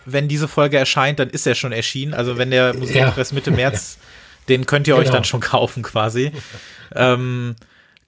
[0.06, 2.14] wenn diese Folge erscheint, dann ist er schon erschienen.
[2.14, 4.00] Also wenn der Musikexpress Mitte März,
[4.50, 5.06] den könnt ihr genau.
[5.06, 6.32] euch dann schon kaufen quasi.
[6.96, 7.56] ähm,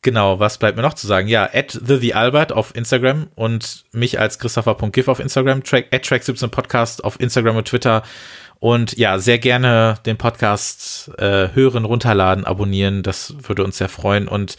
[0.03, 1.27] Genau, was bleibt mir noch zu sagen?
[1.27, 6.03] Ja, at the, the Albert auf Instagram und mich als Christopher.gif auf Instagram, track, at
[6.03, 8.01] track17 Podcast auf Instagram und Twitter.
[8.59, 13.03] Und ja, sehr gerne den Podcast äh, hören, runterladen, abonnieren.
[13.03, 14.27] Das würde uns sehr freuen.
[14.27, 14.55] Und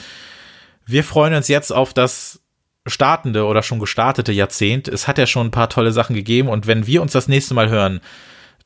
[0.87, 2.41] wir freuen uns jetzt auf das
[2.87, 4.87] startende oder schon gestartete Jahrzehnt.
[4.87, 6.49] Es hat ja schon ein paar tolle Sachen gegeben.
[6.49, 8.01] Und wenn wir uns das nächste Mal hören,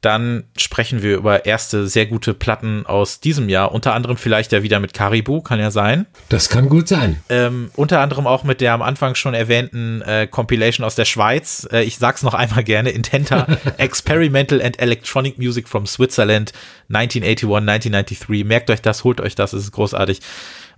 [0.00, 3.72] dann sprechen wir über erste sehr gute Platten aus diesem Jahr.
[3.72, 6.06] Unter anderem vielleicht ja wieder mit Caribou, kann ja sein.
[6.28, 7.20] Das kann gut sein.
[7.28, 11.68] Ähm, unter anderem auch mit der am Anfang schon erwähnten äh, Compilation aus der Schweiz.
[11.72, 13.46] Äh, ich sag's noch einmal gerne: Intenta
[13.78, 16.52] Experimental and Electronic Music from Switzerland
[16.88, 18.44] 1981, 1993.
[18.44, 20.20] Merkt euch das, holt euch das, es ist großartig.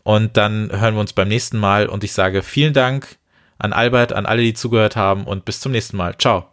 [0.02, 3.18] Und dann hören wir uns beim nächsten Mal und ich sage vielen Dank
[3.58, 6.16] an Albert, an alle, die zugehört haben und bis zum nächsten Mal.
[6.16, 6.46] Ciao.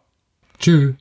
[0.59, 0.93] Tschüss.